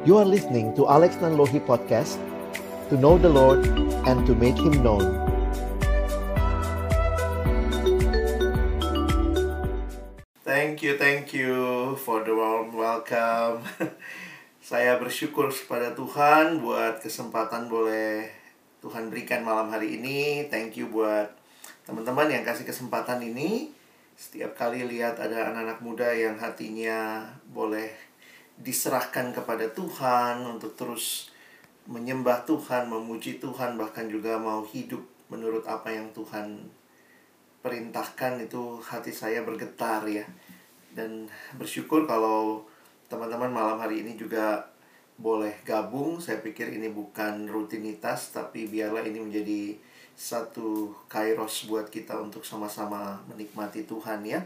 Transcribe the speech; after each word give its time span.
You 0.00 0.16
are 0.16 0.24
listening 0.24 0.72
to 0.80 0.88
Alex 0.88 1.20
Nanlohi 1.20 1.60
Podcast 1.60 2.16
To 2.88 2.96
know 2.96 3.20
the 3.20 3.28
Lord 3.28 3.68
and 4.08 4.24
to 4.24 4.32
make 4.32 4.56
Him 4.56 4.80
known 4.80 5.04
Thank 10.40 10.80
you, 10.80 10.96
thank 10.96 11.36
you 11.36 11.52
for 12.00 12.24
the 12.24 12.32
warm 12.32 12.72
welcome. 12.72 13.60
Saya 14.72 14.96
bersyukur 14.96 15.52
kepada 15.52 15.92
Tuhan 15.92 16.64
buat 16.64 17.04
kesempatan 17.04 17.68
boleh 17.68 18.32
Tuhan 18.80 19.12
berikan 19.12 19.44
malam 19.44 19.68
hari 19.68 20.00
ini. 20.00 20.48
Thank 20.48 20.80
you 20.80 20.88
buat 20.88 21.28
teman-teman 21.84 22.32
yang 22.32 22.40
kasih 22.48 22.64
kesempatan 22.64 23.20
ini. 23.20 23.76
Setiap 24.16 24.56
kali 24.56 24.80
lihat 24.80 25.20
ada 25.20 25.52
anak-anak 25.52 25.84
muda 25.84 26.08
yang 26.16 26.40
hatinya 26.40 27.28
boleh 27.52 28.09
diserahkan 28.60 29.32
kepada 29.32 29.64
Tuhan 29.72 30.44
untuk 30.44 30.76
terus 30.76 31.32
menyembah 31.88 32.44
Tuhan, 32.44 32.92
memuji 32.92 33.40
Tuhan, 33.40 33.80
bahkan 33.80 34.06
juga 34.06 34.36
mau 34.36 34.62
hidup 34.62 35.00
menurut 35.32 35.64
apa 35.64 35.88
yang 35.88 36.12
Tuhan 36.12 36.68
perintahkan 37.64 38.40
itu 38.44 38.78
hati 38.84 39.10
saya 39.10 39.42
bergetar 39.42 40.04
ya. 40.04 40.24
Dan 40.92 41.26
bersyukur 41.56 42.04
kalau 42.04 42.68
teman-teman 43.08 43.50
malam 43.50 43.80
hari 43.80 44.04
ini 44.04 44.14
juga 44.14 44.68
boleh 45.16 45.56
gabung. 45.64 46.20
Saya 46.20 46.44
pikir 46.44 46.68
ini 46.76 46.92
bukan 46.92 47.48
rutinitas 47.48 48.36
tapi 48.36 48.68
biarlah 48.68 49.02
ini 49.02 49.18
menjadi 49.24 49.76
satu 50.20 50.92
kairos 51.08 51.64
buat 51.64 51.88
kita 51.88 52.12
untuk 52.20 52.44
sama-sama 52.44 53.24
menikmati 53.24 53.88
Tuhan 53.88 54.20
ya 54.28 54.44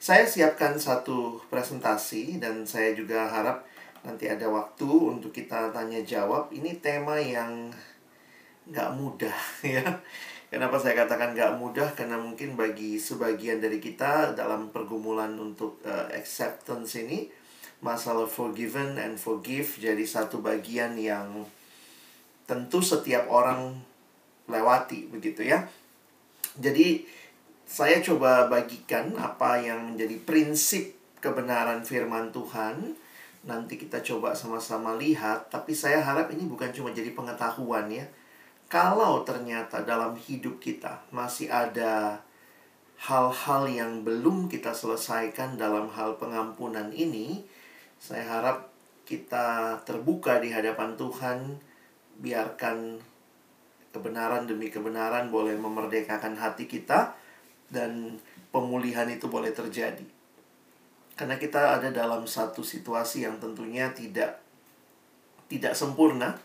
saya 0.00 0.24
siapkan 0.24 0.80
satu 0.80 1.36
presentasi 1.52 2.40
dan 2.40 2.64
saya 2.64 2.96
juga 2.96 3.28
harap 3.28 3.68
nanti 4.00 4.32
ada 4.32 4.48
waktu 4.48 4.88
untuk 4.88 5.28
kita 5.28 5.68
tanya 5.76 6.00
jawab. 6.00 6.48
Ini 6.48 6.80
tema 6.80 7.20
yang 7.20 7.68
nggak 8.64 8.90
mudah 8.96 9.38
ya. 9.76 9.84
Kenapa 10.50 10.82
saya 10.82 10.98
katakan 11.06 11.30
gak 11.38 11.62
mudah? 11.62 11.94
Karena 11.94 12.18
mungkin 12.18 12.58
bagi 12.58 12.98
sebagian 12.98 13.62
dari 13.62 13.78
kita 13.78 14.34
dalam 14.34 14.74
pergumulan 14.74 15.30
untuk 15.38 15.78
uh, 15.86 16.10
acceptance 16.10 16.98
ini 16.98 17.30
Masalah 17.80 18.28
forgiven 18.28 19.00
and 19.00 19.16
forgive 19.16 19.80
jadi 19.80 20.04
satu 20.04 20.44
bagian 20.44 21.00
yang 21.00 21.48
tentu 22.44 22.84
setiap 22.84 23.24
orang 23.32 23.72
lewati 24.52 25.08
begitu 25.08 25.48
ya. 25.48 25.64
Jadi 26.60 27.00
saya 27.70 28.02
coba 28.02 28.50
bagikan 28.50 29.14
apa 29.14 29.62
yang 29.62 29.94
menjadi 29.94 30.18
prinsip 30.26 30.90
kebenaran 31.22 31.86
firman 31.86 32.34
Tuhan. 32.34 32.98
Nanti 33.46 33.78
kita 33.78 34.04
coba 34.04 34.36
sama-sama 34.36 34.98
lihat 35.00 35.48
Tapi 35.48 35.72
saya 35.72 36.02
harap 36.02 36.28
ini 36.34 36.50
bukan 36.50 36.74
cuma 36.74 36.90
jadi 36.90 37.14
pengetahuan 37.14 37.86
ya. 37.86 38.02
Kalau 38.66 39.22
ternyata 39.22 39.86
dalam 39.86 40.18
hidup 40.18 40.58
kita 40.58 40.98
masih 41.14 41.46
ada 41.46 42.18
hal-hal 43.06 43.62
yang 43.70 44.02
belum 44.02 44.50
kita 44.50 44.74
selesaikan 44.74 45.54
dalam 45.54 45.86
hal 45.94 46.18
pengampunan 46.18 46.90
ini, 46.90 47.46
saya 48.02 48.26
harap 48.26 48.66
kita 49.06 49.78
terbuka 49.86 50.42
di 50.42 50.50
hadapan 50.50 50.98
Tuhan, 50.98 51.38
biarkan 52.18 52.98
kebenaran 53.94 54.46
demi 54.46 54.70
kebenaran 54.70 55.30
boleh 55.30 55.54
memerdekakan 55.58 56.34
hati 56.38 56.66
kita 56.70 57.19
dan 57.70 58.18
pemulihan 58.50 59.06
itu 59.06 59.30
boleh 59.30 59.54
terjadi. 59.54 60.04
Karena 61.14 61.38
kita 61.38 61.78
ada 61.78 61.88
dalam 61.94 62.26
satu 62.26 62.60
situasi 62.66 63.24
yang 63.24 63.38
tentunya 63.38 63.94
tidak 63.94 64.42
tidak 65.50 65.74
sempurna, 65.74 66.38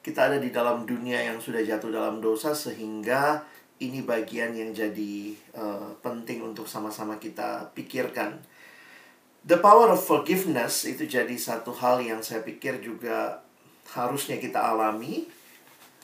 kita 0.00 0.32
ada 0.32 0.38
di 0.40 0.52
dalam 0.52 0.84
dunia 0.84 1.20
yang 1.20 1.40
sudah 1.40 1.60
jatuh 1.60 1.92
dalam 1.92 2.20
dosa 2.20 2.56
sehingga 2.56 3.44
ini 3.80 4.04
bagian 4.04 4.52
yang 4.52 4.70
jadi 4.76 5.32
uh, 5.56 5.96
penting 6.04 6.44
untuk 6.44 6.68
sama-sama 6.68 7.16
kita 7.16 7.72
pikirkan. 7.72 8.36
The 9.40 9.56
power 9.56 9.88
of 9.96 10.04
forgiveness 10.04 10.84
itu 10.84 11.08
jadi 11.08 11.32
satu 11.32 11.72
hal 11.72 12.04
yang 12.04 12.20
saya 12.20 12.44
pikir 12.44 12.84
juga 12.84 13.40
harusnya 13.96 14.36
kita 14.36 14.60
alami 14.60 15.24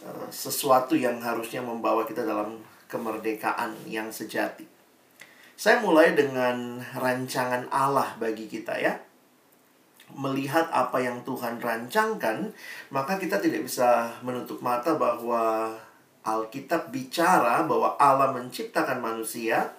uh, 0.01 0.29
sesuatu 0.33 0.97
yang 0.97 1.21
harusnya 1.21 1.61
membawa 1.61 2.09
kita 2.09 2.25
dalam 2.25 2.57
kemerdekaan 2.87 3.75
yang 3.91 4.11
sejati. 4.11 4.67
Saya 5.57 5.81
mulai 5.81 6.13
dengan 6.13 6.79
rancangan 6.95 7.67
Allah 7.73 8.15
bagi 8.21 8.45
kita 8.47 8.77
ya 8.77 8.95
melihat 10.15 10.71
apa 10.71 11.03
yang 11.03 11.27
Tuhan 11.27 11.59
rancangkan, 11.59 12.55
maka 12.95 13.19
kita 13.19 13.43
tidak 13.43 13.67
bisa 13.67 14.15
menutup 14.23 14.63
mata 14.63 14.95
bahwa 14.95 15.75
Alkitab 16.23 16.95
bicara 16.95 17.67
bahwa 17.67 17.99
Allah 17.99 18.31
menciptakan 18.35 19.03
manusia 19.03 19.75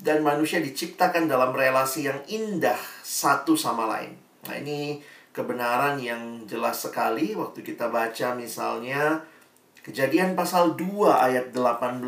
dan 0.00 0.22
manusia 0.22 0.58
diciptakan 0.58 1.30
dalam 1.30 1.54
relasi 1.54 2.06
yang 2.06 2.18
indah 2.26 2.78
satu 3.02 3.54
sama 3.54 3.86
lain. 3.86 4.14
Nah, 4.46 4.56
ini 4.58 5.02
kebenaran 5.30 5.98
yang 6.00 6.46
jelas 6.46 6.82
sekali 6.82 7.34
waktu 7.38 7.62
kita 7.62 7.90
baca 7.90 8.34
misalnya 8.34 9.22
Kejadian 9.90 10.38
pasal 10.38 10.78
2 10.78 11.10
ayat 11.18 11.50
18. 11.50 12.06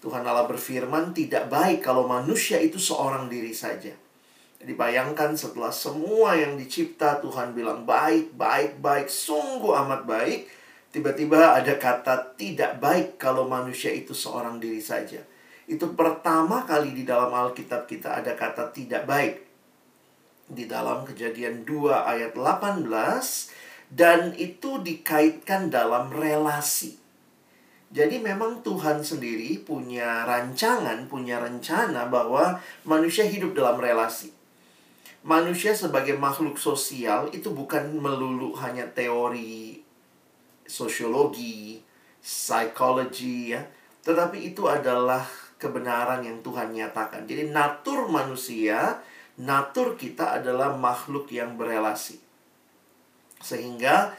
Tuhan 0.00 0.24
Allah 0.24 0.48
berfirman, 0.48 1.12
"Tidak 1.12 1.52
baik 1.52 1.84
kalau 1.84 2.08
manusia 2.08 2.56
itu 2.56 2.80
seorang 2.80 3.28
diri 3.28 3.52
saja." 3.52 3.92
Dibayangkan 4.64 5.36
setelah 5.36 5.68
semua 5.68 6.32
yang 6.32 6.56
dicipta 6.56 7.20
Tuhan 7.20 7.52
bilang 7.52 7.84
baik, 7.84 8.32
baik, 8.40 8.80
baik, 8.80 9.12
sungguh 9.12 9.76
amat 9.84 10.08
baik. 10.08 10.48
Tiba-tiba 10.96 11.60
ada 11.60 11.76
kata 11.76 12.32
tidak 12.40 12.80
baik 12.80 13.20
kalau 13.20 13.44
manusia 13.44 13.92
itu 13.92 14.16
seorang 14.16 14.56
diri 14.56 14.80
saja. 14.80 15.20
Itu 15.68 15.92
pertama 15.92 16.64
kali 16.64 16.96
di 16.96 17.04
dalam 17.04 17.36
Alkitab 17.36 17.84
kita 17.84 18.24
ada 18.24 18.32
kata 18.32 18.72
tidak 18.72 19.04
baik. 19.04 19.44
Di 20.48 20.64
dalam 20.64 21.04
kejadian 21.04 21.68
2 21.68 22.00
ayat 22.00 22.32
18 22.32 23.52
dan 23.92 24.34
itu 24.34 24.82
dikaitkan 24.82 25.70
dalam 25.70 26.10
relasi. 26.10 26.98
Jadi 27.86 28.18
memang 28.18 28.66
Tuhan 28.66 29.00
sendiri 29.00 29.62
punya 29.62 30.26
rancangan, 30.26 31.06
punya 31.06 31.38
rencana 31.38 32.10
bahwa 32.10 32.58
manusia 32.82 33.22
hidup 33.22 33.54
dalam 33.54 33.78
relasi 33.78 34.36
manusia 35.26 35.74
sebagai 35.74 36.14
makhluk 36.14 36.54
sosial 36.54 37.26
itu 37.34 37.50
bukan 37.50 37.98
melulu 37.98 38.54
hanya 38.62 38.86
teori 38.86 39.82
sosiologi, 40.62 41.82
psikologi 42.22 43.50
ya, 43.50 43.62
tetapi 44.06 44.54
itu 44.54 44.70
adalah 44.70 45.26
kebenaran 45.58 46.22
yang 46.22 46.38
Tuhan 46.46 46.70
nyatakan. 46.70 47.26
Jadi 47.26 47.50
natur 47.50 48.06
manusia, 48.06 49.02
natur 49.42 49.98
kita 49.98 50.38
adalah 50.38 50.78
makhluk 50.78 51.26
yang 51.34 51.58
berelasi. 51.58 52.22
Sehingga 53.40 54.14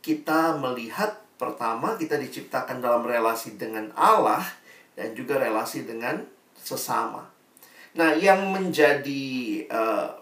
kita 0.00 0.56
melihat 0.56 1.20
pertama 1.40 1.96
kita 1.96 2.20
diciptakan 2.20 2.84
dalam 2.84 3.04
relasi 3.04 3.56
dengan 3.56 3.88
Allah 3.96 4.44
dan 4.92 5.16
juga 5.16 5.40
relasi 5.40 5.88
dengan 5.88 6.20
sesama. 6.60 7.24
Nah, 7.96 8.12
yang 8.14 8.52
menjadi 8.54 9.24
uh, 9.66 10.20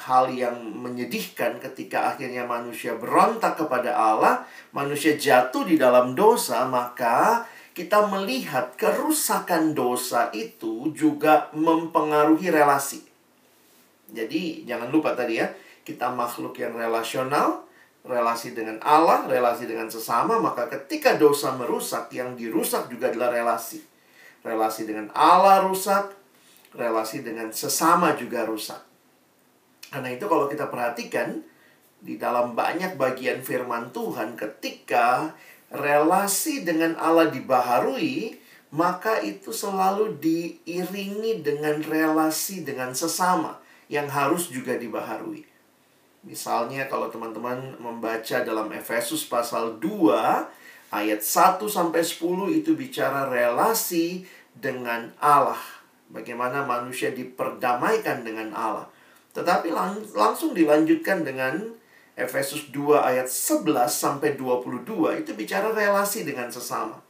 hal 0.00 0.30
yang 0.32 0.56
menyedihkan 0.58 1.60
ketika 1.60 2.14
akhirnya 2.14 2.46
manusia 2.46 2.96
berontak 2.96 3.58
kepada 3.58 3.92
Allah, 3.92 4.46
manusia 4.70 5.18
jatuh 5.18 5.66
di 5.66 5.76
dalam 5.76 6.16
dosa, 6.16 6.64
maka 6.66 7.44
kita 7.74 8.06
melihat 8.06 8.78
kerusakan 8.78 9.74
dosa 9.74 10.30
itu 10.30 10.94
juga 10.94 11.50
mempengaruhi 11.52 12.48
relasi. 12.48 13.02
Jadi, 14.14 14.62
jangan 14.62 14.94
lupa 14.94 15.18
tadi 15.18 15.42
ya, 15.42 15.50
kita 15.84 16.10
makhluk 16.10 16.56
yang 16.56 16.72
relasional, 16.72 17.68
relasi 18.04 18.56
dengan 18.56 18.80
Allah, 18.84 19.28
relasi 19.28 19.64
dengan 19.68 19.88
sesama, 19.88 20.40
maka 20.40 20.68
ketika 20.68 21.16
dosa 21.16 21.52
merusak, 21.56 22.12
yang 22.12 22.36
dirusak 22.36 22.88
juga 22.92 23.12
adalah 23.12 23.32
relasi. 23.32 23.84
Relasi 24.44 24.84
dengan 24.84 25.08
Allah 25.16 25.64
rusak, 25.64 26.12
relasi 26.76 27.24
dengan 27.24 27.48
sesama 27.48 28.12
juga 28.16 28.44
rusak. 28.44 28.80
Karena 29.88 30.12
itu 30.12 30.28
kalau 30.28 30.50
kita 30.50 30.68
perhatikan 30.68 31.40
di 32.04 32.20
dalam 32.20 32.52
banyak 32.52 33.00
bagian 33.00 33.40
firman 33.40 33.88
Tuhan 33.94 34.36
ketika 34.36 35.32
relasi 35.72 36.60
dengan 36.60 36.98
Allah 37.00 37.32
dibaharui, 37.32 38.36
maka 38.74 39.22
itu 39.22 39.54
selalu 39.54 40.18
diiringi 40.18 41.40
dengan 41.40 41.80
relasi 41.80 42.66
dengan 42.66 42.92
sesama 42.92 43.62
yang 43.86 44.10
harus 44.10 44.50
juga 44.50 44.74
dibaharui. 44.74 45.53
Misalnya 46.24 46.88
kalau 46.88 47.12
teman-teman 47.12 47.76
membaca 47.76 48.40
dalam 48.40 48.72
Efesus 48.72 49.28
pasal 49.28 49.76
2 49.76 50.88
ayat 50.88 51.20
1 51.20 51.60
sampai 51.68 52.00
10 52.00 52.60
itu 52.64 52.72
bicara 52.72 53.28
relasi 53.28 54.24
dengan 54.56 55.12
Allah. 55.20 55.60
Bagaimana 56.08 56.64
manusia 56.64 57.12
diperdamaikan 57.12 58.24
dengan 58.24 58.56
Allah. 58.56 58.88
Tetapi 59.36 59.68
lang 59.68 60.00
langsung 60.16 60.56
dilanjutkan 60.56 61.26
dengan 61.26 61.76
Efesus 62.14 62.70
2 62.70 63.04
ayat 63.04 63.26
11 63.26 63.90
sampai 63.90 64.38
22 64.38 65.20
itu 65.20 65.30
bicara 65.34 65.74
relasi 65.74 66.22
dengan 66.22 66.48
sesama. 66.48 67.02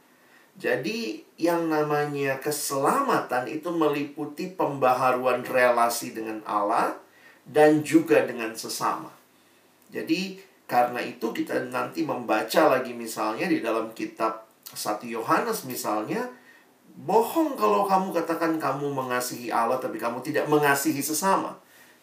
Jadi 0.57 1.21
yang 1.37 1.69
namanya 1.69 2.41
keselamatan 2.41 3.45
itu 3.45 3.69
meliputi 3.69 4.49
pembaharuan 4.49 5.45
relasi 5.45 6.15
dengan 6.15 6.41
Allah 6.47 7.04
dan 7.45 7.85
juga 7.85 8.25
dengan 8.25 8.51
sesama. 8.57 9.13
Jadi 9.93 10.41
karena 10.65 10.97
itu 10.97 11.29
kita 11.29 11.69
nanti 11.69 12.01
membaca 12.01 12.73
lagi 12.73 12.91
misalnya 12.97 13.45
di 13.45 13.61
dalam 13.61 13.93
kitab 13.93 14.49
1 14.73 15.05
Yohanes 15.05 15.69
misalnya 15.69 16.25
bohong 17.05 17.53
kalau 17.53 17.85
kamu 17.85 18.09
katakan 18.15 18.57
kamu 18.57 18.89
mengasihi 18.89 19.53
Allah 19.53 19.77
tapi 19.77 20.01
kamu 20.01 20.25
tidak 20.25 20.49
mengasihi 20.49 21.05
sesama. 21.05 21.53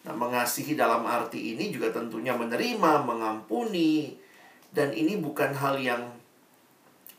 Nah, 0.03 0.15
mengasihi 0.15 0.75
dalam 0.75 1.07
arti 1.07 1.55
ini 1.55 1.71
juga 1.71 1.87
tentunya 1.91 2.35
menerima, 2.35 3.07
mengampuni 3.07 4.19
dan 4.75 4.91
ini 4.91 5.15
bukan 5.19 5.55
hal 5.55 5.79
yang 5.79 6.03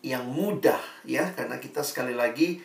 yang 0.04 0.28
mudah 0.28 0.80
ya 1.08 1.32
karena 1.32 1.56
kita 1.56 1.80
sekali 1.80 2.12
lagi 2.12 2.60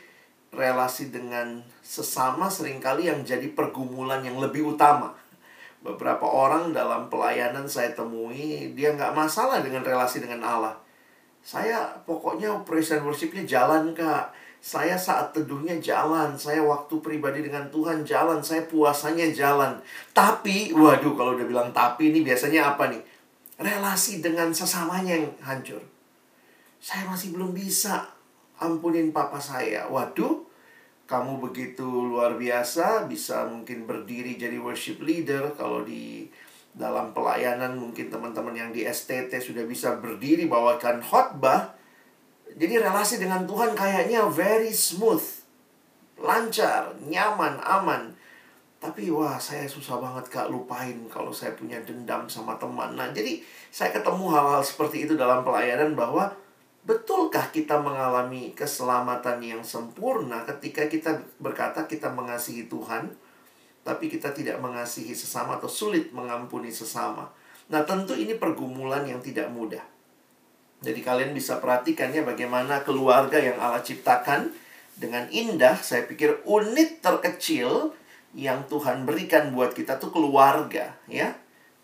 relasi 0.51 1.07
dengan 1.07 1.63
sesama 1.79 2.51
sering 2.51 2.83
kali 2.83 3.07
yang 3.07 3.23
jadi 3.23 3.47
pergumulan 3.56 4.19
yang 4.25 4.38
lebih 4.44 4.75
utama. 4.75 5.15
Beberapa 5.79 6.27
orang 6.27 6.75
dalam 6.75 7.07
pelayanan 7.07 7.63
saya 7.63 7.95
temui 7.95 8.75
dia 8.75 8.91
nggak 8.93 9.15
masalah 9.15 9.63
dengan 9.63 9.83
relasi 9.83 10.19
dengan 10.19 10.43
Allah. 10.43 10.75
Saya 11.39 11.87
pokoknya 12.03 12.51
praise 12.67 12.91
and 12.91 13.07
worshipnya 13.07 13.47
jalan 13.47 13.95
kak 13.95 14.35
saya 14.59 14.99
saat 14.99 15.31
teduhnya 15.31 15.79
jalan, 15.79 16.35
saya 16.35 16.59
waktu 16.59 16.99
pribadi 16.99 17.47
dengan 17.47 17.71
Tuhan 17.71 18.03
jalan, 18.03 18.43
saya 18.43 18.67
puasanya 18.67 19.31
jalan. 19.31 19.79
Tapi, 20.11 20.75
waduh 20.75 21.15
kalau 21.15 21.39
udah 21.39 21.47
bilang 21.47 21.71
tapi 21.71 22.11
ini 22.11 22.27
biasanya 22.27 22.75
apa 22.75 22.91
nih? 22.91 22.99
Relasi 23.55 24.19
dengan 24.19 24.51
sesamanya 24.51 25.15
yang 25.15 25.31
hancur. 25.39 25.79
Saya 26.79 27.07
masih 27.07 27.31
belum 27.31 27.55
bisa 27.55 28.03
ampunin 28.59 29.15
papa 29.15 29.39
saya. 29.39 29.87
Waduh, 29.87 30.43
kamu 31.09 31.41
begitu 31.41 31.83
luar 31.83 32.38
biasa, 32.38 33.09
bisa 33.09 33.50
mungkin 33.50 33.89
berdiri 33.89 34.38
jadi 34.38 34.61
worship 34.61 35.01
leader 35.01 35.57
kalau 35.57 35.81
di 35.81 36.29
dalam 36.69 37.17
pelayanan 37.17 37.73
mungkin 37.73 38.13
teman-teman 38.13 38.53
yang 38.53 38.69
di 38.69 38.85
STT 38.85 39.41
sudah 39.41 39.65
bisa 39.65 39.97
berdiri 39.97 40.45
bawakan 40.45 41.01
khotbah 41.01 41.79
jadi 42.56 42.81
relasi 42.81 43.21
dengan 43.21 43.45
Tuhan 43.45 43.77
kayaknya 43.77 44.25
very 44.31 44.73
smooth, 44.73 45.21
lancar, 46.17 46.97
nyaman, 47.06 47.61
aman. 47.61 48.15
Tapi 48.79 49.11
wah 49.11 49.35
saya 49.38 49.67
susah 49.67 50.00
banget 50.00 50.31
kak 50.31 50.47
lupain 50.47 50.95
kalau 51.11 51.35
saya 51.35 51.51
punya 51.53 51.77
dendam 51.83 52.25
sama 52.31 52.56
teman. 52.56 52.95
Nah 52.95 53.11
jadi 53.11 53.44
saya 53.69 53.91
ketemu 53.91 54.31
hal-hal 54.31 54.63
seperti 54.63 55.03
itu 55.03 55.19
dalam 55.19 55.44
pelayanan 55.44 55.94
bahwa 56.00 56.31
betulkah 56.83 57.51
kita 57.51 57.79
mengalami 57.79 58.55
keselamatan 58.55 59.43
yang 59.43 59.61
sempurna 59.63 60.43
ketika 60.47 60.87
kita 60.87 61.19
berkata 61.39 61.85
kita 61.85 62.11
mengasihi 62.11 62.71
Tuhan, 62.71 63.11
tapi 63.83 64.11
kita 64.11 64.31
tidak 64.35 64.59
mengasihi 64.61 65.15
sesama 65.15 65.57
atau 65.57 65.71
sulit 65.71 66.11
mengampuni 66.13 66.69
sesama. 66.69 67.31
Nah 67.69 67.85
tentu 67.85 68.17
ini 68.17 68.35
pergumulan 68.35 69.05
yang 69.05 69.21
tidak 69.21 69.49
mudah. 69.49 69.81
Jadi 70.79 70.99
kalian 71.03 71.35
bisa 71.35 71.59
perhatikan 71.59 72.09
ya 72.15 72.23
bagaimana 72.23 72.87
keluarga 72.87 73.35
yang 73.35 73.59
Allah 73.59 73.83
ciptakan 73.83 74.47
dengan 74.95 75.27
indah. 75.27 75.75
Saya 75.79 76.07
pikir 76.07 76.43
unit 76.47 77.03
terkecil 77.03 77.91
yang 78.31 78.63
Tuhan 78.71 79.03
berikan 79.03 79.51
buat 79.51 79.75
kita 79.75 79.99
tuh 79.99 80.11
keluarga 80.15 80.95
ya. 81.11 81.35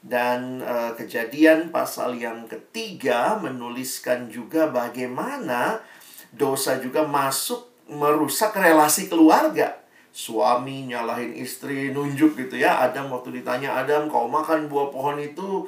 Dan 0.06 0.62
e, 0.62 0.94
kejadian 0.94 1.74
pasal 1.74 2.13
yang 2.22 2.46
ketiga 2.46 3.42
menuliskan 3.42 4.30
juga 4.30 4.69
bagaimana 4.69 5.81
dosa 6.30 6.78
juga 6.78 7.10
masuk 7.10 7.90
merusak 7.90 8.54
relasi 8.54 9.10
keluarga. 9.10 9.81
Suami 10.13 10.86
nyalahin 10.88 11.34
istri, 11.34 11.90
nunjuk 11.90 12.38
gitu 12.38 12.56
ya. 12.62 12.86
Adam 12.86 13.10
waktu 13.10 13.42
ditanya 13.42 13.81
Adam, 13.81 14.06
kau 14.06 14.30
makan 14.30 14.69
buah 14.69 14.94
pohon 14.94 15.18
itu 15.18 15.68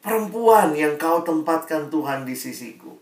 perempuan 0.00 0.72
yang 0.72 0.94
kau 0.94 1.26
tempatkan 1.26 1.90
Tuhan 1.90 2.22
di 2.22 2.38
sisiku. 2.38 2.94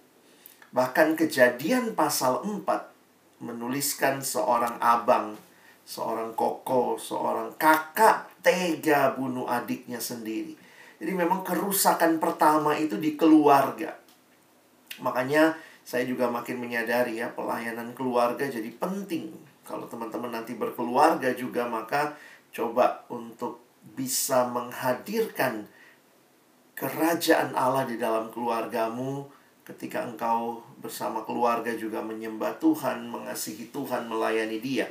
Bahkan 0.75 1.15
kejadian 1.15 1.95
pasal 1.95 2.43
4 2.43 3.45
menuliskan 3.45 4.19
seorang 4.25 4.81
abang, 4.83 5.39
seorang 5.87 6.35
koko, 6.35 6.99
seorang 6.99 7.55
kakak 7.55 8.34
tega 8.45 9.17
bunuh 9.17 9.49
adiknya 9.49 9.97
sendiri. 9.97 10.53
Jadi 11.01 11.13
memang 11.17 11.41
kerusakan 11.41 12.21
pertama 12.21 12.77
itu 12.77 13.01
di 13.01 13.17
keluarga. 13.17 13.97
Makanya 15.01 15.57
saya 15.83 16.05
juga 16.05 16.29
makin 16.29 16.61
menyadari 16.61 17.19
ya 17.19 17.33
pelayanan 17.33 17.97
keluarga 17.97 18.47
jadi 18.47 18.69
penting. 18.77 19.33
Kalau 19.65 19.89
teman-teman 19.89 20.31
nanti 20.31 20.55
berkeluarga 20.55 21.33
juga 21.33 21.65
maka 21.65 22.15
coba 22.53 23.03
untuk 23.09 23.65
bisa 23.97 24.47
menghadirkan 24.49 25.67
kerajaan 26.79 27.53
Allah 27.53 27.89
di 27.89 27.97
dalam 27.97 28.29
keluargamu 28.31 29.29
ketika 29.65 30.05
engkau 30.05 30.61
bersama 30.81 31.25
keluarga 31.25 31.73
juga 31.73 32.05
menyembah 32.05 32.61
Tuhan, 32.61 33.09
mengasihi 33.09 33.73
Tuhan, 33.73 34.09
melayani 34.09 34.61
Dia. 34.61 34.85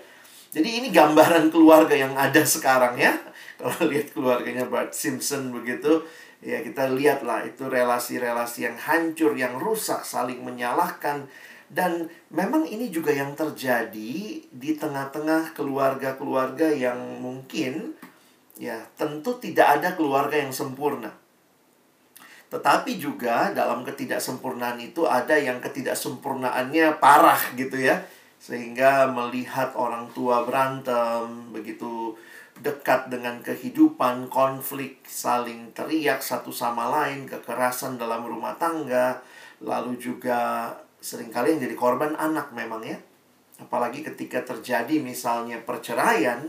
Jadi 0.53 0.69
ini 0.69 0.87
gambaran 0.93 1.49
keluarga 1.49 1.97
yang 1.97 2.13
ada 2.13 2.45
sekarang 2.45 2.93
ya. 3.01 3.17
Kalau 3.59 3.89
lihat 3.89 4.13
keluarganya 4.13 4.69
Bart 4.69 4.93
Simpson 4.93 5.49
begitu, 5.49 6.05
ya 6.45 6.61
kita 6.61 6.93
lihatlah 6.93 7.41
itu 7.41 7.65
relasi-relasi 7.65 8.69
yang 8.69 8.77
hancur, 8.77 9.33
yang 9.33 9.57
rusak, 9.57 10.05
saling 10.05 10.45
menyalahkan 10.45 11.25
dan 11.73 12.05
memang 12.29 12.69
ini 12.69 12.93
juga 12.93 13.09
yang 13.09 13.33
terjadi 13.33 14.45
di 14.45 14.71
tengah-tengah 14.77 15.57
keluarga-keluarga 15.57 16.69
yang 16.69 17.17
mungkin 17.17 17.97
ya 18.61 18.77
tentu 18.93 19.41
tidak 19.41 19.81
ada 19.81 19.97
keluarga 19.97 20.37
yang 20.37 20.53
sempurna 20.53 21.09
tetapi 22.53 23.01
juga 23.01 23.49
dalam 23.49 23.81
ketidaksempurnaan 23.81 24.77
itu 24.77 25.09
ada 25.09 25.33
yang 25.33 25.57
ketidaksempurnaannya 25.57 27.01
parah 27.01 27.41
gitu 27.57 27.81
ya. 27.81 28.05
Sehingga 28.43 29.07
melihat 29.07 29.71
orang 29.71 30.11
tua 30.11 30.43
berantem, 30.43 31.47
begitu 31.55 32.11
dekat 32.59 33.07
dengan 33.07 33.39
kehidupan, 33.39 34.27
konflik, 34.27 34.99
saling 35.07 35.71
teriak 35.71 36.19
satu 36.19 36.51
sama 36.51 36.91
lain, 36.91 37.23
kekerasan 37.23 37.95
dalam 37.95 38.27
rumah 38.27 38.59
tangga, 38.59 39.23
lalu 39.63 39.95
juga 39.95 40.75
sering 40.99 41.31
kali 41.31 41.55
yang 41.55 41.71
jadi 41.71 41.75
korban 41.79 42.19
anak 42.19 42.51
memang 42.51 42.83
ya. 42.83 42.99
Apalagi 43.63 44.03
ketika 44.03 44.43
terjadi 44.43 44.99
misalnya 44.99 45.63
perceraian, 45.63 46.43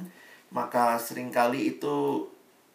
maka 0.51 0.99
sering 0.99 1.31
kali 1.31 1.79
itu 1.79 2.27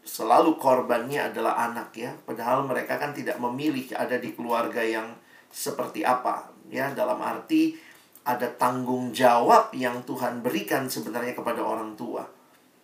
selalu 0.08 0.56
korbannya 0.56 1.28
adalah 1.28 1.68
anak 1.68 1.92
ya. 1.92 2.16
Padahal 2.24 2.64
mereka 2.64 2.96
kan 2.96 3.12
tidak 3.12 3.36
memilih 3.36 3.84
ada 4.00 4.16
di 4.16 4.32
keluarga 4.32 4.80
yang 4.80 5.12
seperti 5.52 6.08
apa 6.08 6.46
ya 6.70 6.94
dalam 6.94 7.18
arti 7.20 7.89
ada 8.30 8.46
tanggung 8.54 9.10
jawab 9.10 9.74
yang 9.74 10.06
Tuhan 10.06 10.46
berikan 10.46 10.86
sebenarnya 10.86 11.34
kepada 11.34 11.66
orang 11.66 11.98
tua. 11.98 12.22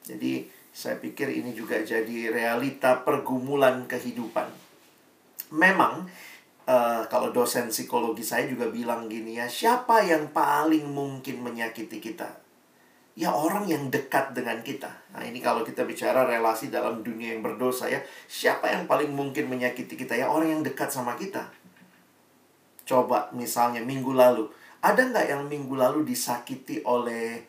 Jadi 0.02 0.50
saya 0.74 0.98
pikir 0.98 1.30
ini 1.30 1.54
juga 1.54 1.78
jadi 1.86 2.34
realita 2.34 3.06
pergumulan 3.06 3.86
kehidupan. 3.86 4.50
Memang 5.54 6.10
uh, 6.66 7.06
kalau 7.06 7.30
dosen 7.30 7.70
psikologi 7.70 8.25
saya 8.25 8.50
juga 8.50 8.74
bilang 8.74 9.06
gini 9.06 9.38
ya, 9.38 9.46
siapa 9.46 10.02
yang 10.02 10.34
paling 10.34 10.90
mungkin 10.90 11.46
menyakiti 11.46 12.02
kita? 12.02 12.46
ya 13.16 13.32
orang 13.32 13.64
yang 13.66 13.88
dekat 13.88 14.36
dengan 14.36 14.60
kita. 14.60 14.92
Nah, 15.16 15.24
ini 15.24 15.40
kalau 15.40 15.64
kita 15.64 15.88
bicara 15.88 16.28
relasi 16.28 16.68
dalam 16.68 17.00
dunia 17.00 17.32
yang 17.32 17.42
berdosa 17.42 17.88
ya, 17.88 18.04
siapa 18.28 18.68
yang 18.68 18.84
paling 18.86 19.08
mungkin 19.16 19.48
menyakiti 19.48 19.96
kita? 19.96 20.20
Ya 20.20 20.28
orang 20.28 20.60
yang 20.60 20.62
dekat 20.68 20.92
sama 20.92 21.16
kita. 21.16 21.48
Coba 22.84 23.32
misalnya 23.32 23.82
minggu 23.82 24.12
lalu, 24.14 24.52
ada 24.86 25.01
nggak 25.01 25.27
yang 25.34 25.44
minggu 25.50 25.74
lalu 25.74 26.06
disakiti 26.06 26.86
oleh 26.86 27.42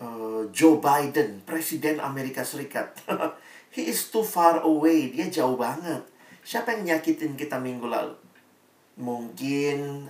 uh, 0.00 0.48
Joe 0.48 0.80
Biden, 0.80 1.44
Presiden 1.44 2.00
Amerika 2.00 2.40
Serikat? 2.40 2.96
He 3.76 3.92
is 3.92 4.08
too 4.08 4.24
far 4.24 4.64
away, 4.64 5.12
dia 5.12 5.28
jauh 5.28 5.60
banget. 5.60 6.00
Siapa 6.40 6.72
yang 6.72 6.96
nyakitin 6.96 7.36
kita 7.36 7.60
minggu 7.60 7.84
lalu? 7.84 8.16
Mungkin 8.96 10.08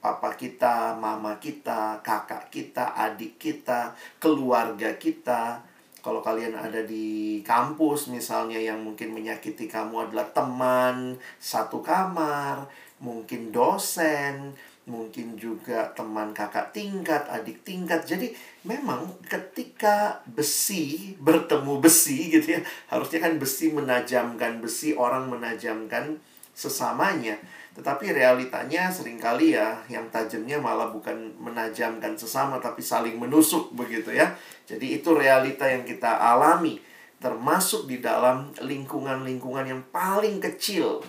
papa 0.00 0.32
kita, 0.32 0.96
mama 0.96 1.36
kita, 1.36 2.00
kakak 2.00 2.48
kita, 2.48 2.96
adik 2.96 3.36
kita, 3.36 3.92
keluarga 4.16 4.96
kita. 4.96 5.60
Kalau 6.00 6.24
kalian 6.24 6.56
ada 6.56 6.86
di 6.86 7.42
kampus 7.44 8.08
misalnya 8.08 8.56
yang 8.56 8.80
mungkin 8.80 9.12
menyakiti 9.12 9.68
kamu 9.68 10.08
adalah 10.08 10.30
teman 10.30 11.18
satu 11.42 11.82
kamar, 11.82 12.64
mungkin 13.02 13.50
dosen, 13.50 14.54
mungkin 14.86 15.34
juga 15.34 15.90
teman 15.98 16.30
kakak 16.30 16.70
tingkat, 16.70 17.26
adik 17.26 17.66
tingkat. 17.66 18.06
Jadi 18.06 18.30
memang 18.62 19.18
ketika 19.26 20.22
besi 20.30 21.14
bertemu 21.18 21.82
besi 21.82 22.30
gitu 22.30 22.56
ya, 22.56 22.60
harusnya 22.86 23.26
kan 23.26 23.34
besi 23.36 23.74
menajamkan 23.74 24.62
besi, 24.62 24.94
orang 24.94 25.26
menajamkan 25.26 26.22
sesamanya. 26.54 27.36
Tetapi 27.76 28.14
realitanya 28.16 28.88
sering 28.88 29.20
kali 29.20 29.52
ya 29.52 29.76
yang 29.92 30.08
tajamnya 30.08 30.56
malah 30.56 30.88
bukan 30.88 31.36
menajamkan 31.36 32.16
sesama 32.16 32.56
tapi 32.56 32.80
saling 32.80 33.20
menusuk 33.20 33.74
begitu 33.76 34.14
ya. 34.14 34.32
Jadi 34.64 34.96
itu 34.96 35.12
realita 35.12 35.68
yang 35.68 35.84
kita 35.84 36.16
alami 36.16 36.80
termasuk 37.20 37.84
di 37.90 38.00
dalam 38.00 38.54
lingkungan-lingkungan 38.56 39.66
yang 39.68 39.82
paling 39.92 40.40
kecil 40.40 41.04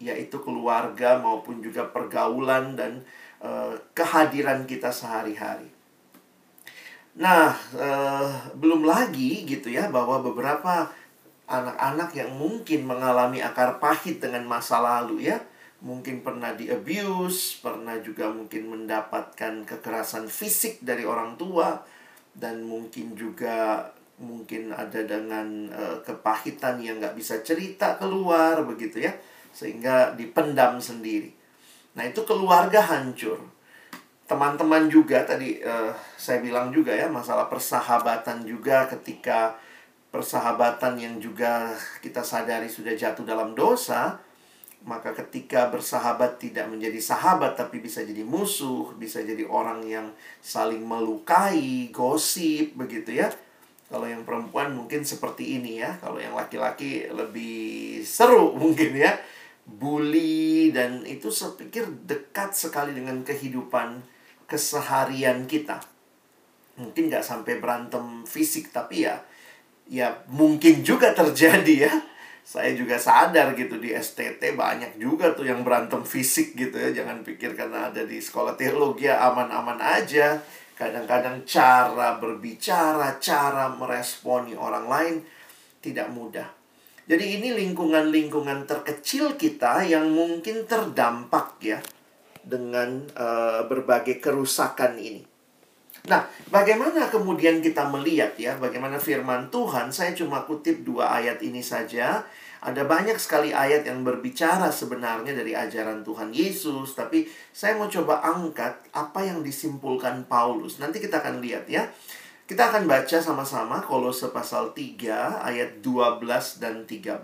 yaitu 0.00 0.40
keluarga 0.40 1.20
maupun 1.20 1.60
juga 1.60 1.84
pergaulan 1.92 2.72
dan 2.72 3.04
uh, 3.44 3.76
kehadiran 3.92 4.64
kita 4.64 4.88
sehari-hari. 4.88 5.68
Nah, 7.20 7.52
uh, 7.76 8.32
belum 8.56 8.88
lagi 8.88 9.44
gitu 9.44 9.68
ya 9.68 9.92
bahwa 9.92 10.24
beberapa 10.24 10.88
anak-anak 11.44 12.16
yang 12.16 12.32
mungkin 12.32 12.88
mengalami 12.88 13.44
akar 13.44 13.76
pahit 13.76 14.24
dengan 14.24 14.48
masa 14.48 14.80
lalu 14.80 15.28
ya, 15.28 15.36
mungkin 15.84 16.24
pernah 16.24 16.56
di 16.56 16.72
abuse, 16.72 17.60
pernah 17.60 18.00
juga 18.00 18.32
mungkin 18.32 18.72
mendapatkan 18.72 19.68
kekerasan 19.68 20.32
fisik 20.32 20.80
dari 20.80 21.04
orang 21.04 21.36
tua 21.36 21.76
dan 22.32 22.64
mungkin 22.64 23.12
juga 23.12 23.84
mungkin 24.20 24.72
ada 24.72 25.00
dengan 25.04 25.72
uh, 25.72 25.96
kepahitan 26.04 26.76
yang 26.80 27.00
nggak 27.00 27.16
bisa 27.16 27.40
cerita 27.40 27.96
keluar 27.96 28.60
begitu 28.68 29.08
ya 29.08 29.12
sehingga 29.50 30.14
dipendam 30.14 30.78
sendiri. 30.78 31.34
Nah, 31.94 32.06
itu 32.06 32.22
keluarga 32.22 32.80
hancur. 32.80 33.38
Teman-teman 34.30 34.86
juga 34.86 35.26
tadi 35.26 35.58
uh, 35.58 35.90
saya 36.14 36.38
bilang 36.38 36.70
juga 36.70 36.94
ya 36.94 37.10
masalah 37.10 37.50
persahabatan 37.50 38.46
juga 38.46 38.86
ketika 38.86 39.58
persahabatan 40.14 40.98
yang 40.98 41.14
juga 41.18 41.74
kita 41.98 42.22
sadari 42.22 42.70
sudah 42.70 42.94
jatuh 42.94 43.26
dalam 43.26 43.58
dosa, 43.58 44.22
maka 44.86 45.10
ketika 45.18 45.66
bersahabat 45.68 46.38
tidak 46.38 46.70
menjadi 46.70 47.02
sahabat 47.02 47.58
tapi 47.58 47.82
bisa 47.82 48.06
jadi 48.06 48.22
musuh, 48.22 48.94
bisa 48.94 49.18
jadi 49.18 49.42
orang 49.50 49.82
yang 49.82 50.14
saling 50.38 50.86
melukai, 50.86 51.90
gosip 51.90 52.78
begitu 52.78 53.18
ya. 53.18 53.34
Kalau 53.90 54.06
yang 54.06 54.22
perempuan 54.22 54.70
mungkin 54.70 55.02
seperti 55.02 55.58
ini 55.58 55.82
ya, 55.82 55.98
kalau 55.98 56.22
yang 56.22 56.38
laki-laki 56.38 57.10
lebih 57.10 57.98
seru 58.06 58.54
mungkin 58.62 58.94
ya 58.94 59.18
bully 59.66 60.74
dan 60.74 61.04
itu 61.06 61.28
saya 61.30 61.54
pikir 61.54 61.86
dekat 62.08 62.56
sekali 62.56 62.96
dengan 62.96 63.22
kehidupan 63.22 64.02
keseharian 64.50 65.46
kita. 65.46 65.78
Mungkin 66.80 67.12
nggak 67.12 67.22
sampai 67.24 67.60
berantem 67.60 68.24
fisik 68.26 68.72
tapi 68.74 69.06
ya 69.06 69.20
ya 69.86 70.24
mungkin 70.30 70.82
juga 70.82 71.14
terjadi 71.20 71.90
ya. 71.90 71.94
Saya 72.40 72.74
juga 72.74 72.98
sadar 72.98 73.54
gitu 73.54 73.78
di 73.78 73.94
STT 73.94 74.58
banyak 74.58 74.98
juga 74.98 75.30
tuh 75.38 75.46
yang 75.46 75.62
berantem 75.62 76.02
fisik 76.02 76.58
gitu 76.58 76.74
ya. 76.74 76.90
Jangan 76.90 77.22
pikir 77.22 77.54
karena 77.54 77.92
ada 77.92 78.02
di 78.02 78.18
sekolah 78.18 78.58
teologi 78.58 79.06
ya 79.06 79.22
aman-aman 79.30 79.78
aja. 79.78 80.40
Kadang-kadang 80.74 81.44
cara 81.44 82.16
berbicara, 82.16 83.20
cara 83.20 83.68
meresponi 83.70 84.56
orang 84.56 84.88
lain 84.88 85.14
tidak 85.84 86.08
mudah 86.10 86.59
jadi 87.10 87.42
ini 87.42 87.50
lingkungan-lingkungan 87.58 88.70
terkecil 88.70 89.34
kita 89.34 89.82
yang 89.82 90.14
mungkin 90.14 90.62
terdampak 90.62 91.58
ya 91.58 91.82
dengan 92.46 93.02
uh, 93.18 93.66
berbagai 93.66 94.22
kerusakan 94.22 94.94
ini. 94.94 95.26
Nah, 96.06 96.22
bagaimana 96.54 97.10
kemudian 97.10 97.58
kita 97.58 97.90
melihat 97.90 98.38
ya, 98.38 98.54
bagaimana 98.62 99.02
firman 99.02 99.50
Tuhan? 99.50 99.90
Saya 99.90 100.14
cuma 100.14 100.46
kutip 100.46 100.86
dua 100.86 101.18
ayat 101.18 101.42
ini 101.42 101.60
saja. 101.60 102.22
Ada 102.62 102.86
banyak 102.86 103.18
sekali 103.18 103.50
ayat 103.50 103.90
yang 103.90 104.06
berbicara 104.06 104.70
sebenarnya 104.70 105.34
dari 105.34 105.50
ajaran 105.50 106.06
Tuhan 106.06 106.30
Yesus, 106.30 106.94
tapi 106.94 107.26
saya 107.50 107.74
mau 107.74 107.90
coba 107.90 108.22
angkat 108.22 108.86
apa 108.94 109.26
yang 109.26 109.42
disimpulkan 109.42 110.30
Paulus. 110.30 110.78
Nanti 110.78 111.02
kita 111.02 111.18
akan 111.18 111.42
lihat 111.42 111.66
ya. 111.66 111.90
Kita 112.50 112.66
akan 112.66 112.90
baca 112.90 113.22
sama-sama 113.22 113.78
Kolose 113.78 114.26
pasal 114.34 114.74
3 114.74 115.38
ayat 115.38 115.86
12 115.86 116.58
dan 116.58 116.82
13. 116.82 117.22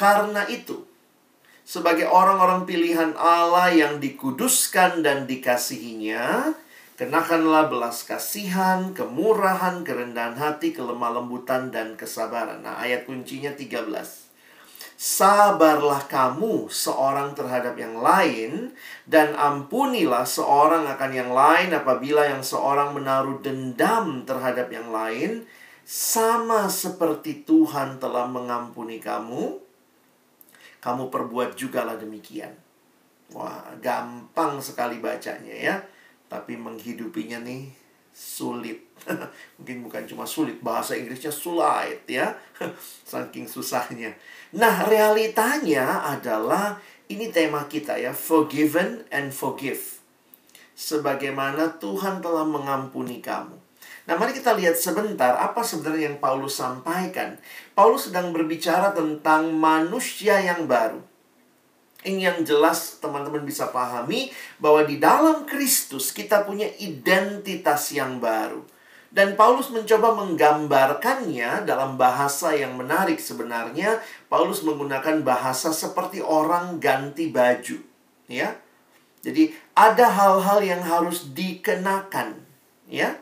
Karena 0.00 0.48
itu, 0.48 0.88
sebagai 1.60 2.08
orang-orang 2.08 2.64
pilihan 2.64 3.12
Allah 3.20 3.68
yang 3.68 4.00
dikuduskan 4.00 5.04
dan 5.04 5.28
dikasihinya, 5.28 6.56
kenakanlah 6.96 7.68
belas 7.68 8.00
kasihan, 8.08 8.96
kemurahan, 8.96 9.84
kerendahan 9.84 10.40
hati, 10.40 10.72
kelemah 10.72 11.20
lembutan, 11.20 11.68
dan 11.68 12.00
kesabaran. 12.00 12.64
Nah, 12.64 12.80
ayat 12.80 13.04
kuncinya 13.04 13.52
13. 13.52 14.19
Sabarlah 15.00 16.04
kamu 16.12 16.68
seorang 16.68 17.32
terhadap 17.32 17.72
yang 17.80 18.04
lain, 18.04 18.76
dan 19.08 19.32
ampunilah 19.32 20.28
seorang 20.28 20.84
akan 20.92 21.10
yang 21.16 21.32
lain 21.32 21.72
apabila 21.72 22.28
yang 22.28 22.44
seorang 22.44 22.92
menaruh 22.92 23.40
dendam 23.40 24.28
terhadap 24.28 24.68
yang 24.68 24.92
lain, 24.92 25.48
sama 25.88 26.68
seperti 26.68 27.48
Tuhan 27.48 27.96
telah 27.96 28.28
mengampuni 28.28 29.00
kamu, 29.00 29.56
kamu 30.84 31.08
perbuat 31.08 31.56
jugalah 31.56 31.96
demikian. 31.96 32.52
Wah, 33.32 33.72
gampang 33.80 34.60
sekali 34.60 35.00
bacanya 35.00 35.56
ya, 35.56 35.76
tapi 36.28 36.60
menghidupinya 36.60 37.40
nih 37.40 37.79
sulit. 38.20 38.76
Mungkin 39.56 39.88
bukan 39.88 40.04
cuma 40.04 40.28
sulit, 40.28 40.60
bahasa 40.60 40.92
Inggrisnya 40.92 41.32
sulit 41.32 42.04
ya. 42.04 42.36
Saking 43.10 43.48
susahnya. 43.48 44.12
Nah, 44.52 44.84
realitanya 44.84 46.04
adalah 46.04 46.76
ini 47.08 47.32
tema 47.32 47.64
kita 47.64 47.96
ya, 47.96 48.12
forgiven 48.12 49.08
and 49.08 49.32
forgive. 49.32 50.04
Sebagaimana 50.76 51.80
Tuhan 51.80 52.20
telah 52.20 52.44
mengampuni 52.44 53.24
kamu. 53.24 53.56
Nah, 54.04 54.14
mari 54.16 54.36
kita 54.36 54.52
lihat 54.56 54.76
sebentar 54.76 55.36
apa 55.36 55.64
sebenarnya 55.64 56.12
yang 56.12 56.18
Paulus 56.20 56.60
sampaikan. 56.60 57.40
Paulus 57.72 58.08
sedang 58.08 58.32
berbicara 58.36 58.92
tentang 58.92 59.52
manusia 59.52 60.40
yang 60.40 60.68
baru. 60.68 61.09
Ini 62.00 62.32
yang 62.32 62.38
jelas 62.48 62.96
teman-teman 62.96 63.44
bisa 63.44 63.68
pahami 63.68 64.32
bahwa 64.56 64.88
di 64.88 64.96
dalam 64.96 65.44
Kristus 65.44 66.16
kita 66.16 66.48
punya 66.48 66.68
identitas 66.80 67.92
yang 67.92 68.16
baru. 68.16 68.64
Dan 69.10 69.34
Paulus 69.34 69.74
mencoba 69.74 70.14
menggambarkannya 70.14 71.66
dalam 71.66 71.98
bahasa 71.98 72.54
yang 72.54 72.78
menarik 72.78 73.18
sebenarnya. 73.18 73.98
Paulus 74.30 74.62
menggunakan 74.62 75.26
bahasa 75.26 75.74
seperti 75.74 76.22
orang 76.22 76.78
ganti 76.78 77.26
baju, 77.28 77.82
ya. 78.30 78.54
Jadi 79.20 79.50
ada 79.74 80.06
hal-hal 80.08 80.62
yang 80.62 80.80
harus 80.86 81.26
dikenakan, 81.34 82.38
ya 82.86 83.18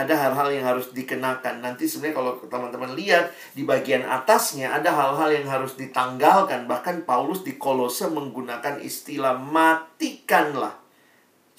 ada 0.00 0.14
hal-hal 0.16 0.48
yang 0.50 0.64
harus 0.64 0.90
dikenakan. 0.96 1.60
Nanti 1.60 1.84
sebenarnya 1.84 2.16
kalau 2.16 2.32
teman-teman 2.48 2.92
lihat 2.96 3.30
di 3.52 3.68
bagian 3.68 4.02
atasnya 4.08 4.72
ada 4.72 4.90
hal-hal 4.90 5.30
yang 5.30 5.46
harus 5.46 5.76
ditanggalkan. 5.76 6.64
Bahkan 6.64 7.04
Paulus 7.04 7.44
di 7.44 7.60
Kolose 7.60 8.08
menggunakan 8.08 8.80
istilah 8.80 9.36
matikanlah. 9.36 10.80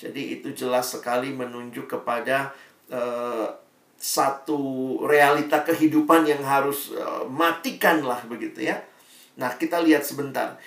Jadi 0.02 0.42
itu 0.42 0.50
jelas 0.58 0.98
sekali 0.98 1.30
menunjuk 1.30 1.86
kepada 1.86 2.50
uh, 2.90 3.48
satu 4.02 4.60
realita 5.06 5.62
kehidupan 5.62 6.26
yang 6.26 6.42
harus 6.42 6.90
uh, 6.98 7.22
matikanlah 7.30 8.26
begitu 8.26 8.66
ya. 8.66 8.82
Nah, 9.38 9.54
kita 9.56 9.78
lihat 9.78 10.02
sebentar 10.02 10.58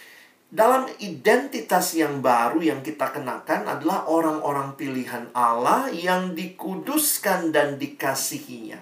dalam 0.54 0.86
identitas 1.02 1.98
yang 1.98 2.22
baru 2.22 2.62
yang 2.62 2.78
kita 2.78 3.10
kenakan 3.10 3.66
adalah 3.66 4.06
orang-orang 4.06 4.78
pilihan 4.78 5.26
Allah 5.34 5.90
yang 5.90 6.38
dikuduskan 6.38 7.50
dan 7.50 7.74
dikasihinya. 7.74 8.78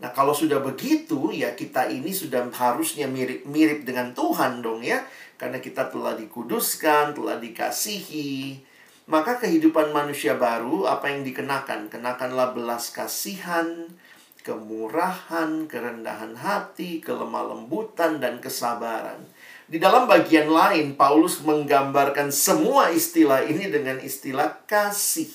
Nah, 0.00 0.10
kalau 0.16 0.32
sudah 0.32 0.64
begitu, 0.64 1.36
ya 1.36 1.52
kita 1.52 1.92
ini 1.92 2.16
sudah 2.16 2.48
harusnya 2.48 3.04
mirip-mirip 3.04 3.84
dengan 3.84 4.16
Tuhan 4.16 4.64
dong 4.64 4.80
ya. 4.80 5.04
Karena 5.36 5.60
kita 5.60 5.92
telah 5.92 6.16
dikuduskan, 6.16 7.12
telah 7.12 7.36
dikasihi. 7.36 8.56
Maka 9.12 9.36
kehidupan 9.36 9.92
manusia 9.92 10.40
baru, 10.40 10.88
apa 10.88 11.12
yang 11.12 11.28
dikenakan? 11.28 11.92
Kenakanlah 11.92 12.56
belas 12.56 12.88
kasihan, 12.88 13.84
kemurahan, 14.40 15.68
kerendahan 15.68 16.40
hati, 16.40 17.04
kelemah 17.04 17.52
lembutan, 17.52 18.16
dan 18.16 18.40
kesabaran 18.40 19.35
di 19.66 19.82
dalam 19.82 20.06
bagian 20.06 20.46
lain, 20.46 20.94
Paulus 20.94 21.42
menggambarkan 21.42 22.30
semua 22.30 22.94
istilah 22.94 23.42
ini 23.42 23.66
dengan 23.66 23.98
istilah 23.98 24.62
kasih. 24.70 25.30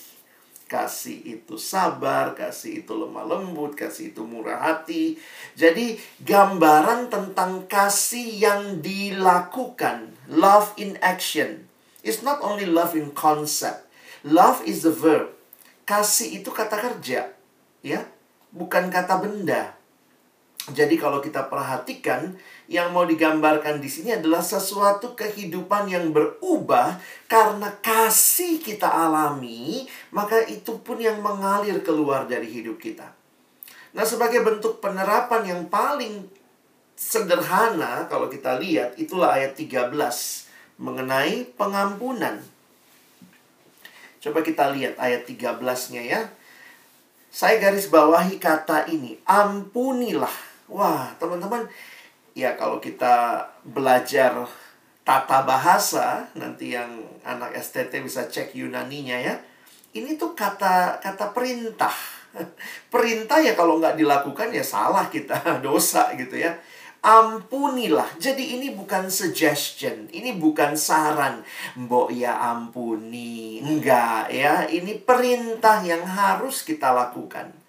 kasih 0.72 1.20
itu 1.28 1.60
sabar, 1.60 2.32
kasih 2.32 2.80
itu 2.80 2.96
lemah 2.96 3.28
lembut, 3.28 3.76
kasih 3.76 4.16
itu 4.16 4.24
murah 4.24 4.72
hati. 4.72 5.20
Jadi, 5.60 6.00
gambaran 6.24 7.12
tentang 7.12 7.68
kasih 7.68 8.40
yang 8.40 8.80
dilakukan, 8.80 10.16
love 10.32 10.72
in 10.80 10.96
action. 11.04 11.68
It's 12.08 12.24
not 12.24 12.40
only 12.40 12.64
love 12.64 12.96
in 12.96 13.12
concept. 13.12 13.84
Love 14.24 14.64
is 14.64 14.88
the 14.88 14.96
verb. 14.96 15.36
Kasih 15.84 16.40
itu 16.40 16.56
kata 16.56 16.80
kerja, 16.80 17.36
ya, 17.84 18.08
bukan 18.56 18.88
kata 18.88 19.20
benda. 19.20 19.76
Jadi 20.70 20.94
kalau 20.94 21.18
kita 21.18 21.50
perhatikan 21.50 22.38
yang 22.70 22.94
mau 22.94 23.02
digambarkan 23.02 23.82
di 23.82 23.90
sini 23.90 24.14
adalah 24.14 24.46
sesuatu 24.46 25.18
kehidupan 25.18 25.90
yang 25.90 26.14
berubah 26.14 27.02
karena 27.26 27.74
kasih 27.82 28.62
kita 28.62 28.86
alami, 28.86 29.90
maka 30.14 30.46
itu 30.46 30.78
pun 30.86 31.02
yang 31.02 31.18
mengalir 31.18 31.82
keluar 31.82 32.30
dari 32.30 32.46
hidup 32.46 32.78
kita. 32.78 33.10
Nah, 33.98 34.06
sebagai 34.06 34.46
bentuk 34.46 34.78
penerapan 34.78 35.50
yang 35.50 35.62
paling 35.66 36.30
sederhana 36.94 38.06
kalau 38.06 38.30
kita 38.30 38.62
lihat 38.62 38.94
itulah 39.02 39.34
ayat 39.34 39.58
13 39.58 39.90
mengenai 40.78 41.50
pengampunan. 41.58 42.38
Coba 44.22 44.46
kita 44.46 44.70
lihat 44.78 45.02
ayat 45.02 45.26
13-nya 45.26 46.04
ya. 46.06 46.22
Saya 47.34 47.58
garis 47.58 47.90
bawahi 47.90 48.38
kata 48.38 48.86
ini, 48.94 49.18
ampunilah 49.26 50.51
Wah, 50.72 51.12
teman-teman, 51.20 51.68
ya 52.32 52.56
kalau 52.56 52.80
kita 52.80 53.44
belajar 53.68 54.48
tata 55.04 55.44
bahasa, 55.44 56.32
nanti 56.32 56.72
yang 56.72 56.96
anak 57.28 57.52
STT 57.60 58.00
bisa 58.00 58.32
cek 58.32 58.56
Yunaninya 58.56 59.20
ya. 59.20 59.36
Ini 59.92 60.16
tuh 60.16 60.32
kata 60.32 61.04
kata 61.04 61.36
perintah. 61.36 61.92
Perintah 62.94 63.44
ya 63.44 63.52
kalau 63.60 63.84
nggak 63.84 64.00
dilakukan 64.00 64.56
ya 64.56 64.64
salah 64.64 65.12
kita, 65.12 65.36
dosa 65.66 66.16
gitu 66.16 66.40
ya. 66.40 66.56
Ampunilah. 67.04 68.08
Jadi 68.16 68.56
ini 68.56 68.72
bukan 68.72 69.12
suggestion, 69.12 70.08
ini 70.16 70.40
bukan 70.40 70.80
saran. 70.80 71.44
Mbok 71.76 72.16
ya 72.16 72.40
ampuni. 72.56 73.60
Enggak 73.60 74.32
ya, 74.32 74.64
ini 74.72 74.96
perintah 75.04 75.84
yang 75.84 76.08
harus 76.08 76.64
kita 76.64 76.96
lakukan 76.96 77.61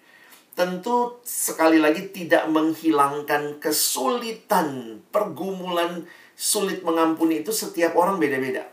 tentu 0.53 1.17
sekali 1.25 1.81
lagi 1.81 2.13
tidak 2.13 2.45
menghilangkan 2.49 3.57
kesulitan, 3.57 5.01
pergumulan 5.09 6.05
sulit 6.37 6.85
mengampuni 6.85 7.41
itu 7.41 7.49
setiap 7.49 7.97
orang 7.97 8.21
beda-beda. 8.21 8.69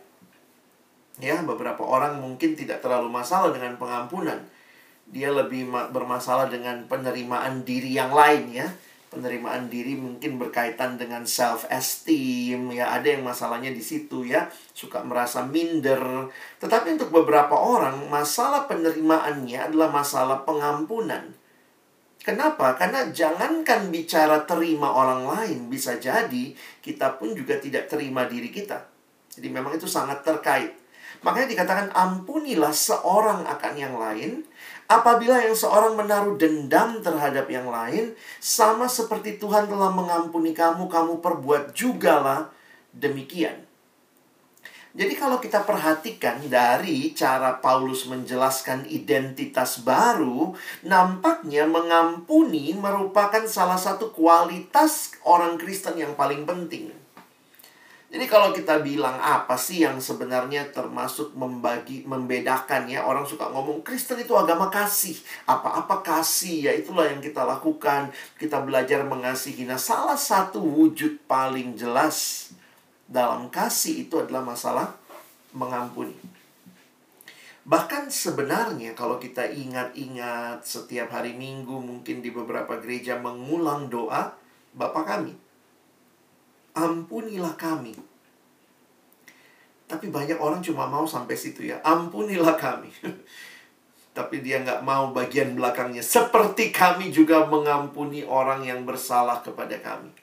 Ya, 1.20 1.40
beberapa 1.44 1.84
orang 1.84 2.20
mungkin 2.20 2.56
tidak 2.56 2.80
terlalu 2.80 3.12
masalah 3.12 3.52
dengan 3.52 3.76
pengampunan. 3.76 4.40
Dia 5.10 5.28
lebih 5.32 5.68
bermasalah 5.68 6.48
dengan 6.48 6.88
penerimaan 6.88 7.64
diri 7.64 7.92
yang 7.92 8.12
lain 8.12 8.52
ya. 8.52 8.68
Penerimaan 9.10 9.66
diri 9.66 9.98
mungkin 9.98 10.38
berkaitan 10.38 10.94
dengan 10.94 11.26
self 11.26 11.66
esteem 11.66 12.70
ya, 12.70 12.94
ada 12.94 13.10
yang 13.10 13.26
masalahnya 13.26 13.74
di 13.74 13.82
situ 13.82 14.22
ya, 14.22 14.46
suka 14.70 15.02
merasa 15.02 15.42
minder. 15.42 16.30
Tetapi 16.62 16.94
untuk 16.94 17.10
beberapa 17.10 17.58
orang 17.58 18.06
masalah 18.06 18.70
penerimaannya 18.70 19.66
adalah 19.66 19.90
masalah 19.90 20.46
pengampunan 20.46 21.39
Kenapa? 22.20 22.76
Karena 22.76 23.08
jangankan 23.08 23.88
bicara 23.88 24.44
terima 24.44 24.92
orang 24.92 25.24
lain, 25.24 25.58
bisa 25.72 25.96
jadi 25.96 26.52
kita 26.84 27.16
pun 27.16 27.32
juga 27.32 27.56
tidak 27.56 27.88
terima 27.88 28.28
diri 28.28 28.52
kita. 28.52 28.84
Jadi 29.32 29.48
memang 29.48 29.72
itu 29.72 29.88
sangat 29.88 30.20
terkait. 30.20 30.76
Makanya 31.24 31.48
dikatakan 31.48 31.88
ampunilah 31.96 32.72
seorang 32.72 33.44
akan 33.48 33.74
yang 33.76 33.96
lain 33.96 34.44
apabila 34.88 35.40
yang 35.40 35.56
seorang 35.56 35.96
menaruh 35.96 36.36
dendam 36.36 37.00
terhadap 37.00 37.48
yang 37.48 37.68
lain 37.68 38.16
sama 38.40 38.88
seperti 38.88 39.38
Tuhan 39.40 39.68
telah 39.68 39.92
mengampuni 39.92 40.52
kamu, 40.56 40.88
kamu 40.88 41.24
perbuat 41.24 41.72
jugalah 41.76 42.48
demikian. 42.92 43.69
Jadi 44.90 45.14
kalau 45.14 45.38
kita 45.38 45.62
perhatikan 45.62 46.42
dari 46.50 47.14
cara 47.14 47.62
Paulus 47.62 48.10
menjelaskan 48.10 48.90
identitas 48.90 49.86
baru, 49.86 50.50
nampaknya 50.82 51.62
mengampuni 51.62 52.74
merupakan 52.74 53.46
salah 53.46 53.78
satu 53.78 54.10
kualitas 54.10 55.14
orang 55.22 55.54
Kristen 55.62 55.94
yang 55.94 56.18
paling 56.18 56.42
penting. 56.42 56.90
Jadi 58.10 58.26
kalau 58.26 58.50
kita 58.50 58.82
bilang 58.82 59.22
apa 59.22 59.54
sih 59.54 59.86
yang 59.86 60.02
sebenarnya 60.02 60.74
termasuk 60.74 61.38
membagi 61.38 62.02
membedakan 62.02 62.90
ya? 62.90 63.06
Orang 63.06 63.22
suka 63.22 63.46
ngomong 63.46 63.86
Kristen 63.86 64.18
itu 64.18 64.34
agama 64.34 64.66
kasih. 64.66 65.14
Apa-apa 65.46 66.02
kasih? 66.02 66.66
Ya 66.66 66.72
itulah 66.74 67.06
yang 67.06 67.22
kita 67.22 67.46
lakukan. 67.46 68.10
Kita 68.34 68.66
belajar 68.66 69.06
mengasihi 69.06 69.62
nah 69.62 69.78
salah 69.78 70.18
satu 70.18 70.58
wujud 70.58 71.22
paling 71.30 71.78
jelas 71.78 72.50
dalam 73.10 73.50
kasih 73.50 74.06
itu 74.06 74.22
adalah 74.22 74.46
masalah 74.46 74.94
mengampuni. 75.50 76.14
Bahkan 77.66 78.08
sebenarnya 78.08 78.94
kalau 78.94 79.18
kita 79.18 79.44
ingat-ingat 79.50 80.62
setiap 80.64 81.12
hari 81.12 81.34
Minggu 81.34 81.76
mungkin 81.76 82.22
di 82.22 82.30
beberapa 82.30 82.78
gereja 82.78 83.18
mengulang 83.18 83.90
doa 83.90 84.32
Bapa 84.70 85.02
kami. 85.02 85.34
Ampunilah 86.78 87.58
kami. 87.58 87.98
Tapi 89.90 90.06
banyak 90.06 90.38
orang 90.38 90.62
cuma 90.62 90.86
mau 90.86 91.02
sampai 91.02 91.34
situ 91.34 91.66
ya. 91.66 91.82
Ampunilah 91.82 92.54
kami. 92.54 92.94
Tapi 94.16 94.38
dia 94.38 94.62
nggak 94.62 94.86
mau 94.86 95.10
bagian 95.10 95.58
belakangnya. 95.58 96.06
Seperti 96.06 96.70
kami 96.70 97.10
juga 97.10 97.42
mengampuni 97.50 98.22
orang 98.22 98.62
yang 98.62 98.86
bersalah 98.86 99.42
kepada 99.42 99.74
kami. 99.82 100.14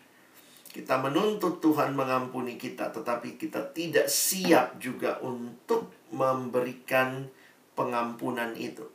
Kita 0.77 1.01
menuntut 1.01 1.57
Tuhan 1.57 1.97
mengampuni 1.97 2.53
kita, 2.53 2.93
tetapi 2.93 3.33
kita 3.33 3.73
tidak 3.73 4.05
siap 4.05 4.77
juga 4.77 5.17
untuk 5.25 5.89
memberikan 6.13 7.25
pengampunan 7.73 8.53
itu. 8.53 8.85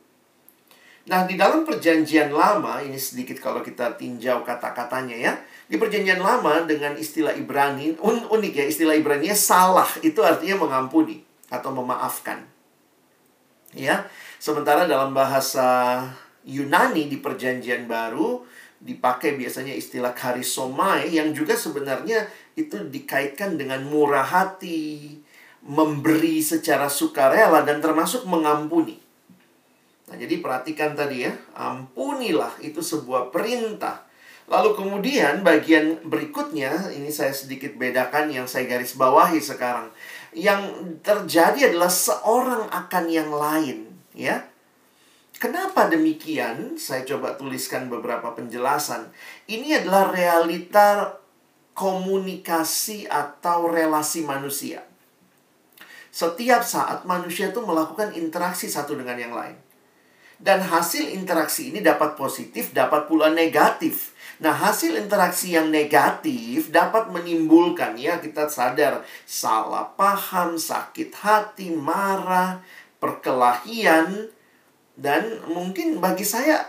Nah, 1.03 1.27
di 1.27 1.35
dalam 1.35 1.67
perjanjian 1.67 2.31
lama, 2.31 2.79
ini 2.79 2.95
sedikit 2.95 3.35
kalau 3.43 3.59
kita 3.59 3.99
tinjau 3.99 4.47
kata-katanya 4.47 5.19
ya. 5.19 5.33
Di 5.67 5.75
perjanjian 5.75 6.23
lama 6.23 6.63
dengan 6.63 6.95
istilah 6.95 7.35
Ibrani, 7.35 7.99
un 7.99 8.23
unik 8.31 8.53
ya 8.55 8.63
istilah 8.63 8.95
Ibrani 8.95 9.35
salah, 9.35 9.91
itu 9.99 10.23
artinya 10.23 10.63
mengampuni 10.63 11.19
atau 11.51 11.75
memaafkan. 11.75 12.47
Ya, 13.75 14.07
sementara 14.39 14.87
dalam 14.87 15.11
bahasa 15.11 15.99
Yunani 16.47 17.11
di 17.11 17.19
perjanjian 17.19 17.91
baru, 17.91 18.47
dipakai 18.83 19.39
biasanya 19.39 19.71
istilah 19.71 20.11
karisomai 20.11 21.07
yang 21.07 21.31
juga 21.31 21.55
sebenarnya 21.55 22.27
itu 22.59 22.83
dikaitkan 22.91 23.55
dengan 23.55 23.87
murah 23.87 24.27
hati, 24.27 25.17
memberi 25.63 26.43
secara 26.43 26.91
sukarela 26.91 27.63
dan 27.63 27.79
termasuk 27.79 28.27
mengampuni. 28.27 28.99
Nah, 30.11 30.19
jadi 30.19 30.43
perhatikan 30.43 30.93
tadi 30.93 31.23
ya, 31.23 31.33
ampunilah 31.55 32.59
itu 32.59 32.83
sebuah 32.83 33.31
perintah. 33.31 34.03
Lalu 34.51 34.75
kemudian 34.75 35.39
bagian 35.39 36.03
berikutnya 36.03 36.91
ini 36.91 37.07
saya 37.07 37.31
sedikit 37.31 37.79
bedakan 37.79 38.27
yang 38.27 38.43
saya 38.43 38.67
garis 38.67 38.99
bawahi 38.99 39.39
sekarang. 39.39 39.87
Yang 40.35 40.75
terjadi 40.99 41.71
adalah 41.71 41.87
seorang 41.87 42.67
akan 42.67 43.05
yang 43.07 43.31
lain, 43.31 43.87
ya. 44.11 44.43
Kenapa 45.43 45.91
demikian? 45.91 46.79
Saya 46.79 47.03
coba 47.03 47.35
tuliskan 47.35 47.91
beberapa 47.91 48.31
penjelasan. 48.31 49.11
Ini 49.43 49.83
adalah 49.83 50.15
realita 50.15 51.19
komunikasi 51.75 53.11
atau 53.11 53.67
relasi 53.67 54.23
manusia. 54.23 54.87
Setiap 56.15 56.63
saat 56.63 57.03
manusia 57.03 57.51
itu 57.51 57.59
melakukan 57.59 58.15
interaksi 58.15 58.71
satu 58.71 58.95
dengan 58.95 59.19
yang 59.19 59.35
lain. 59.35 59.59
Dan 60.39 60.63
hasil 60.63 61.11
interaksi 61.11 61.75
ini 61.75 61.83
dapat 61.83 62.15
positif, 62.15 62.71
dapat 62.71 63.11
pula 63.11 63.27
negatif. 63.27 64.15
Nah, 64.39 64.55
hasil 64.55 64.95
interaksi 64.95 65.59
yang 65.59 65.67
negatif 65.67 66.71
dapat 66.71 67.11
menimbulkan 67.11 67.99
ya 67.99 68.23
kita 68.23 68.47
sadar 68.47 69.03
salah 69.27 69.91
paham, 69.99 70.55
sakit 70.55 71.11
hati, 71.19 71.75
marah, 71.75 72.63
perkelahian, 73.03 74.31
dan 74.93 75.41
mungkin 75.49 75.97
bagi 75.97 76.21
saya 76.21 76.61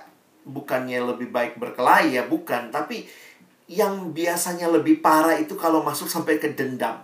bukannya 0.44 1.00
lebih 1.14 1.28
baik 1.28 1.60
berkelahi 1.60 2.16
ya, 2.16 2.24
bukan, 2.24 2.72
tapi 2.72 3.04
yang 3.68 4.12
biasanya 4.12 4.68
lebih 4.68 5.00
parah 5.00 5.36
itu 5.40 5.56
kalau 5.56 5.80
masuk 5.80 6.08
sampai 6.08 6.36
ke 6.36 6.52
dendam. 6.52 7.00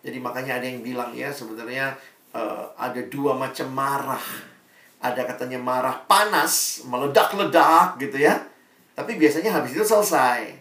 Jadi 0.00 0.16
makanya 0.22 0.62
ada 0.62 0.66
yang 0.66 0.80
bilang 0.80 1.12
ya 1.12 1.28
sebenarnya 1.28 1.92
uh, 2.32 2.72
ada 2.78 3.02
dua 3.10 3.36
macam 3.36 3.68
marah. 3.70 4.22
Ada 5.00 5.24
katanya 5.24 5.56
marah 5.56 5.96
panas, 6.04 6.84
meledak-ledak 6.84 7.96
gitu 8.00 8.20
ya. 8.20 8.36
Tapi 8.92 9.16
biasanya 9.16 9.60
habis 9.60 9.72
itu 9.72 9.84
selesai. 9.84 10.60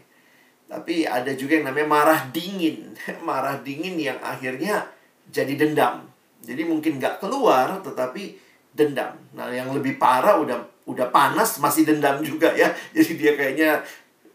Tapi 0.70 1.04
ada 1.04 1.34
juga 1.36 1.60
yang 1.60 1.72
namanya 1.72 1.88
marah 1.88 2.20
dingin. 2.32 2.96
marah 3.30 3.60
dingin 3.60 4.00
yang 4.00 4.20
akhirnya 4.24 4.88
jadi 5.28 5.60
dendam. 5.60 6.08
Jadi 6.40 6.64
mungkin 6.64 7.04
nggak 7.04 7.20
keluar, 7.20 7.84
tetapi 7.84 8.49
dendam. 8.74 9.16
Nah, 9.34 9.50
yang 9.50 9.72
lebih 9.74 9.98
parah 9.98 10.38
udah 10.40 10.58
udah 10.90 11.08
panas 11.14 11.62
masih 11.62 11.86
dendam 11.86 12.22
juga 12.22 12.50
ya. 12.54 12.70
Jadi 12.96 13.12
dia 13.18 13.34
kayaknya 13.38 13.82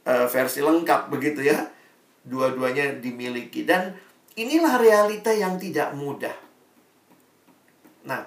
uh, 0.06 0.26
versi 0.26 0.62
lengkap 0.62 1.10
begitu 1.10 1.44
ya. 1.46 1.58
Dua-duanya 2.24 2.98
dimiliki 3.04 3.68
dan 3.68 3.92
inilah 4.34 4.80
realita 4.80 5.30
yang 5.30 5.60
tidak 5.60 5.92
mudah. 5.92 6.32
Nah, 8.04 8.24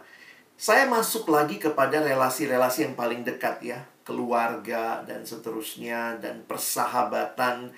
saya 0.57 0.89
masuk 0.89 1.29
lagi 1.29 1.61
kepada 1.61 2.01
relasi-relasi 2.01 2.89
yang 2.89 2.95
paling 2.97 3.21
dekat 3.21 3.61
ya, 3.61 3.79
keluarga 4.01 5.05
dan 5.05 5.21
seterusnya 5.21 6.17
dan 6.17 6.41
persahabatan 6.49 7.69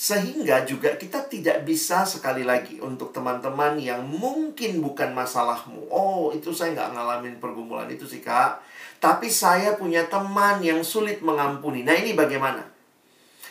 sehingga 0.00 0.64
juga 0.64 0.96
kita 0.96 1.28
tidak 1.28 1.60
bisa 1.68 2.08
sekali 2.08 2.40
lagi 2.40 2.80
untuk 2.80 3.12
teman-teman 3.12 3.76
yang 3.76 4.00
mungkin 4.00 4.80
bukan 4.80 5.12
masalahmu. 5.12 5.92
Oh, 5.92 6.32
itu 6.32 6.56
saya 6.56 6.72
nggak 6.72 6.96
ngalamin 6.96 7.36
pergumulan 7.36 7.84
itu 7.92 8.08
sih, 8.08 8.24
Kak. 8.24 8.64
Tapi 8.96 9.28
saya 9.28 9.76
punya 9.76 10.08
teman 10.08 10.64
yang 10.64 10.80
sulit 10.80 11.20
mengampuni. 11.20 11.84
Nah, 11.84 11.92
ini 11.92 12.16
bagaimana? 12.16 12.64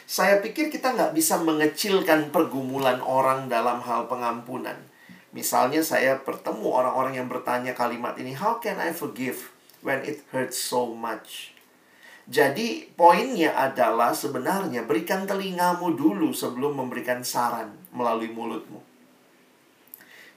Saya 0.10 0.42
pikir 0.42 0.74
kita 0.74 0.98
nggak 0.98 1.14
bisa 1.14 1.38
mengecilkan 1.38 2.34
pergumulan 2.34 2.98
orang 2.98 3.46
dalam 3.46 3.78
hal 3.86 4.10
pengampunan. 4.10 4.82
Misalnya 5.30 5.86
saya 5.86 6.18
bertemu 6.18 6.66
orang-orang 6.66 7.22
yang 7.22 7.30
bertanya 7.30 7.78
kalimat 7.78 8.18
ini, 8.18 8.34
How 8.34 8.58
can 8.58 8.82
I 8.82 8.90
forgive 8.90 9.54
when 9.86 10.02
it 10.02 10.26
hurts 10.34 10.58
so 10.58 10.98
much? 10.98 11.59
Jadi 12.30 12.86
poinnya 12.94 13.58
adalah 13.58 14.14
sebenarnya 14.14 14.86
berikan 14.86 15.26
telingamu 15.26 15.98
dulu 15.98 16.30
sebelum 16.30 16.78
memberikan 16.78 17.26
saran 17.26 17.74
melalui 17.90 18.30
mulutmu. 18.30 18.86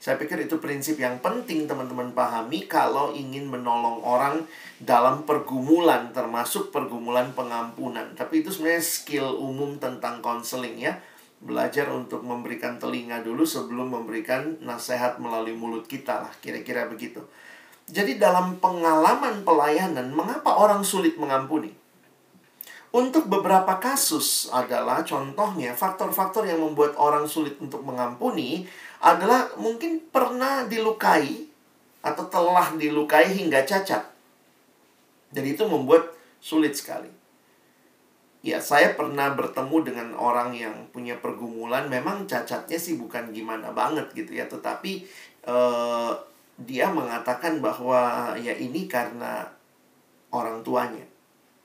Saya 0.01 0.17
pikir 0.17 0.49
itu 0.49 0.57
prinsip 0.57 0.97
yang 0.97 1.21
penting 1.21 1.69
teman-teman 1.69 2.11
pahami 2.17 2.65
kalau 2.65 3.13
ingin 3.13 3.45
menolong 3.45 4.01
orang 4.01 4.41
dalam 4.81 5.21
pergumulan 5.23 6.09
termasuk 6.09 6.73
pergumulan 6.73 7.29
pengampunan. 7.37 8.09
Tapi 8.17 8.41
itu 8.41 8.49
sebenarnya 8.49 8.83
skill 8.83 9.29
umum 9.37 9.77
tentang 9.77 10.17
konseling 10.19 10.81
ya. 10.81 10.97
Belajar 11.45 11.93
untuk 11.93 12.25
memberikan 12.25 12.81
telinga 12.81 13.21
dulu 13.21 13.45
sebelum 13.45 13.93
memberikan 13.93 14.57
nasihat 14.65 15.21
melalui 15.21 15.53
mulut 15.53 15.85
kita 15.85 16.25
lah, 16.25 16.33
kira-kira 16.41 16.89
begitu. 16.89 17.21
Jadi 17.85 18.17
dalam 18.17 18.57
pengalaman 18.57 19.45
pelayanan, 19.45 20.09
mengapa 20.09 20.57
orang 20.57 20.81
sulit 20.81 21.15
mengampuni? 21.21 21.82
Untuk 22.93 23.25
beberapa 23.25 23.81
kasus 23.81 24.53
adalah 24.53 25.01
contohnya 25.01 25.73
faktor-faktor 25.73 26.45
yang 26.45 26.61
membuat 26.61 26.93
orang 26.93 27.25
sulit 27.25 27.57
untuk 27.57 27.81
mengampuni 27.81 28.69
adalah 29.01 29.49
mungkin 29.57 29.97
pernah 30.13 30.69
dilukai 30.69 31.49
atau 32.05 32.29
telah 32.29 32.77
dilukai 32.77 33.33
hingga 33.33 33.65
cacat. 33.65 34.05
Jadi 35.33 35.57
itu 35.57 35.65
membuat 35.65 36.13
sulit 36.37 36.77
sekali. 36.77 37.09
Ya, 38.45 38.61
saya 38.61 38.93
pernah 38.93 39.33
bertemu 39.33 39.77
dengan 39.81 40.07
orang 40.13 40.53
yang 40.53 40.85
punya 40.93 41.17
pergumulan, 41.17 41.89
memang 41.89 42.29
cacatnya 42.29 42.77
sih 42.77 42.93
bukan 43.01 43.33
gimana 43.33 43.73
banget 43.73 44.05
gitu 44.13 44.37
ya, 44.37 44.45
tetapi 44.45 45.01
eh, 45.49 46.11
dia 46.61 46.93
mengatakan 46.93 47.57
bahwa 47.57 48.35
ya 48.37 48.53
ini 48.53 48.85
karena 48.85 49.49
orang 50.29 50.61
tuanya 50.61 51.12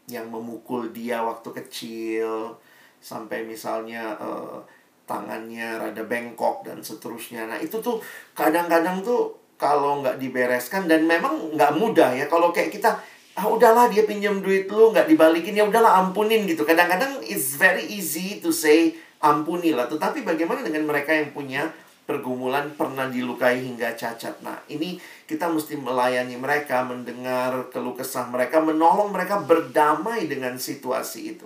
yang 0.08 0.32
memukul 0.32 0.88
dia 0.90 1.20
waktu 1.20 1.52
kecil 1.52 2.56
sampai 2.98 3.44
misalnya 3.44 4.16
uh, 4.18 4.58
tangannya 5.04 5.78
rada 5.78 6.04
bengkok 6.04 6.64
dan 6.64 6.80
seterusnya. 6.80 7.48
Nah 7.48 7.60
itu 7.60 7.78
tuh 7.80 8.00
kadang-kadang 8.32 9.04
tuh 9.04 9.36
kalau 9.60 10.00
nggak 10.00 10.20
dibereskan 10.20 10.88
dan 10.88 11.04
memang 11.04 11.54
nggak 11.54 11.76
mudah 11.76 12.14
ya 12.14 12.26
kalau 12.26 12.50
kayak 12.50 12.72
kita 12.72 12.94
ah 13.38 13.46
udahlah 13.46 13.86
dia 13.86 14.02
pinjam 14.02 14.42
duit 14.42 14.66
lu 14.66 14.90
nggak 14.90 15.06
dibalikin 15.06 15.54
ya 15.54 15.64
udahlah 15.68 16.02
ampunin 16.02 16.48
gitu. 16.48 16.66
Kadang-kadang 16.66 17.22
it's 17.22 17.54
very 17.54 17.86
easy 17.86 18.42
to 18.42 18.50
say 18.50 18.98
ampunilah. 19.22 19.86
Tetapi 19.86 20.26
bagaimana 20.26 20.66
dengan 20.66 20.88
mereka 20.90 21.14
yang 21.14 21.30
punya 21.30 21.70
pergumulan 22.08 22.72
pernah 22.72 23.06
dilukai 23.12 23.60
hingga 23.60 23.92
cacat. 23.92 24.40
Nah, 24.40 24.56
ini 24.72 24.96
kita 25.28 25.44
mesti 25.44 25.76
melayani 25.76 26.40
mereka, 26.40 26.80
mendengar 26.88 27.68
keluh 27.68 27.92
kesah 27.92 28.32
mereka, 28.32 28.64
menolong 28.64 29.12
mereka 29.12 29.36
berdamai 29.44 30.24
dengan 30.24 30.56
situasi 30.56 31.36
itu. 31.36 31.44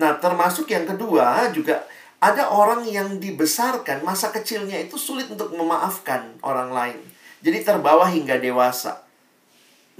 Nah, 0.00 0.16
termasuk 0.16 0.72
yang 0.72 0.88
kedua 0.88 1.52
juga 1.52 1.84
ada 2.16 2.48
orang 2.48 2.88
yang 2.88 3.20
dibesarkan 3.20 4.00
masa 4.00 4.32
kecilnya 4.32 4.80
itu 4.80 4.96
sulit 4.96 5.28
untuk 5.28 5.52
memaafkan 5.52 6.40
orang 6.40 6.72
lain. 6.72 6.98
Jadi 7.44 7.60
terbawa 7.60 8.08
hingga 8.08 8.40
dewasa. 8.40 9.04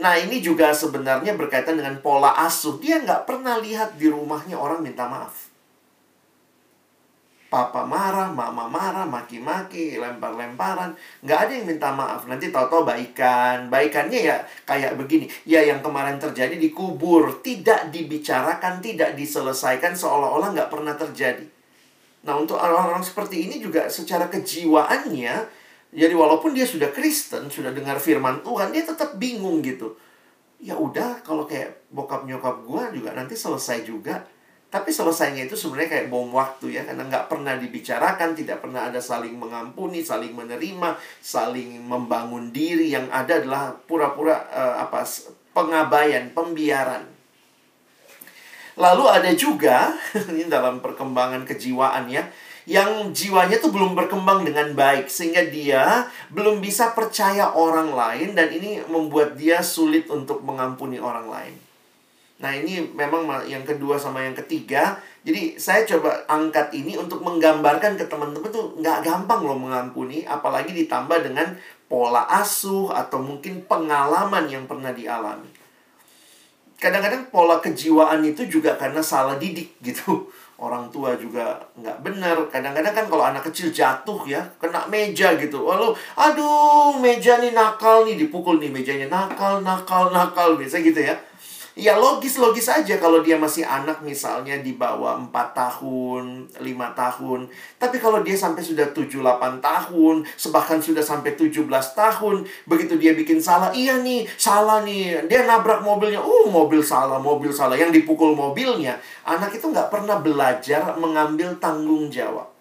Nah, 0.01 0.17
ini 0.17 0.41
juga 0.41 0.73
sebenarnya 0.73 1.37
berkaitan 1.37 1.77
dengan 1.77 2.01
pola 2.01 2.33
asuh. 2.41 2.81
Dia 2.81 3.05
nggak 3.05 3.29
pernah 3.29 3.61
lihat 3.61 4.01
di 4.01 4.09
rumahnya 4.09 4.57
orang 4.57 4.81
minta 4.81 5.05
maaf. 5.05 5.48
Papa 7.49 7.81
marah, 7.81 8.29
mama 8.29 8.69
marah, 8.69 9.09
maki-maki, 9.09 9.97
lempar-lemparan. 9.97 10.93
Nggak 11.25 11.39
ada 11.49 11.53
yang 11.57 11.65
minta 11.65 11.89
maaf. 11.89 12.29
Nanti 12.29 12.53
tahu-tahu 12.53 12.85
baikan. 12.85 13.73
Baikannya 13.73 14.21
ya 14.21 14.37
kayak 14.69 15.01
begini. 15.01 15.33
Ya 15.49 15.65
yang 15.65 15.81
kemarin 15.81 16.21
terjadi 16.21 16.61
dikubur. 16.61 17.41
Tidak 17.41 17.89
dibicarakan, 17.89 18.85
tidak 18.85 19.17
diselesaikan 19.17 19.97
seolah-olah 19.97 20.53
nggak 20.53 20.69
pernah 20.69 20.93
terjadi. 20.93 21.49
Nah 22.29 22.37
untuk 22.37 22.61
orang-orang 22.61 23.01
seperti 23.01 23.49
ini 23.49 23.57
juga 23.65 23.89
secara 23.89 24.29
kejiwaannya. 24.29 25.37
Jadi 25.89 26.13
walaupun 26.13 26.53
dia 26.53 26.69
sudah 26.69 26.93
Kristen, 26.93 27.49
sudah 27.49 27.73
dengar 27.73 27.97
firman 27.97 28.45
Tuhan, 28.45 28.77
dia 28.77 28.85
tetap 28.85 29.17
bingung 29.17 29.65
gitu. 29.65 29.97
Ya 30.61 30.77
udah 30.77 31.25
kalau 31.25 31.49
kayak 31.49 31.89
bokap 31.89 32.29
nyokap 32.29 32.61
gue 32.61 33.01
juga 33.01 33.17
nanti 33.17 33.33
selesai 33.33 33.89
juga 33.89 34.21
tapi 34.69 34.93
selesainya 34.93 35.49
itu 35.49 35.57
sebenarnya 35.57 35.97
kayak 35.97 36.09
bom 36.13 36.29
waktu 36.29 36.77
ya 36.77 36.85
karena 36.85 37.09
nggak 37.09 37.33
pernah 37.33 37.57
dibicarakan, 37.57 38.37
tidak 38.37 38.61
pernah 38.61 38.93
ada 38.93 39.01
saling 39.01 39.33
mengampuni, 39.33 40.05
saling 40.05 40.37
menerima, 40.37 40.93
saling 41.25 41.81
membangun 41.89 42.53
diri 42.53 42.93
yang 42.93 43.09
ada 43.09 43.41
adalah 43.41 43.73
pura-pura 43.89 44.45
uh, 44.53 44.85
apa 44.85 45.09
pengabaian, 45.57 46.29
pembiaran. 46.37 47.09
Lalu 48.77 49.05
ada 49.09 49.31
juga 49.33 49.97
ini 50.31 50.45
dalam 50.53 50.85
perkembangan 50.85 51.49
kejiwaan 51.49 52.05
ya, 52.13 52.29
yang 52.69 53.17
jiwanya 53.17 53.57
tuh 53.57 53.73
belum 53.73 53.97
berkembang 53.97 54.45
dengan 54.45 54.77
baik 54.77 55.09
sehingga 55.09 55.49
dia 55.49 56.13
belum 56.29 56.61
bisa 56.61 56.93
percaya 56.93 57.57
orang 57.57 57.97
lain 57.97 58.37
dan 58.37 58.53
ini 58.53 58.85
membuat 58.85 59.41
dia 59.41 59.65
sulit 59.65 60.13
untuk 60.13 60.45
mengampuni 60.45 61.01
orang 61.01 61.25
lain. 61.25 61.68
Nah 62.39 62.55
ini 62.55 62.87
memang 62.95 63.27
yang 63.51 63.67
kedua 63.67 63.99
sama 63.99 64.23
yang 64.23 64.35
ketiga. 64.35 64.95
Jadi 65.27 65.59
saya 65.59 65.83
coba 65.83 66.23
angkat 66.31 66.71
ini 66.71 66.95
untuk 66.95 67.19
menggambarkan 67.27 67.99
ke 67.99 68.07
teman-teman 68.07 68.49
tuh 68.49 68.79
nggak 68.79 69.03
gampang 69.03 69.43
loh 69.43 69.59
mengampuni 69.59 70.23
Apalagi 70.23 70.71
ditambah 70.71 71.19
dengan 71.27 71.59
pola 71.91 72.31
asuh 72.31 72.95
atau 72.95 73.19
mungkin 73.19 73.67
pengalaman 73.67 74.47
yang 74.47 74.71
pernah 74.71 74.95
dialami. 74.95 75.51
Kadang-kadang 76.79 77.27
pola 77.35 77.59
kejiwaan 77.59 78.23
itu 78.23 78.47
juga 78.47 78.79
karena 78.79 79.03
salah 79.03 79.35
didik 79.35 79.75
gitu. 79.83 80.31
Orang 80.63 80.91
tua 80.95 81.19
juga 81.19 81.59
nggak 81.75 82.07
benar. 82.07 82.39
Kadang-kadang 82.55 82.95
kan 82.95 83.07
kalau 83.11 83.25
anak 83.27 83.47
kecil 83.47 83.71
jatuh 83.71 84.27
ya 84.27 84.43
Kena 84.59 84.87
meja 84.87 85.35
gitu. 85.39 85.67
Lalu 85.67 85.95
aduh 86.15 86.95
meja 86.99 87.39
nih 87.39 87.55
nakal 87.55 88.07
nih 88.07 88.19
Dipukul 88.19 88.63
nih 88.63 88.71
mejanya 88.71 89.07
nakal, 89.07 89.63
nakal, 89.63 90.11
nakal 90.11 90.59
Biasa 90.59 90.83
gitu 90.83 91.03
ya 91.03 91.15
Ya 91.79 91.95
logis-logis 91.95 92.67
aja 92.67 92.99
kalau 92.99 93.23
dia 93.23 93.39
masih 93.39 93.63
anak 93.63 94.03
misalnya 94.03 94.59
di 94.59 94.75
bawah 94.75 95.15
4 95.15 95.31
tahun, 95.55 96.51
5 96.59 96.67
tahun. 96.99 97.47
Tapi 97.79 98.03
kalau 98.03 98.19
dia 98.27 98.35
sampai 98.35 98.67
sudah 98.67 98.91
7-8 98.91 99.63
tahun, 99.63 100.27
sebahkan 100.35 100.83
sudah 100.83 101.07
sampai 101.07 101.39
17 101.39 101.71
tahun, 101.95 102.43
begitu 102.67 102.99
dia 102.99 103.15
bikin 103.15 103.39
salah, 103.39 103.71
iya 103.71 103.95
nih, 104.03 104.27
salah 104.35 104.83
nih. 104.83 105.31
Dia 105.31 105.47
nabrak 105.47 105.87
mobilnya, 105.87 106.19
uh 106.19 106.51
mobil 106.51 106.83
salah, 106.83 107.23
mobil 107.23 107.55
salah. 107.55 107.79
Yang 107.79 108.03
dipukul 108.03 108.35
mobilnya, 108.35 108.99
anak 109.23 109.55
itu 109.55 109.71
nggak 109.71 109.95
pernah 109.95 110.19
belajar 110.19 110.99
mengambil 110.99 111.55
tanggung 111.63 112.11
jawab. 112.11 112.58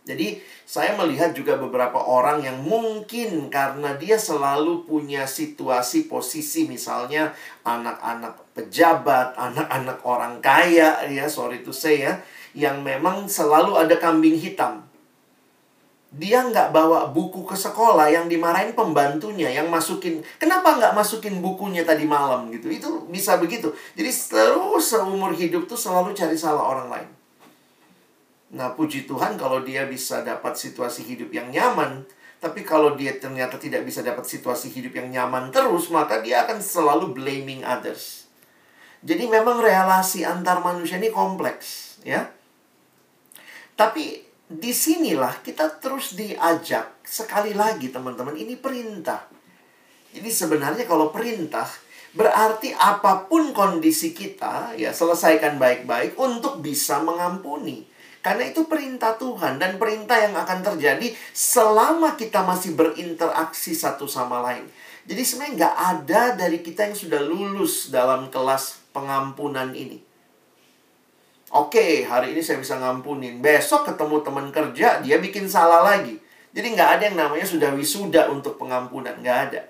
Jadi 0.00 0.40
saya 0.64 0.96
melihat 0.96 1.36
juga 1.36 1.60
beberapa 1.60 2.00
orang 2.00 2.40
yang 2.40 2.64
mungkin 2.64 3.52
karena 3.52 3.92
dia 4.00 4.16
selalu 4.16 4.88
punya 4.88 5.28
situasi 5.28 6.08
posisi 6.08 6.64
misalnya 6.64 7.36
anak-anak 7.68 8.56
pejabat, 8.56 9.36
anak-anak 9.52 10.00
orang 10.08 10.40
kaya 10.40 11.04
ya, 11.04 11.28
sorry 11.28 11.60
to 11.60 11.70
say 11.70 12.00
ya, 12.00 12.16
yang 12.56 12.80
memang 12.80 13.28
selalu 13.28 13.76
ada 13.76 14.00
kambing 14.00 14.40
hitam. 14.40 14.88
Dia 16.10 16.42
nggak 16.42 16.74
bawa 16.74 17.14
buku 17.14 17.46
ke 17.46 17.54
sekolah 17.54 18.10
yang 18.10 18.26
dimarahin 18.26 18.74
pembantunya 18.74 19.46
yang 19.46 19.70
masukin. 19.70 20.18
Kenapa 20.42 20.74
nggak 20.74 20.90
masukin 20.90 21.38
bukunya 21.38 21.86
tadi 21.86 22.02
malam 22.02 22.50
gitu? 22.50 22.66
Itu 22.66 23.06
bisa 23.06 23.38
begitu. 23.38 23.70
Jadi 23.94 24.10
terus 24.10 24.90
seumur 24.90 25.30
hidup 25.30 25.70
tuh 25.70 25.78
selalu 25.78 26.10
cari 26.10 26.34
salah 26.34 26.66
orang 26.66 26.88
lain. 26.90 27.19
Nah, 28.50 28.74
puji 28.74 29.06
Tuhan 29.06 29.38
kalau 29.38 29.62
dia 29.62 29.86
bisa 29.86 30.26
dapat 30.26 30.58
situasi 30.58 31.06
hidup 31.06 31.30
yang 31.30 31.54
nyaman, 31.54 32.02
Tapi 32.40 32.64
kalau 32.64 32.96
dia 32.96 33.20
ternyata 33.20 33.60
tidak 33.60 33.84
bisa 33.84 34.00
dapat 34.00 34.24
situasi 34.24 34.72
hidup 34.72 34.96
yang 34.96 35.12
nyaman 35.12 35.52
terus, 35.52 35.92
maka 35.92 36.24
dia 36.24 36.48
akan 36.48 36.56
selalu 36.56 37.12
blaming 37.12 37.60
others. 37.68 38.32
Jadi 39.04 39.28
memang 39.28 39.60
relasi 39.60 40.24
antar 40.24 40.64
manusia 40.64 40.96
ini 40.96 41.12
kompleks, 41.12 42.00
ya. 42.00 42.32
Tapi 43.76 44.24
di 44.48 44.72
sinilah 44.72 45.44
kita 45.44 45.68
terus 45.84 46.16
diajak 46.16 47.04
sekali 47.04 47.52
lagi 47.52 47.92
teman-teman 47.92 48.36
ini 48.40 48.56
perintah. 48.56 49.28
Jadi 50.16 50.30
sebenarnya 50.32 50.88
kalau 50.88 51.12
perintah 51.12 51.68
berarti 52.16 52.72
apa 52.72 53.28
pun 53.28 53.52
kondisi 53.54 54.16
kita 54.16 54.74
ya 54.74 54.90
selesaikan 54.96 55.60
baik-baik 55.60 56.16
untuk 56.16 56.64
bisa 56.64 57.04
mengampuni. 57.04 57.84
Karena 58.20 58.44
itu 58.44 58.68
perintah 58.68 59.16
Tuhan 59.16 59.56
dan 59.56 59.80
perintah 59.80 60.20
yang 60.20 60.36
akan 60.36 60.60
terjadi 60.60 61.08
selama 61.32 62.20
kita 62.20 62.44
masih 62.44 62.76
berinteraksi 62.76 63.72
satu 63.72 64.04
sama 64.04 64.44
lain. 64.44 64.68
Jadi 65.08 65.22
sebenarnya 65.24 65.52
nggak 65.56 65.76
ada 65.76 66.22
dari 66.36 66.60
kita 66.60 66.92
yang 66.92 66.96
sudah 66.96 67.20
lulus 67.24 67.88
dalam 67.88 68.28
kelas 68.28 68.92
pengampunan 68.92 69.72
ini. 69.72 70.04
Oke, 71.50 72.06
hari 72.06 72.36
ini 72.36 72.44
saya 72.44 72.62
bisa 72.62 72.78
ngampunin. 72.78 73.42
Besok 73.42 73.88
ketemu 73.88 74.22
teman 74.22 74.52
kerja, 74.54 75.02
dia 75.02 75.16
bikin 75.18 75.50
salah 75.50 75.82
lagi. 75.82 76.14
Jadi 76.54 76.66
nggak 76.78 76.90
ada 76.94 77.02
yang 77.10 77.18
namanya 77.18 77.46
sudah 77.48 77.74
wisuda 77.74 78.30
untuk 78.30 78.54
pengampunan. 78.60 79.18
Nggak 79.18 79.38
ada. 79.50 79.62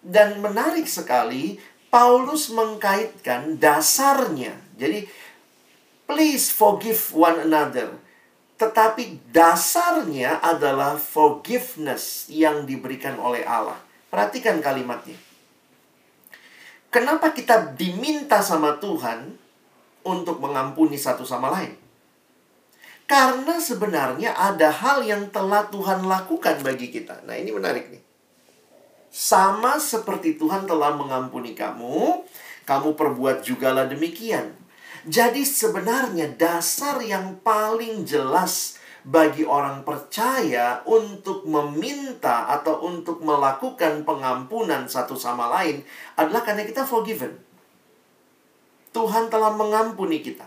Dan 0.00 0.40
menarik 0.40 0.88
sekali, 0.88 1.60
Paulus 1.92 2.48
mengkaitkan 2.48 3.60
dasarnya. 3.60 4.56
Jadi 4.80 5.04
Please 6.12 6.52
forgive 6.52 7.00
one 7.16 7.48
another. 7.48 7.96
Tetapi 8.60 9.32
dasarnya 9.32 10.44
adalah 10.44 11.00
forgiveness 11.00 12.28
yang 12.28 12.68
diberikan 12.68 13.16
oleh 13.16 13.40
Allah. 13.48 13.80
Perhatikan 14.12 14.60
kalimatnya. 14.60 15.16
Kenapa 16.92 17.32
kita 17.32 17.72
diminta 17.72 18.44
sama 18.44 18.76
Tuhan 18.76 19.40
untuk 20.04 20.36
mengampuni 20.36 21.00
satu 21.00 21.24
sama 21.24 21.48
lain? 21.48 21.72
Karena 23.08 23.56
sebenarnya 23.56 24.36
ada 24.36 24.68
hal 24.68 25.00
yang 25.00 25.32
telah 25.32 25.64
Tuhan 25.72 26.04
lakukan 26.04 26.60
bagi 26.60 26.92
kita. 26.92 27.24
Nah, 27.24 27.40
ini 27.40 27.48
menarik 27.56 27.88
nih. 27.88 28.04
Sama 29.08 29.80
seperti 29.80 30.36
Tuhan 30.36 30.68
telah 30.68 30.92
mengampuni 30.92 31.56
kamu, 31.56 32.28
kamu 32.68 32.88
perbuat 33.00 33.40
jugalah 33.40 33.88
demikian. 33.88 34.61
Jadi 35.02 35.42
sebenarnya 35.42 36.30
dasar 36.38 37.02
yang 37.02 37.42
paling 37.42 38.06
jelas 38.06 38.78
bagi 39.02 39.42
orang 39.42 39.82
percaya 39.82 40.78
untuk 40.86 41.42
meminta 41.42 42.46
atau 42.46 42.86
untuk 42.86 43.18
melakukan 43.18 44.06
pengampunan 44.06 44.86
satu 44.86 45.18
sama 45.18 45.50
lain 45.50 45.82
adalah 46.14 46.46
karena 46.46 46.62
kita 46.62 46.86
forgiven. 46.86 47.34
Tuhan 48.94 49.26
telah 49.26 49.50
mengampuni 49.50 50.22
kita. 50.22 50.46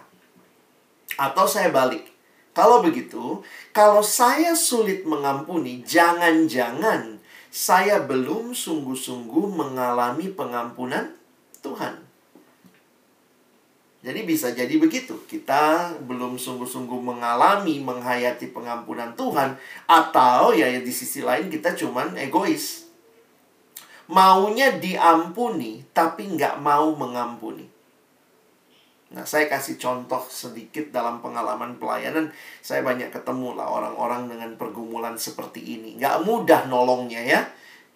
Atau 1.20 1.44
saya 1.52 1.74
balik. 1.76 2.08
Kalau 2.56 2.80
begitu, 2.80 3.44
kalau 3.76 4.00
saya 4.00 4.56
sulit 4.56 5.04
mengampuni, 5.04 5.84
jangan-jangan 5.84 7.20
saya 7.52 8.00
belum 8.08 8.56
sungguh-sungguh 8.56 9.52
mengalami 9.52 10.32
pengampunan 10.32 11.12
Tuhan. 11.60 12.05
Jadi 14.06 14.22
bisa 14.22 14.54
jadi 14.54 14.78
begitu. 14.78 15.18
Kita 15.26 15.98
belum 16.06 16.38
sungguh-sungguh 16.38 17.02
mengalami, 17.02 17.82
menghayati 17.82 18.54
pengampunan 18.54 19.18
Tuhan. 19.18 19.58
Atau 19.89 20.54
ya, 20.54 20.70
di 20.70 20.94
sisi 20.94 21.26
lain 21.26 21.50
kita 21.50 21.74
cuman 21.74 22.13
egois. 22.13 22.86
Maunya 24.06 24.78
diampuni, 24.78 25.82
tapi 25.89 26.30
nggak 26.30 26.62
mau 26.62 26.94
mengampuni. 26.94 27.65
Nah, 29.18 29.26
saya 29.26 29.50
kasih 29.50 29.82
contoh 29.82 30.22
sedikit 30.30 30.94
dalam 30.94 31.26
pengalaman 31.26 31.82
pelayanan. 31.82 32.30
Saya 32.62 32.86
banyak 32.86 33.10
ketemu 33.10 33.58
lah 33.58 33.65
orang-orang 33.65 34.30
dengan 34.30 34.54
pergumulan 34.54 35.18
seperti 35.18 35.82
ini. 35.82 35.98
Nggak 35.98 36.22
mudah 36.22 36.70
nolongnya 36.70 37.26
ya. 37.26 37.41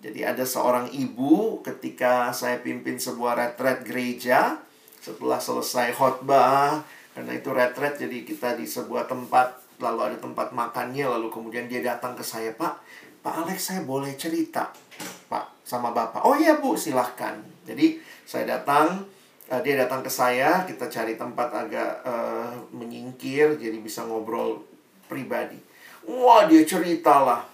Jadi 0.01 0.25
ada 0.25 0.41
seorang 0.41 0.89
ibu 0.89 1.61
ketika 1.61 2.33
saya 2.33 2.57
pimpin 2.65 2.97
sebuah 2.97 3.37
retret 3.37 3.85
gereja 3.85 4.68
setelah 5.09 5.41
selesai 5.41 5.97
khotbah 5.97 6.85
karena 7.17 7.31
itu 7.33 7.49
retret 7.49 7.97
jadi 7.97 8.17
kita 8.21 8.53
di 8.53 8.69
sebuah 8.69 9.09
tempat 9.09 9.57
lalu 9.81 10.13
ada 10.13 10.17
tempat 10.21 10.53
makannya 10.53 11.09
lalu 11.09 11.33
kemudian 11.33 11.65
dia 11.65 11.81
datang 11.81 12.13
ke 12.13 12.21
saya 12.21 12.53
pak 12.53 12.77
pak 13.25 13.33
Alex 13.41 13.73
saya 13.73 13.81
boleh 13.81 14.13
cerita 14.13 14.69
pak 15.27 15.59
sama 15.69 15.93
bapak? 15.93 16.25
Oh 16.25 16.33
iya 16.33 16.57
bu 16.57 16.73
silahkan. 16.73 17.37
Jadi 17.69 18.01
saya 18.25 18.57
datang 18.57 19.05
uh, 19.53 19.61
dia 19.61 19.77
datang 19.77 20.01
ke 20.01 20.09
saya 20.09 20.65
kita 20.65 20.89
cari 20.89 21.13
tempat 21.13 21.53
agak 21.53 22.01
uh, 22.01 22.57
menyingkir 22.73 23.61
jadi 23.61 23.77
bisa 23.77 24.01
ngobrol 24.09 24.65
pribadi. 25.05 25.61
Wah 26.09 26.49
dia 26.49 26.65
ceritalah 26.65 27.45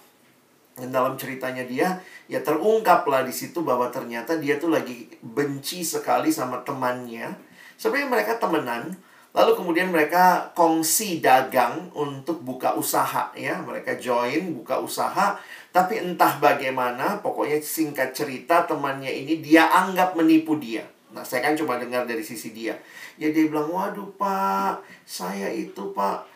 dan 0.80 0.88
dalam 0.92 1.20
ceritanya 1.20 1.68
dia 1.68 2.00
ya 2.24 2.40
terungkaplah 2.40 3.24
di 3.28 3.32
situ 3.36 3.60
bahwa 3.60 3.92
ternyata 3.92 4.40
dia 4.40 4.56
tuh 4.56 4.72
lagi 4.72 5.12
benci 5.20 5.84
sekali 5.84 6.32
sama 6.32 6.64
temannya. 6.64 7.36
Sebenarnya 7.76 8.08
mereka 8.08 8.32
temenan, 8.40 8.92
lalu 9.36 9.52
kemudian 9.56 9.88
mereka 9.92 10.52
kongsi 10.56 11.20
dagang 11.20 11.92
untuk 11.92 12.40
buka 12.40 12.76
usaha 12.76 13.32
ya. 13.36 13.60
Mereka 13.60 14.00
join 14.00 14.56
buka 14.56 14.80
usaha, 14.80 15.36
tapi 15.70 16.00
entah 16.00 16.40
bagaimana, 16.40 17.20
pokoknya 17.20 17.60
singkat 17.60 18.16
cerita 18.16 18.64
temannya 18.64 19.12
ini 19.12 19.44
dia 19.44 19.68
anggap 19.68 20.16
menipu 20.16 20.56
dia. 20.56 20.84
Nah, 21.12 21.24
saya 21.24 21.44
kan 21.48 21.56
cuma 21.56 21.80
dengar 21.80 22.04
dari 22.04 22.24
sisi 22.24 22.52
dia. 22.52 22.76
Ya 23.16 23.32
dia 23.32 23.48
bilang, 23.48 23.72
"Waduh, 23.72 24.12
Pak, 24.20 24.84
saya 25.08 25.48
itu, 25.52 25.92
Pak." 25.96 26.28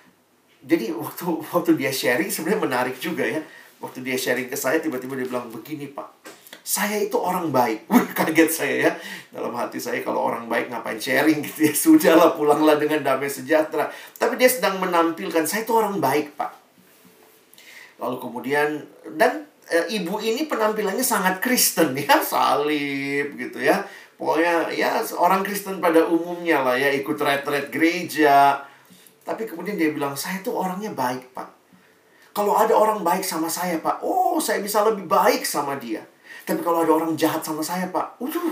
Jadi 0.64 0.92
waktu 0.92 1.24
waktu 1.52 1.72
dia 1.76 1.92
sharing 1.92 2.28
sebenarnya 2.28 2.60
menarik 2.68 2.96
juga 3.00 3.24
ya 3.24 3.40
Waktu 3.80 4.04
dia 4.04 4.16
sharing 4.20 4.52
ke 4.52 4.56
saya, 4.60 4.76
tiba-tiba 4.76 5.16
dia 5.16 5.24
bilang, 5.24 5.48
begini 5.48 5.88
Pak, 5.88 6.19
saya 6.60 7.00
itu 7.00 7.16
orang 7.16 7.48
baik. 7.48 7.86
Wih, 7.90 8.08
kaget 8.12 8.50
saya 8.50 8.74
ya. 8.88 8.92
Dalam 9.32 9.52
hati 9.56 9.80
saya, 9.80 10.04
kalau 10.04 10.28
orang 10.28 10.46
baik 10.46 10.68
ngapain 10.68 11.00
sharing 11.00 11.40
gitu 11.44 11.70
ya. 11.70 11.74
Sudahlah, 11.82 12.36
pulanglah 12.36 12.76
dengan 12.76 13.00
damai 13.00 13.30
sejahtera. 13.32 13.88
Tapi 14.20 14.36
dia 14.36 14.48
sedang 14.50 14.78
menampilkan, 14.78 15.44
saya 15.48 15.64
itu 15.64 15.72
orang 15.72 15.98
baik 15.98 16.36
Pak. 16.36 16.52
Lalu 18.00 18.16
kemudian, 18.16 18.68
dan 19.16 19.44
e, 19.68 20.00
ibu 20.00 20.16
ini 20.20 20.48
penampilannya 20.48 21.04
sangat 21.04 21.40
Kristen 21.40 21.96
ya. 21.96 22.20
Salib 22.30 23.36
gitu 23.36 23.60
ya. 23.60 23.84
Pokoknya 24.20 24.68
ya 24.76 25.00
orang 25.16 25.40
Kristen 25.40 25.80
pada 25.80 26.04
umumnya 26.04 26.60
lah 26.60 26.76
ya. 26.76 26.92
Ikut 26.92 27.16
retret 27.16 27.72
gereja. 27.72 28.60
Tapi 29.24 29.48
kemudian 29.48 29.76
dia 29.80 29.92
bilang, 29.92 30.16
saya 30.16 30.40
itu 30.40 30.52
orangnya 30.52 30.92
baik 30.92 31.32
Pak. 31.32 31.60
Kalau 32.30 32.54
ada 32.54 32.72
orang 32.78 33.02
baik 33.02 33.26
sama 33.26 33.50
saya, 33.50 33.82
Pak, 33.82 34.06
oh 34.06 34.38
saya 34.38 34.62
bisa 34.62 34.86
lebih 34.86 35.10
baik 35.10 35.42
sama 35.42 35.74
dia. 35.74 36.06
Tapi 36.50 36.66
kalau 36.66 36.82
ada 36.82 36.90
orang 36.90 37.14
jahat 37.14 37.38
sama 37.46 37.62
saya, 37.62 37.86
Pak, 37.94 38.18
waduh, 38.18 38.50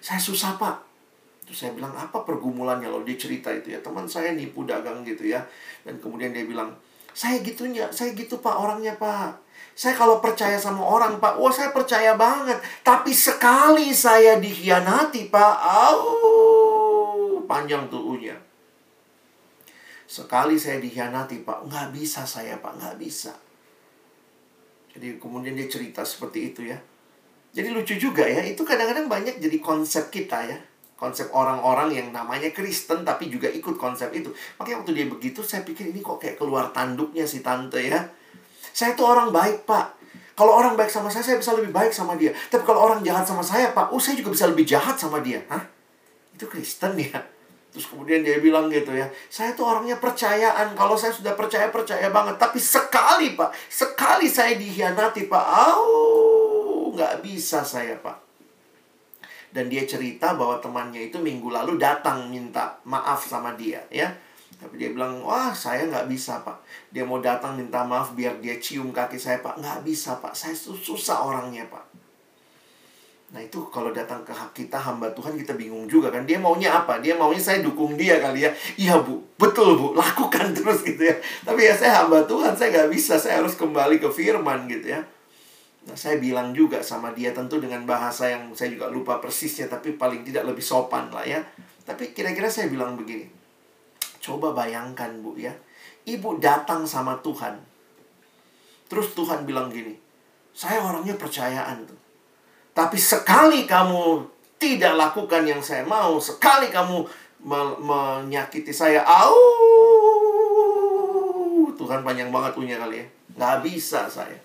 saya 0.00 0.16
susah, 0.16 0.56
Pak. 0.56 0.80
Terus 1.44 1.60
saya 1.60 1.76
bilang, 1.76 1.92
apa 1.92 2.24
pergumulannya? 2.24 2.88
Lalu 2.88 3.12
dia 3.12 3.28
cerita 3.28 3.52
itu 3.52 3.76
ya, 3.76 3.84
teman 3.84 4.08
saya 4.08 4.32
nipu 4.32 4.64
dagang 4.64 5.04
gitu 5.04 5.28
ya. 5.28 5.44
Dan 5.84 6.00
kemudian 6.00 6.32
dia 6.32 6.48
bilang, 6.48 6.72
saya 7.12 7.44
gitunya, 7.44 7.84
saya 7.92 8.16
gitu 8.16 8.40
Pak 8.40 8.56
orangnya 8.56 8.96
Pak. 8.96 9.44
Saya 9.76 9.92
kalau 9.92 10.24
percaya 10.24 10.56
sama 10.56 10.80
orang 10.80 11.20
Pak, 11.20 11.36
wah 11.36 11.52
saya 11.52 11.68
percaya 11.68 12.16
banget. 12.16 12.56
Tapi 12.80 13.12
sekali 13.12 13.92
saya 13.92 14.40
dikhianati 14.40 15.28
Pak, 15.28 15.54
au, 15.68 17.44
panjang 17.44 17.92
tuh 17.92 18.16
unya. 18.16 18.40
Sekali 20.08 20.56
saya 20.56 20.80
dikhianati, 20.80 21.44
Pak. 21.44 21.68
Nggak 21.68 21.92
bisa 21.92 22.24
saya, 22.24 22.56
Pak. 22.56 22.80
Nggak 22.80 22.96
bisa. 22.96 23.36
Jadi 24.96 25.20
kemudian 25.20 25.52
dia 25.52 25.68
cerita 25.68 26.00
seperti 26.06 26.48
itu 26.48 26.72
ya. 26.72 26.80
Jadi 27.54 27.68
lucu 27.70 27.94
juga 27.94 28.26
ya. 28.26 28.42
Itu 28.42 28.66
kadang-kadang 28.66 29.06
banyak 29.06 29.38
jadi 29.38 29.56
konsep 29.62 30.10
kita 30.10 30.42
ya. 30.44 30.58
Konsep 30.98 31.30
orang-orang 31.30 31.94
yang 31.94 32.08
namanya 32.10 32.50
Kristen 32.50 33.06
tapi 33.06 33.30
juga 33.30 33.46
ikut 33.46 33.78
konsep 33.78 34.10
itu. 34.10 34.34
Makanya 34.58 34.82
waktu 34.82 34.92
dia 34.94 35.06
begitu 35.06 35.40
saya 35.46 35.62
pikir 35.62 35.94
ini 35.94 36.02
kok 36.02 36.18
kayak 36.18 36.34
keluar 36.34 36.74
tanduknya 36.74 37.22
si 37.24 37.40
tante 37.46 37.78
ya. 37.78 38.10
Saya 38.74 38.98
tuh 38.98 39.06
orang 39.06 39.30
baik, 39.30 39.62
Pak. 39.70 40.02
Kalau 40.34 40.50
orang 40.50 40.74
baik 40.74 40.90
sama 40.90 41.06
saya, 41.06 41.22
saya 41.22 41.38
bisa 41.38 41.54
lebih 41.54 41.70
baik 41.70 41.94
sama 41.94 42.18
dia. 42.18 42.34
Tapi 42.50 42.66
kalau 42.66 42.90
orang 42.90 43.06
jahat 43.06 43.22
sama 43.22 43.46
saya, 43.46 43.70
Pak, 43.70 43.94
oh 43.94 44.02
saya 44.02 44.18
juga 44.18 44.34
bisa 44.34 44.50
lebih 44.50 44.66
jahat 44.66 44.98
sama 44.98 45.22
dia. 45.22 45.46
Hah? 45.46 45.62
Itu 46.34 46.50
Kristen 46.50 46.98
ya? 46.98 47.22
Terus 47.70 47.86
kemudian 47.90 48.22
dia 48.26 48.38
bilang 48.42 48.66
gitu 48.70 48.94
ya, 48.94 49.06
saya 49.30 49.54
tuh 49.54 49.66
orangnya 49.66 49.98
percayaan. 50.02 50.74
Kalau 50.74 50.98
saya 50.98 51.14
sudah 51.14 51.38
percaya, 51.38 51.70
percaya 51.70 52.10
banget. 52.10 52.34
Tapi 52.38 52.58
sekali, 52.58 53.38
Pak. 53.38 53.50
Sekali 53.70 54.26
saya 54.26 54.58
dihianati, 54.58 55.30
Pak. 55.30 55.46
Au, 55.46 55.82
nggak 56.94 57.20
bisa 57.20 57.60
saya, 57.60 57.98
Pak. 57.98 58.22
Dan 59.54 59.70
dia 59.70 59.86
cerita 59.86 60.34
bahwa 60.34 60.58
temannya 60.58 61.10
itu 61.10 61.18
minggu 61.22 61.46
lalu 61.50 61.78
datang 61.78 62.26
minta 62.26 62.74
maaf 62.86 63.22
sama 63.22 63.54
dia, 63.54 63.82
ya. 63.90 64.10
Tapi 64.64 64.80
dia 64.80 64.90
bilang, 64.94 65.20
wah 65.20 65.52
saya 65.52 65.84
nggak 65.90 66.08
bisa 66.08 66.40
pak. 66.40 66.56
Dia 66.88 67.04
mau 67.04 67.18
datang 67.20 67.58
minta 67.58 67.82
maaf 67.84 68.16
biar 68.16 68.38
dia 68.38 68.56
cium 68.56 68.94
kaki 68.94 69.20
saya 69.20 69.44
pak. 69.44 69.60
Nggak 69.60 69.84
bisa 69.84 70.16
pak, 70.22 70.32
saya 70.32 70.56
susah 70.56 71.26
orangnya 71.26 71.68
pak. 71.68 71.84
Nah 73.34 73.42
itu 73.42 73.66
kalau 73.68 73.90
datang 73.90 74.22
ke 74.22 74.30
hak 74.30 74.54
kita 74.54 74.78
hamba 74.78 75.10
Tuhan 75.10 75.34
kita 75.34 75.58
bingung 75.58 75.90
juga 75.90 76.08
kan. 76.08 76.22
Dia 76.22 76.38
maunya 76.38 76.70
apa? 76.70 77.02
Dia 77.02 77.18
maunya 77.18 77.42
saya 77.42 77.60
dukung 77.60 77.98
dia 77.98 78.22
kali 78.22 78.46
ya. 78.46 78.50
Iya 78.78 79.02
bu, 79.02 79.18
betul 79.34 79.74
bu, 79.74 79.92
lakukan 79.92 80.54
terus 80.54 80.86
gitu 80.86 81.12
ya. 81.12 81.16
Tapi 81.42 81.66
ya 81.66 81.74
saya 81.74 82.06
hamba 82.06 82.22
Tuhan, 82.24 82.54
saya 82.54 82.70
nggak 82.70 82.90
bisa. 82.94 83.18
Saya 83.18 83.42
harus 83.42 83.58
kembali 83.58 83.98
ke 83.98 84.08
firman 84.08 84.70
gitu 84.70 84.96
ya. 84.96 85.02
Nah, 85.84 85.96
saya 85.96 86.16
bilang 86.16 86.56
juga 86.56 86.80
sama 86.80 87.12
dia 87.12 87.36
tentu 87.36 87.60
dengan 87.60 87.84
bahasa 87.84 88.32
yang 88.32 88.48
saya 88.56 88.72
juga 88.72 88.88
lupa 88.88 89.20
persisnya 89.20 89.68
tapi 89.68 90.00
paling 90.00 90.24
tidak 90.24 90.48
lebih 90.48 90.64
sopan 90.64 91.12
lah 91.12 91.24
ya. 91.28 91.44
Tapi 91.84 92.16
kira-kira 92.16 92.48
saya 92.48 92.72
bilang 92.72 92.96
begini. 92.96 93.28
Coba 94.24 94.56
bayangkan 94.56 95.20
Bu 95.20 95.36
ya. 95.36 95.52
Ibu 96.08 96.40
datang 96.40 96.88
sama 96.88 97.20
Tuhan. 97.20 97.60
Terus 98.88 99.12
Tuhan 99.12 99.44
bilang 99.44 99.68
gini. 99.68 99.92
Saya 100.56 100.80
orangnya 100.80 101.20
percayaan 101.20 101.84
tuh. 101.84 102.00
Tapi 102.72 102.96
sekali 102.96 103.68
kamu 103.68 104.24
tidak 104.56 104.96
lakukan 104.96 105.44
yang 105.44 105.60
saya 105.60 105.84
mau, 105.84 106.16
sekali 106.16 106.72
kamu 106.72 107.04
me 107.44 107.60
menyakiti 107.76 108.72
saya, 108.72 109.04
au, 109.04 109.36
Tuhan 111.76 112.00
panjang 112.00 112.32
banget 112.32 112.56
punya 112.56 112.80
kali 112.80 113.04
ya. 113.04 113.06
Nggak 113.36 113.56
bisa 113.68 114.08
saya. 114.08 114.38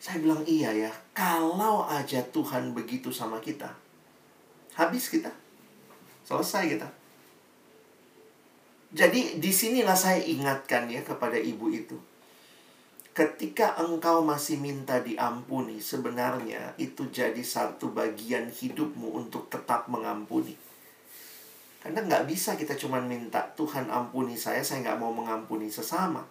Saya 0.00 0.24
bilang 0.24 0.40
iya 0.48 0.72
ya, 0.72 0.88
kalau 1.12 1.84
aja 1.84 2.24
Tuhan 2.32 2.72
begitu 2.72 3.12
sama 3.12 3.36
kita, 3.36 3.68
habis 4.72 5.12
kita. 5.12 5.28
Selesai 6.24 6.72
kita. 6.72 6.88
Jadi 8.96 9.36
di 9.38 9.52
sinilah 9.52 9.94
saya 9.94 10.24
ingatkan 10.24 10.88
ya 10.88 11.04
kepada 11.04 11.36
ibu 11.36 11.68
itu. 11.68 12.00
Ketika 13.12 13.76
engkau 13.76 14.24
masih 14.24 14.56
minta 14.56 15.04
diampuni, 15.04 15.84
sebenarnya 15.84 16.72
itu 16.80 17.10
jadi 17.12 17.42
satu 17.44 17.92
bagian 17.92 18.48
hidupmu 18.48 19.20
untuk 19.20 19.52
tetap 19.52 19.90
mengampuni. 19.92 20.56
Karena 21.84 22.06
nggak 22.06 22.24
bisa 22.24 22.56
kita 22.56 22.72
cuma 22.78 23.04
minta 23.04 23.52
Tuhan 23.52 23.92
ampuni 23.92 24.38
saya, 24.38 24.64
saya 24.64 24.80
nggak 24.80 25.00
mau 25.02 25.12
mengampuni 25.12 25.68
sesama. 25.68 26.24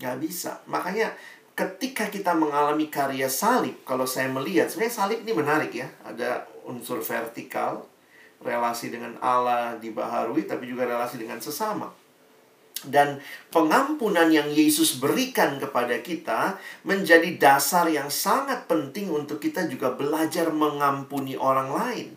Nggak 0.00 0.16
bisa. 0.20 0.58
Makanya 0.66 1.14
ketika 1.60 2.08
kita 2.08 2.32
mengalami 2.32 2.88
karya 2.88 3.28
salib, 3.28 3.84
kalau 3.84 4.08
saya 4.08 4.32
melihat, 4.32 4.72
sebenarnya 4.72 4.96
salib 4.96 5.18
ini 5.20 5.32
menarik 5.36 5.72
ya. 5.76 5.92
Ada 6.08 6.48
unsur 6.64 7.04
vertikal, 7.04 7.84
relasi 8.40 8.88
dengan 8.88 9.20
Allah 9.20 9.76
dibaharui, 9.76 10.48
tapi 10.48 10.72
juga 10.72 10.88
relasi 10.88 11.20
dengan 11.20 11.36
sesama. 11.36 11.92
Dan 12.80 13.20
pengampunan 13.52 14.32
yang 14.32 14.48
Yesus 14.48 14.96
berikan 14.96 15.60
kepada 15.60 16.00
kita 16.00 16.56
menjadi 16.88 17.36
dasar 17.36 17.92
yang 17.92 18.08
sangat 18.08 18.64
penting 18.64 19.12
untuk 19.12 19.36
kita 19.36 19.68
juga 19.68 19.92
belajar 19.92 20.48
mengampuni 20.48 21.36
orang 21.36 21.76
lain. 21.76 22.08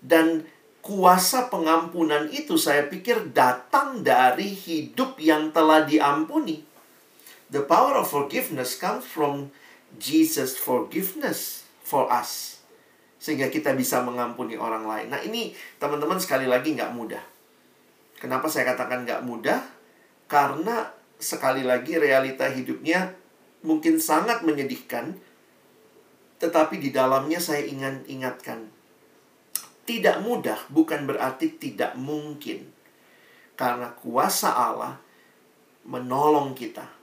Dan 0.00 0.48
kuasa 0.80 1.52
pengampunan 1.52 2.32
itu 2.32 2.56
saya 2.56 2.88
pikir 2.88 3.36
datang 3.36 4.00
dari 4.00 4.56
hidup 4.56 5.20
yang 5.20 5.52
telah 5.52 5.84
diampuni. 5.84 6.75
The 7.46 7.62
power 7.62 7.94
of 7.94 8.10
forgiveness 8.10 8.74
comes 8.74 9.06
from 9.06 9.54
Jesus' 10.02 10.58
forgiveness 10.58 11.62
for 11.78 12.10
us. 12.10 12.58
Sehingga 13.22 13.46
kita 13.54 13.70
bisa 13.78 14.02
mengampuni 14.02 14.58
orang 14.58 14.82
lain. 14.82 15.14
Nah 15.14 15.22
ini 15.22 15.54
teman-teman 15.78 16.18
sekali 16.18 16.50
lagi 16.50 16.74
nggak 16.74 16.90
mudah. 16.90 17.22
Kenapa 18.18 18.50
saya 18.50 18.74
katakan 18.74 19.06
nggak 19.06 19.22
mudah? 19.22 19.62
Karena 20.26 20.90
sekali 21.22 21.62
lagi 21.62 21.94
realita 21.94 22.50
hidupnya 22.50 23.14
mungkin 23.62 24.02
sangat 24.02 24.42
menyedihkan. 24.42 25.14
Tetapi 26.42 26.82
di 26.82 26.90
dalamnya 26.90 27.38
saya 27.38 27.62
ingin 27.62 28.02
ingatkan. 28.10 28.74
Tidak 29.86 30.18
mudah 30.26 30.66
bukan 30.66 31.06
berarti 31.06 31.54
tidak 31.62 31.94
mungkin. 31.94 32.74
Karena 33.54 33.94
kuasa 33.94 34.50
Allah 34.50 34.98
menolong 35.86 36.50
kita 36.58 36.95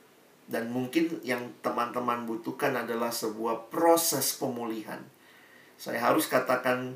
dan 0.54 0.70
mungkin 0.70 1.18
yang 1.26 1.50
teman-teman 1.66 2.30
butuhkan 2.30 2.78
adalah 2.78 3.10
sebuah 3.10 3.74
proses 3.74 4.38
pemulihan. 4.38 5.02
Saya 5.82 5.98
harus 5.98 6.30
katakan 6.30 6.94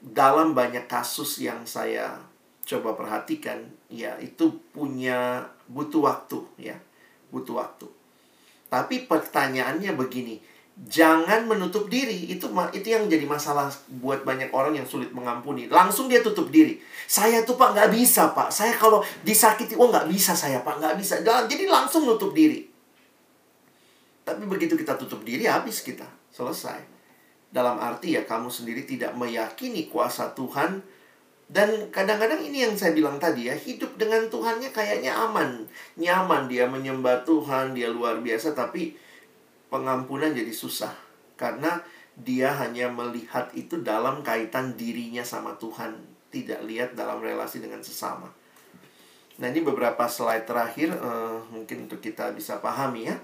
dalam 0.00 0.56
banyak 0.56 0.88
kasus 0.88 1.44
yang 1.44 1.68
saya 1.68 2.24
coba 2.64 2.96
perhatikan, 2.96 3.68
ya 3.92 4.16
itu 4.16 4.56
punya 4.72 5.44
butuh 5.68 6.08
waktu 6.08 6.40
ya, 6.56 6.80
butuh 7.28 7.60
waktu. 7.60 7.84
Tapi 8.72 9.04
pertanyaannya 9.04 9.92
begini, 9.92 10.40
jangan 10.74 11.46
menutup 11.46 11.86
diri. 11.86 12.34
Itu 12.34 12.50
itu 12.74 12.86
yang 12.90 13.06
jadi 13.06 13.22
masalah 13.24 13.70
buat 14.02 14.26
banyak 14.26 14.50
orang 14.50 14.74
yang 14.74 14.86
sulit 14.86 15.14
mengampuni. 15.14 15.70
Langsung 15.70 16.10
dia 16.10 16.18
tutup 16.20 16.50
diri. 16.50 16.82
Saya 17.06 17.46
tuh 17.46 17.54
pak 17.54 17.74
nggak 17.78 17.90
bisa 17.94 18.34
pak. 18.34 18.50
Saya 18.50 18.74
kalau 18.74 19.00
disakiti, 19.22 19.78
oh 19.78 19.88
nggak 19.88 20.10
bisa 20.10 20.34
saya 20.34 20.60
pak, 20.66 20.82
nggak 20.82 20.94
bisa. 20.98 21.22
Jadi 21.22 21.64
langsung 21.70 22.04
nutup 22.04 22.34
diri. 22.34 22.66
Tapi 24.24 24.42
begitu 24.48 24.74
kita 24.74 24.96
tutup 24.96 25.22
diri, 25.22 25.46
habis 25.46 25.84
kita. 25.84 26.08
Selesai. 26.34 26.80
Dalam 27.54 27.78
arti 27.78 28.18
ya 28.18 28.26
kamu 28.26 28.50
sendiri 28.50 28.82
tidak 28.82 29.14
meyakini 29.14 29.86
kuasa 29.86 30.34
Tuhan. 30.34 30.82
Dan 31.44 31.92
kadang-kadang 31.92 32.40
ini 32.40 32.64
yang 32.64 32.74
saya 32.74 32.96
bilang 32.96 33.20
tadi 33.20 33.52
ya, 33.52 33.54
hidup 33.54 34.00
dengan 34.00 34.26
Tuhannya 34.32 34.72
kayaknya 34.72 35.12
aman. 35.12 35.68
Nyaman 36.00 36.48
dia 36.48 36.64
menyembah 36.66 37.22
Tuhan, 37.22 37.76
dia 37.76 37.92
luar 37.92 38.24
biasa. 38.24 38.56
Tapi 38.56 38.96
pengampunan 39.74 40.30
jadi 40.30 40.54
susah. 40.54 40.94
Karena 41.34 41.82
dia 42.14 42.54
hanya 42.62 42.86
melihat 42.86 43.50
itu 43.58 43.82
dalam 43.82 44.22
kaitan 44.22 44.78
dirinya 44.78 45.26
sama 45.26 45.58
Tuhan 45.58 45.98
tidak 46.30 46.62
lihat 46.62 46.94
dalam 46.94 47.18
relasi 47.18 47.58
dengan 47.58 47.82
sesama. 47.82 48.30
Nah, 49.34 49.50
ini 49.50 49.66
beberapa 49.66 50.06
slide 50.06 50.46
terakhir 50.46 50.94
uh, 50.94 51.42
mungkin 51.50 51.90
untuk 51.90 51.98
kita 51.98 52.30
bisa 52.30 52.62
pahami 52.62 53.10
ya. 53.10 53.18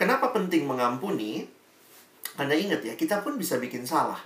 Kenapa 0.00 0.32
penting 0.32 0.64
mengampuni? 0.64 1.44
Anda 2.40 2.56
ingat 2.56 2.80
ya, 2.80 2.96
kita 2.96 3.20
pun 3.20 3.36
bisa 3.36 3.60
bikin 3.60 3.84
salah. 3.84 4.16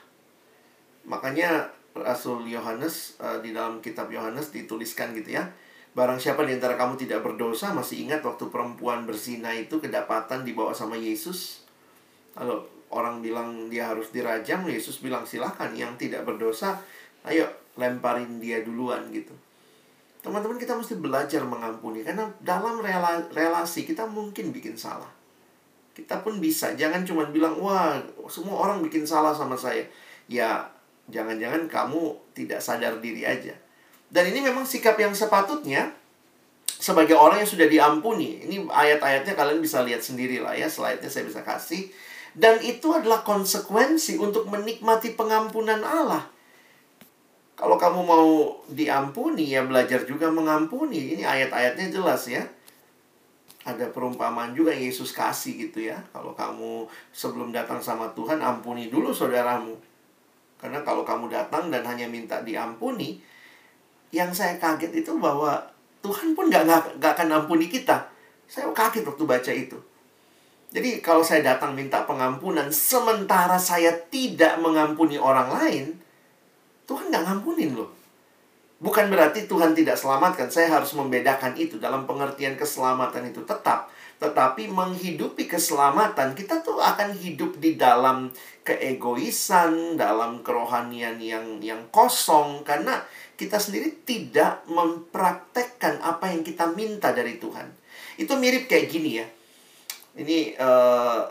Makanya 1.10 1.74
Rasul 1.98 2.46
Yohanes 2.46 3.18
uh, 3.18 3.42
di 3.42 3.50
dalam 3.50 3.82
kitab 3.82 4.06
Yohanes 4.14 4.54
dituliskan 4.54 5.10
gitu 5.18 5.34
ya. 5.34 5.50
Barang 5.94 6.22
siapa 6.22 6.46
di 6.46 6.54
antara 6.54 6.78
kamu 6.78 6.98
tidak 6.98 7.26
berdosa, 7.26 7.74
masih 7.74 8.06
ingat 8.06 8.22
waktu 8.22 8.50
perempuan 8.50 9.02
berzina 9.06 9.50
itu 9.54 9.82
kedapatan 9.82 10.46
dibawa 10.46 10.70
sama 10.70 10.94
Yesus? 10.94 11.63
Kalau 12.34 12.66
orang 12.90 13.22
bilang 13.22 13.70
dia 13.70 13.90
harus 13.90 14.10
dirajam, 14.10 14.66
Yesus 14.66 15.02
bilang 15.02 15.26
silahkan 15.26 15.70
yang 15.74 15.94
tidak 15.94 16.26
berdosa, 16.26 16.78
ayo 17.26 17.46
lemparin 17.74 18.38
dia 18.38 18.62
duluan 18.62 19.10
gitu. 19.10 19.34
Teman-teman 20.22 20.56
kita 20.56 20.72
mesti 20.78 20.96
belajar 20.96 21.44
mengampuni 21.44 22.00
karena 22.00 22.24
dalam 22.40 22.80
rela 22.80 23.20
relasi 23.34 23.84
kita 23.84 24.08
mungkin 24.08 24.54
bikin 24.54 24.78
salah. 24.78 25.10
Kita 25.94 26.24
pun 26.24 26.42
bisa, 26.42 26.74
jangan 26.74 27.06
cuma 27.06 27.28
bilang 27.30 27.60
wah 27.60 28.00
semua 28.26 28.66
orang 28.66 28.82
bikin 28.82 29.04
salah 29.06 29.36
sama 29.36 29.54
saya. 29.54 29.84
Ya 30.26 30.66
jangan-jangan 31.12 31.68
kamu 31.68 32.16
tidak 32.32 32.64
sadar 32.64 32.98
diri 33.04 33.22
aja. 33.28 33.52
Dan 34.08 34.32
ini 34.32 34.40
memang 34.46 34.64
sikap 34.64 34.96
yang 34.96 35.12
sepatutnya 35.12 35.92
sebagai 36.80 37.14
orang 37.18 37.44
yang 37.44 37.50
sudah 37.50 37.68
diampuni. 37.68 38.44
Ini 38.48 38.64
ayat-ayatnya 38.68 39.36
kalian 39.36 39.60
bisa 39.60 39.84
lihat 39.84 40.00
sendiri 40.00 40.40
lah 40.40 40.56
ya, 40.56 40.70
slide-nya 40.70 41.10
saya 41.10 41.28
bisa 41.28 41.44
kasih. 41.44 41.90
Dan 42.34 42.58
itu 42.66 42.90
adalah 42.90 43.22
konsekuensi 43.22 44.18
untuk 44.18 44.50
menikmati 44.50 45.14
pengampunan 45.14 45.78
Allah. 45.86 46.26
Kalau 47.54 47.78
kamu 47.78 48.00
mau 48.02 48.58
diampuni 48.66 49.54
ya 49.54 49.62
belajar 49.62 50.02
juga 50.02 50.26
mengampuni. 50.26 51.14
Ini 51.14 51.22
ayat-ayatnya 51.22 51.94
jelas 51.94 52.26
ya. 52.26 52.42
Ada 53.64 53.94
perumpamaan 53.94 54.52
juga 54.52 54.74
Yesus 54.74 55.14
kasih 55.14 55.70
gitu 55.70 55.86
ya. 55.86 56.02
Kalau 56.10 56.34
kamu 56.34 56.90
sebelum 57.14 57.54
datang 57.54 57.78
sama 57.78 58.10
Tuhan 58.12 58.42
ampuni 58.42 58.90
dulu 58.90 59.14
saudaramu. 59.14 59.78
Karena 60.58 60.82
kalau 60.82 61.06
kamu 61.06 61.30
datang 61.30 61.70
dan 61.70 61.86
hanya 61.86 62.10
minta 62.10 62.42
diampuni, 62.42 63.22
yang 64.10 64.34
saya 64.34 64.58
kaget 64.58 65.06
itu 65.06 65.14
bahwa 65.16 65.62
Tuhan 66.02 66.34
pun 66.34 66.50
gak, 66.50 66.66
gak, 66.66 66.82
gak 66.98 67.12
akan 67.16 67.46
ampuni 67.46 67.70
kita. 67.70 68.10
Saya 68.50 68.68
kaget 68.74 69.06
waktu 69.06 69.24
baca 69.24 69.52
itu. 69.54 69.78
Jadi 70.74 70.98
kalau 70.98 71.22
saya 71.22 71.54
datang 71.54 71.78
minta 71.78 72.02
pengampunan, 72.02 72.66
sementara 72.74 73.54
saya 73.62 73.94
tidak 74.10 74.58
mengampuni 74.58 75.14
orang 75.14 75.54
lain, 75.54 75.94
Tuhan 76.90 77.14
nggak 77.14 77.24
ngampunin 77.30 77.78
loh. 77.78 77.94
Bukan 78.82 79.06
berarti 79.06 79.46
Tuhan 79.46 79.72
tidak 79.72 79.94
selamatkan. 79.94 80.50
Saya 80.50 80.74
harus 80.74 80.90
membedakan 80.98 81.54
itu 81.54 81.78
dalam 81.78 82.04
pengertian 82.04 82.58
keselamatan 82.58 83.30
itu 83.30 83.46
tetap. 83.46 83.94
tetapi 84.14 84.70
menghidupi 84.70 85.50
keselamatan, 85.50 86.38
kita 86.38 86.62
tuh 86.64 86.78
akan 86.78 87.12
hidup 87.18 87.58
di 87.58 87.74
dalam 87.74 88.30
keegoisan, 88.62 89.98
dalam 90.00 90.40
kerohanian 90.40 91.18
yang 91.18 91.58
yang 91.60 91.82
kosong 91.90 92.62
karena 92.64 93.04
kita 93.34 93.58
sendiri 93.58 94.06
tidak 94.06 94.64
mempraktekkan 94.70 95.98
apa 96.00 96.30
yang 96.30 96.46
kita 96.46 96.72
minta 96.72 97.10
dari 97.10 97.36
Tuhan. 97.36 97.68
Itu 98.16 98.38
mirip 98.38 98.70
kayak 98.70 98.86
gini 98.88 99.10
ya. 99.20 99.26
Ini 100.14 100.54
uh, 100.58 101.26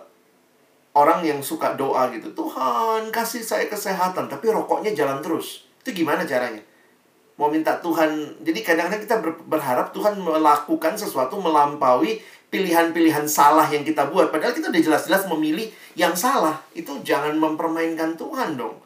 orang 0.93 1.23
yang 1.23 1.39
suka 1.39 1.73
doa 1.73 2.11
gitu, 2.11 2.35
Tuhan 2.35 3.09
kasih 3.09 3.41
saya 3.41 3.65
kesehatan, 3.71 4.27
tapi 4.27 4.51
rokoknya 4.51 4.91
jalan 4.93 5.23
terus. 5.23 5.65
Itu 5.81 5.95
gimana 5.95 6.27
caranya? 6.27 6.61
Mau 7.39 7.49
minta 7.49 7.81
Tuhan, 7.81 8.43
jadi 8.45 8.59
kadang-kadang 8.61 9.01
kita 9.01 9.17
berharap 9.49 9.89
Tuhan 9.89 10.21
melakukan 10.21 10.93
sesuatu 10.93 11.41
melampaui 11.41 12.21
pilihan-pilihan 12.53 13.25
salah 13.25 13.65
yang 13.73 13.81
kita 13.81 14.13
buat. 14.13 14.29
Padahal 14.29 14.53
kita 14.53 14.69
udah 14.69 14.83
jelas-jelas 14.85 15.25
memilih 15.33 15.73
yang 15.97 16.13
salah. 16.13 16.61
Itu 16.77 17.01
jangan 17.01 17.33
mempermainkan 17.41 18.13
Tuhan 18.13 18.53
dong. 18.53 18.77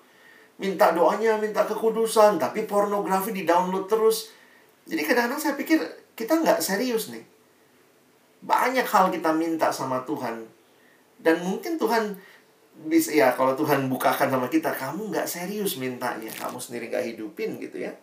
Minta 0.55 0.95
doanya, 0.95 1.35
minta 1.35 1.67
kekudusan, 1.67 2.39
tapi 2.39 2.63
pornografi 2.63 3.35
di-download 3.35 3.91
terus. 3.91 4.31
Jadi 4.87 5.03
kadang-kadang 5.03 5.43
saya 5.43 5.53
pikir 5.59 5.83
kita 6.15 6.39
nggak 6.39 6.63
serius 6.63 7.11
nih. 7.11 7.36
Banyak 8.41 8.85
hal 8.85 9.09
kita 9.09 9.33
minta 9.33 9.73
sama 9.73 10.01
Tuhan. 10.05 10.45
Dan 11.17 11.41
mungkin 11.41 11.81
Tuhan 11.81 12.13
bisa 12.85 13.09
ya 13.09 13.33
kalau 13.33 13.57
Tuhan 13.57 13.89
bukakan 13.89 14.29
sama 14.29 14.47
kita, 14.47 14.69
kamu 14.73 15.09
nggak 15.09 15.25
serius 15.25 15.81
mintanya. 15.81 16.29
Kamu 16.29 16.61
sendiri 16.61 16.93
nggak 16.93 17.05
hidupin 17.15 17.57
gitu 17.57 17.81
ya. 17.81 17.93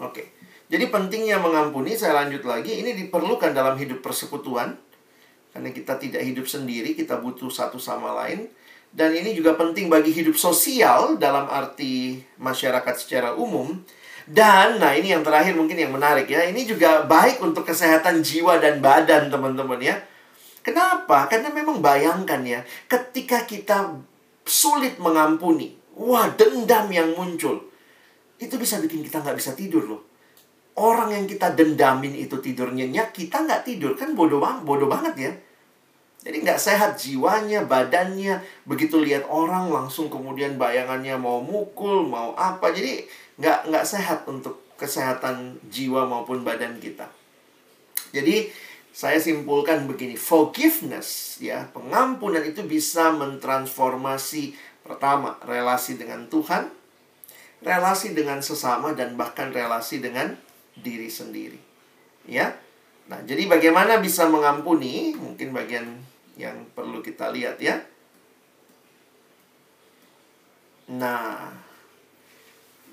Oke. 0.00 0.36
Jadi 0.72 0.88
pentingnya 0.88 1.36
mengampuni, 1.36 1.92
saya 1.92 2.24
lanjut 2.24 2.48
lagi, 2.48 2.80
ini 2.80 2.96
diperlukan 2.96 3.52
dalam 3.52 3.76
hidup 3.76 4.00
persekutuan. 4.00 4.72
Karena 5.52 5.68
kita 5.68 6.00
tidak 6.00 6.24
hidup 6.24 6.48
sendiri, 6.48 6.96
kita 6.96 7.20
butuh 7.20 7.52
satu 7.52 7.76
sama 7.76 8.16
lain. 8.24 8.48
Dan 8.92 9.12
ini 9.12 9.36
juga 9.36 9.56
penting 9.56 9.88
bagi 9.92 10.12
hidup 10.12 10.36
sosial 10.36 11.16
dalam 11.20 11.48
arti 11.48 12.20
masyarakat 12.40 12.94
secara 12.96 13.36
umum. 13.36 13.80
Dan, 14.28 14.78
nah 14.78 14.94
ini 14.94 15.14
yang 15.14 15.26
terakhir 15.26 15.54
mungkin 15.54 15.78
yang 15.78 15.92
menarik 15.92 16.30
ya. 16.30 16.46
Ini 16.46 16.62
juga 16.64 17.06
baik 17.06 17.42
untuk 17.42 17.66
kesehatan 17.66 18.22
jiwa 18.22 18.58
dan 18.62 18.78
badan 18.78 19.28
teman-teman 19.28 19.80
ya. 19.82 19.96
Kenapa? 20.62 21.26
Karena 21.26 21.50
memang 21.50 21.82
bayangkan 21.82 22.38
ya, 22.46 22.62
ketika 22.86 23.42
kita 23.42 23.98
sulit 24.46 24.98
mengampuni, 25.02 25.74
wah 25.98 26.30
dendam 26.34 26.86
yang 26.94 27.14
muncul. 27.18 27.58
Itu 28.38 28.58
bisa 28.58 28.78
bikin 28.78 29.02
kita 29.02 29.22
nggak 29.22 29.38
bisa 29.38 29.54
tidur 29.58 29.84
loh 29.86 30.12
orang 30.78 31.12
yang 31.12 31.24
kita 31.28 31.52
dendamin 31.52 32.16
itu 32.16 32.40
tidur 32.40 32.72
nyenyak, 32.72 33.12
kita 33.12 33.44
nggak 33.44 33.64
tidur. 33.66 33.92
Kan 33.96 34.16
bodoh, 34.16 34.40
bodoh 34.64 34.88
banget 34.88 35.14
ya. 35.18 35.32
Jadi 36.22 36.36
nggak 36.46 36.60
sehat 36.60 36.96
jiwanya, 36.96 37.66
badannya. 37.66 38.38
Begitu 38.64 39.02
lihat 39.02 39.26
orang 39.26 39.68
langsung 39.68 40.06
kemudian 40.06 40.54
bayangannya 40.54 41.18
mau 41.18 41.42
mukul, 41.42 42.06
mau 42.06 42.32
apa. 42.38 42.70
Jadi 42.70 43.04
nggak 43.40 43.72
nggak 43.72 43.86
sehat 43.86 44.28
untuk 44.28 44.60
kesehatan 44.76 45.62
jiwa 45.70 46.04
maupun 46.08 46.42
badan 46.42 46.82
kita. 46.82 47.06
Jadi 48.12 48.50
saya 48.92 49.16
simpulkan 49.16 49.88
begini, 49.88 50.20
forgiveness 50.20 51.40
ya, 51.40 51.64
pengampunan 51.72 52.44
itu 52.44 52.60
bisa 52.66 53.08
mentransformasi 53.16 54.52
pertama 54.84 55.40
relasi 55.48 55.96
dengan 55.96 56.28
Tuhan, 56.28 56.68
relasi 57.64 58.12
dengan 58.12 58.44
sesama 58.44 58.92
dan 58.92 59.16
bahkan 59.16 59.48
relasi 59.48 60.02
dengan 60.02 60.36
diri 60.76 61.08
sendiri. 61.08 61.56
Ya. 62.28 62.52
Nah, 63.08 63.24
jadi 63.24 63.48
bagaimana 63.48 63.96
bisa 63.98 64.28
mengampuni? 64.28 65.16
Mungkin 65.16 65.56
bagian 65.56 65.86
yang 66.36 66.68
perlu 66.76 67.00
kita 67.00 67.32
lihat 67.32 67.56
ya. 67.64 67.80
Nah, 70.92 71.48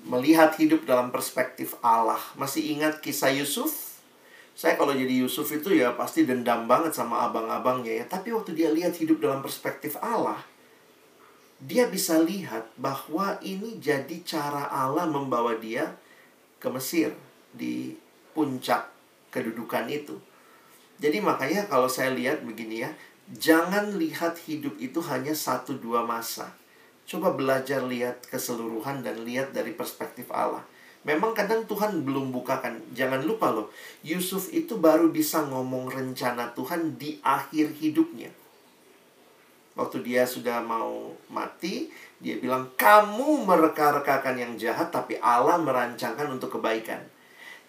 melihat 0.04 0.54
hidup 0.56 0.88
dalam 0.88 1.12
perspektif 1.12 1.76
Allah. 1.84 2.20
Masih 2.36 2.72
ingat 2.72 3.02
kisah 3.04 3.32
Yusuf? 3.32 4.00
Saya 4.56 4.76
kalau 4.76 4.92
jadi 4.92 5.24
Yusuf 5.24 5.48
itu 5.52 5.72
ya 5.72 5.96
pasti 5.96 6.28
dendam 6.28 6.68
banget 6.68 6.92
sama 6.92 7.24
abang-abangnya 7.24 8.00
ya. 8.00 8.04
Tapi 8.04 8.32
waktu 8.32 8.52
dia 8.52 8.68
lihat 8.68 8.92
hidup 8.96 9.20
dalam 9.24 9.40
perspektif 9.40 9.96
Allah, 10.00 10.40
dia 11.60 11.88
bisa 11.88 12.20
lihat 12.20 12.68
bahwa 12.76 13.36
ini 13.40 13.80
jadi 13.80 14.20
cara 14.24 14.68
Allah 14.68 15.08
membawa 15.08 15.56
dia 15.56 15.96
ke 16.60 16.68
Mesir 16.68 17.16
di 17.52 17.96
puncak 18.36 18.88
kedudukan 19.32 19.88
itu. 19.88 20.16
Jadi 21.00 21.24
makanya 21.24 21.64
kalau 21.64 21.88
saya 21.88 22.12
lihat 22.12 22.44
begini 22.44 22.84
ya, 22.84 22.92
jangan 23.32 23.96
lihat 23.96 24.36
hidup 24.44 24.76
itu 24.76 25.00
hanya 25.08 25.32
satu 25.32 25.76
dua 25.80 26.04
masa. 26.04 26.59
Coba 27.10 27.34
belajar 27.34 27.82
lihat 27.82 28.22
keseluruhan 28.30 29.02
dan 29.02 29.26
lihat 29.26 29.50
dari 29.50 29.74
perspektif 29.74 30.30
Allah. 30.30 30.62
Memang 31.02 31.34
kadang 31.34 31.66
Tuhan 31.66 32.06
belum 32.06 32.30
bukakan. 32.30 32.94
Jangan 32.94 33.26
lupa 33.26 33.50
loh, 33.50 33.74
Yusuf 34.06 34.46
itu 34.54 34.78
baru 34.78 35.10
bisa 35.10 35.42
ngomong 35.42 35.90
rencana 35.90 36.54
Tuhan 36.54 36.94
di 37.02 37.18
akhir 37.26 37.74
hidupnya. 37.82 38.30
Waktu 39.74 40.06
dia 40.06 40.22
sudah 40.22 40.62
mau 40.62 41.10
mati, 41.26 41.90
dia 42.22 42.38
bilang, 42.38 42.70
kamu 42.78 43.42
mereka-rekakan 43.42 44.38
yang 44.38 44.52
jahat, 44.54 44.94
tapi 44.94 45.18
Allah 45.18 45.58
merancangkan 45.58 46.30
untuk 46.30 46.62
kebaikan. 46.62 47.02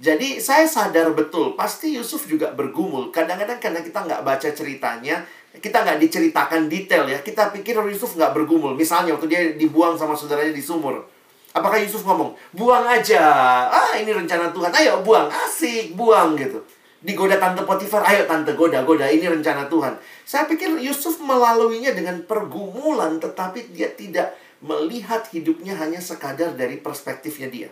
Jadi 0.02 0.42
saya 0.42 0.66
sadar 0.66 1.14
betul, 1.14 1.54
pasti 1.54 1.94
Yusuf 1.94 2.26
juga 2.26 2.50
bergumul. 2.54 3.14
Kadang-kadang 3.14 3.62
karena 3.62 3.82
kita 3.86 4.02
nggak 4.02 4.26
baca 4.26 4.50
ceritanya, 4.50 5.24
kita 5.60 5.84
nggak 5.84 6.00
diceritakan 6.00 6.72
detail 6.72 7.04
ya. 7.12 7.20
Kita 7.20 7.52
pikir 7.52 7.76
Yusuf 7.92 8.16
nggak 8.16 8.32
bergumul. 8.32 8.78
Misalnya 8.78 9.18
waktu 9.18 9.28
dia 9.28 9.42
dibuang 9.60 10.00
sama 10.00 10.16
saudaranya 10.16 10.56
di 10.56 10.64
sumur. 10.64 11.04
Apakah 11.52 11.84
Yusuf 11.84 12.08
ngomong, 12.08 12.32
buang 12.56 12.88
aja, 12.88 13.20
ah 13.68 13.92
ini 14.00 14.16
rencana 14.16 14.56
Tuhan, 14.56 14.72
ayo 14.72 15.04
buang, 15.04 15.28
asik, 15.28 16.00
buang 16.00 16.40
gitu. 16.40 16.64
Digoda 17.04 17.36
tante 17.36 17.68
Potifar, 17.68 18.08
ayo 18.08 18.24
tante 18.24 18.56
goda, 18.56 18.88
goda, 18.88 19.12
ini 19.12 19.28
rencana 19.28 19.68
Tuhan. 19.68 20.00
Saya 20.24 20.48
pikir 20.48 20.80
Yusuf 20.80 21.20
melaluinya 21.20 21.92
dengan 21.92 22.24
pergumulan, 22.24 23.20
tetapi 23.20 23.76
dia 23.76 23.92
tidak 23.92 24.32
melihat 24.64 25.28
hidupnya 25.36 25.76
hanya 25.76 26.00
sekadar 26.00 26.56
dari 26.56 26.80
perspektifnya 26.80 27.52
dia. 27.52 27.70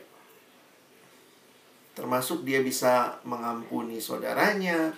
Termasuk 1.96 2.44
dia 2.44 2.60
bisa 2.60 3.24
mengampuni 3.24 4.04
saudaranya, 4.04 4.92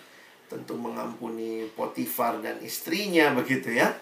tentu 0.52 0.76
mengampuni 0.76 1.64
Potifar 1.72 2.44
dan 2.44 2.60
istrinya 2.60 3.32
begitu 3.32 3.72
ya. 3.72 3.96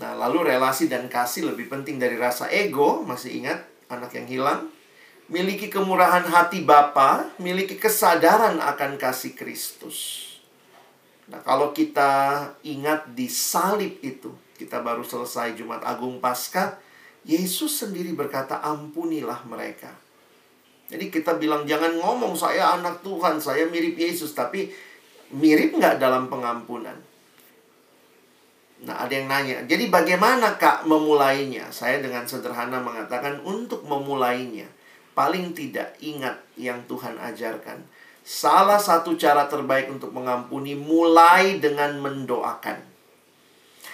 Nah, 0.00 0.16
lalu 0.16 0.48
relasi 0.48 0.88
dan 0.88 1.12
kasih 1.12 1.52
lebih 1.52 1.68
penting 1.68 2.00
dari 2.00 2.16
rasa 2.16 2.48
ego, 2.48 3.04
masih 3.04 3.44
ingat 3.44 3.60
anak 3.92 4.16
yang 4.16 4.24
hilang? 4.24 4.72
Miliki 5.28 5.68
kemurahan 5.68 6.24
hati 6.24 6.64
Bapa, 6.64 7.28
miliki 7.36 7.76
kesadaran 7.76 8.56
akan 8.56 8.96
kasih 8.96 9.36
Kristus. 9.36 10.28
Nah, 11.28 11.44
kalau 11.44 11.76
kita 11.76 12.40
ingat 12.64 13.12
di 13.12 13.28
salib 13.28 14.00
itu, 14.00 14.32
kita 14.56 14.80
baru 14.80 15.04
selesai 15.04 15.52
Jumat 15.60 15.84
Agung 15.84 16.24
Paskah, 16.24 16.80
Yesus 17.22 17.84
sendiri 17.84 18.16
berkata, 18.16 18.64
"Ampunilah 18.64 19.44
mereka." 19.44 19.92
Jadi 20.92 21.08
kita 21.08 21.40
bilang 21.40 21.64
jangan 21.64 21.96
ngomong 21.96 22.36
saya 22.36 22.76
anak 22.76 23.00
Tuhan, 23.00 23.40
saya 23.40 23.64
mirip 23.70 23.96
Yesus, 23.96 24.36
tapi 24.36 24.68
mirip 25.32 25.76
nggak 25.76 25.98
dalam 25.98 26.28
pengampunan? 26.28 26.96
Nah, 28.82 28.98
ada 28.98 29.14
yang 29.14 29.30
nanya, 29.30 29.62
jadi 29.62 29.86
bagaimana 29.86 30.58
Kak 30.58 30.90
memulainya? 30.90 31.70
Saya 31.70 32.02
dengan 32.02 32.26
sederhana 32.26 32.82
mengatakan 32.82 33.38
untuk 33.46 33.86
memulainya, 33.86 34.66
paling 35.14 35.54
tidak 35.54 35.94
ingat 36.02 36.34
yang 36.58 36.82
Tuhan 36.90 37.14
ajarkan. 37.14 37.78
Salah 38.26 38.82
satu 38.82 39.14
cara 39.14 39.46
terbaik 39.46 39.86
untuk 39.86 40.10
mengampuni 40.10 40.74
mulai 40.74 41.62
dengan 41.62 41.94
mendoakan. 42.02 42.92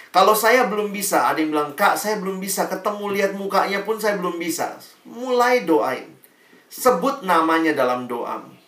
Kalau 0.09 0.33
saya 0.33 0.65
belum 0.65 0.89
bisa, 0.89 1.29
ada 1.29 1.37
yang 1.37 1.53
bilang, 1.53 1.77
Kak, 1.77 1.93
saya 1.93 2.17
belum 2.17 2.41
bisa 2.41 2.65
ketemu 2.65 3.13
lihat 3.13 3.31
mukanya 3.37 3.85
pun 3.85 4.01
saya 4.01 4.17
belum 4.17 4.41
bisa. 4.41 4.73
Mulai 5.05 5.69
doain. 5.69 6.09
Sebut 6.65 7.21
namanya 7.21 7.77
dalam 7.77 8.09
doamu. 8.09 8.58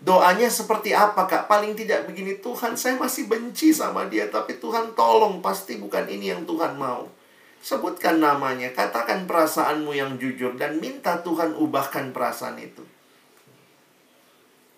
Doanya 0.00 0.48
seperti 0.48 0.96
apa 0.96 1.28
kak? 1.28 1.44
Paling 1.44 1.76
tidak 1.76 2.08
begini, 2.08 2.40
Tuhan 2.40 2.72
saya 2.72 2.96
masih 2.96 3.28
benci 3.28 3.68
sama 3.76 4.08
dia, 4.08 4.32
tapi 4.32 4.56
Tuhan 4.56 4.96
tolong, 4.96 5.44
pasti 5.44 5.76
bukan 5.76 6.08
ini 6.08 6.32
yang 6.32 6.48
Tuhan 6.48 6.80
mau. 6.80 7.04
Sebutkan 7.60 8.16
namanya, 8.16 8.72
katakan 8.72 9.28
perasaanmu 9.28 9.92
yang 9.92 10.16
jujur, 10.16 10.56
dan 10.56 10.80
minta 10.80 11.20
Tuhan 11.20 11.52
ubahkan 11.52 12.16
perasaan 12.16 12.56
itu. 12.56 12.80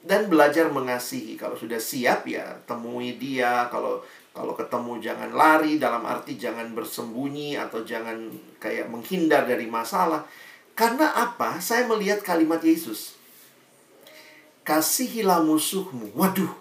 Dan 0.03 0.27
belajar 0.27 0.67
mengasihi. 0.75 1.39
Kalau 1.39 1.55
sudah 1.55 1.79
siap 1.79 2.27
ya, 2.27 2.59
temui 2.67 3.15
dia. 3.15 3.71
Kalau 3.71 4.03
kalau 4.35 4.59
ketemu 4.59 4.99
jangan 4.99 5.31
lari, 5.31 5.79
dalam 5.79 6.03
arti 6.03 6.35
jangan 6.35 6.75
bersembunyi 6.75 7.55
atau 7.55 7.87
jangan 7.87 8.33
kayak 8.59 8.91
menghindar 8.91 9.47
dari 9.47 9.71
masalah. 9.71 10.27
Karena 10.75 11.15
apa? 11.15 11.63
Saya 11.63 11.87
melihat 11.87 12.19
kalimat 12.27 12.59
Yesus. 12.59 13.22
Kasihilah 14.63 15.43
musuhmu. 15.43 16.15
Waduh, 16.15 16.55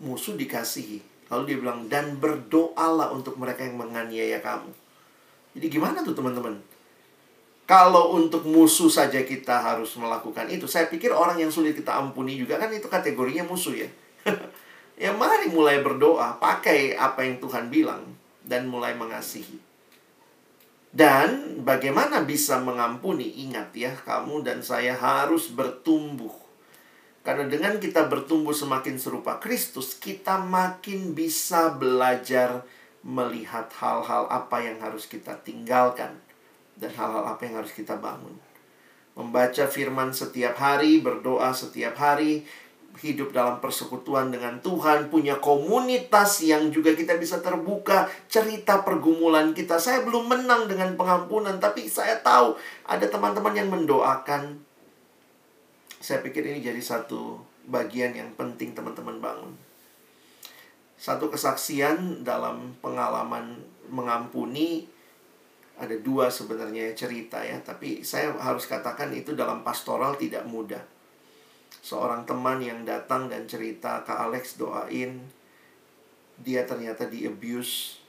musuh 0.00 0.32
dikasihi. 0.32 1.04
Lalu 1.28 1.42
dia 1.48 1.56
bilang, 1.60 1.88
dan 1.88 2.16
berdoalah 2.20 3.12
untuk 3.12 3.40
mereka 3.40 3.64
yang 3.64 3.80
menganiaya 3.80 4.40
kamu. 4.40 4.68
Jadi 5.56 5.66
gimana 5.68 6.00
tuh 6.00 6.16
teman-teman? 6.16 6.60
Kalau 7.68 8.18
untuk 8.18 8.44
musuh 8.44 8.90
saja 8.90 9.24
kita 9.24 9.64
harus 9.64 9.96
melakukan 9.96 10.44
itu, 10.52 10.68
saya 10.68 10.92
pikir 10.92 11.08
orang 11.08 11.40
yang 11.40 11.48
sulit 11.48 11.72
kita 11.72 11.94
ampuni 11.94 12.36
juga 12.36 12.60
kan 12.60 12.68
itu 12.68 12.84
kategorinya 12.90 13.48
musuh 13.48 13.72
ya. 13.72 13.88
ya 15.08 15.14
mari 15.16 15.48
mulai 15.48 15.80
berdoa, 15.80 16.36
pakai 16.36 16.98
apa 16.98 17.24
yang 17.24 17.40
Tuhan 17.40 17.72
bilang 17.72 18.12
dan 18.44 18.68
mulai 18.68 18.92
mengasihi. 18.92 19.56
Dan 20.92 21.64
bagaimana 21.64 22.20
bisa 22.28 22.60
mengampuni? 22.60 23.48
Ingat 23.48 23.72
ya, 23.72 23.96
kamu 23.96 24.44
dan 24.44 24.60
saya 24.60 24.92
harus 24.92 25.48
bertumbuh. 25.48 26.41
Karena 27.22 27.46
dengan 27.46 27.78
kita 27.78 28.10
bertumbuh 28.10 28.50
semakin 28.50 28.98
serupa 28.98 29.38
Kristus, 29.38 29.94
kita 29.94 30.42
makin 30.42 31.14
bisa 31.14 31.70
belajar 31.70 32.66
melihat 33.06 33.70
hal-hal 33.78 34.26
apa 34.26 34.62
yang 34.62 34.82
harus 34.82 35.06
kita 35.06 35.38
tinggalkan 35.42 36.18
dan 36.78 36.90
hal-hal 36.94 37.22
apa 37.26 37.42
yang 37.46 37.62
harus 37.62 37.70
kita 37.70 37.94
bangun. 37.94 38.34
Membaca 39.14 39.70
firman 39.70 40.10
setiap 40.10 40.58
hari, 40.58 40.98
berdoa 40.98 41.54
setiap 41.54 41.94
hari, 41.94 42.42
hidup 42.98 43.30
dalam 43.30 43.62
persekutuan 43.62 44.34
dengan 44.34 44.58
Tuhan, 44.58 45.06
punya 45.06 45.38
komunitas 45.38 46.42
yang 46.44 46.74
juga 46.74 46.92
kita 46.92 47.16
bisa 47.22 47.38
terbuka, 47.38 48.10
cerita 48.26 48.82
pergumulan 48.82 49.54
kita. 49.54 49.78
Saya 49.78 50.02
belum 50.02 50.26
menang 50.26 50.66
dengan 50.66 50.98
pengampunan, 50.98 51.56
tapi 51.62 51.86
saya 51.86 52.18
tahu 52.20 52.58
ada 52.84 53.06
teman-teman 53.06 53.54
yang 53.54 53.68
mendoakan. 53.70 54.71
Saya 56.02 56.18
pikir 56.18 56.42
ini 56.42 56.58
jadi 56.58 56.82
satu 56.82 57.38
bagian 57.70 58.10
yang 58.10 58.34
penting 58.34 58.74
teman-teman 58.74 59.22
bangun. 59.22 59.54
Satu 60.98 61.30
kesaksian 61.30 62.26
dalam 62.26 62.74
pengalaman 62.82 63.62
mengampuni 63.86 64.90
ada 65.78 65.94
dua 66.02 66.26
sebenarnya 66.26 66.90
cerita 66.98 67.38
ya, 67.38 67.54
tapi 67.62 68.02
saya 68.02 68.34
harus 68.34 68.66
katakan 68.66 69.14
itu 69.14 69.38
dalam 69.38 69.62
pastoral 69.62 70.18
tidak 70.18 70.42
mudah. 70.42 70.82
Seorang 71.86 72.26
teman 72.26 72.58
yang 72.58 72.82
datang 72.82 73.30
dan 73.30 73.46
cerita 73.46 74.02
ke 74.02 74.10
Alex 74.10 74.58
doain 74.58 75.22
dia 76.42 76.66
ternyata 76.66 77.06
di 77.06 77.30
abuse 77.30 78.02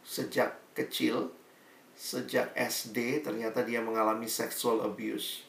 sejak 0.00 0.56
kecil. 0.72 1.28
Sejak 1.96 2.52
SD 2.52 3.24
ternyata 3.24 3.64
dia 3.64 3.80
mengalami 3.80 4.28
sexual 4.28 4.84
abuse 4.84 5.45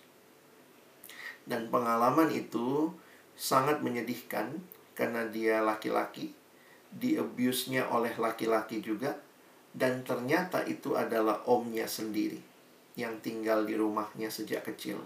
dan 1.47 1.71
pengalaman 1.71 2.27
itu 2.29 2.91
sangat 3.33 3.79
menyedihkan 3.79 4.51
karena 4.93 5.23
dia 5.31 5.63
laki-laki 5.63 6.35
di 6.91 7.15
abuse-nya 7.15 7.87
oleh 7.91 8.11
laki-laki 8.19 8.83
juga 8.83 9.15
dan 9.71 10.01
ternyata 10.03 10.65
itu 10.67 10.97
adalah 10.97 11.45
omnya 11.47 11.85
sendiri 11.85 12.39
yang 12.97 13.13
tinggal 13.21 13.63
di 13.63 13.77
rumahnya 13.77 14.27
sejak 14.27 14.65
kecil. 14.65 14.97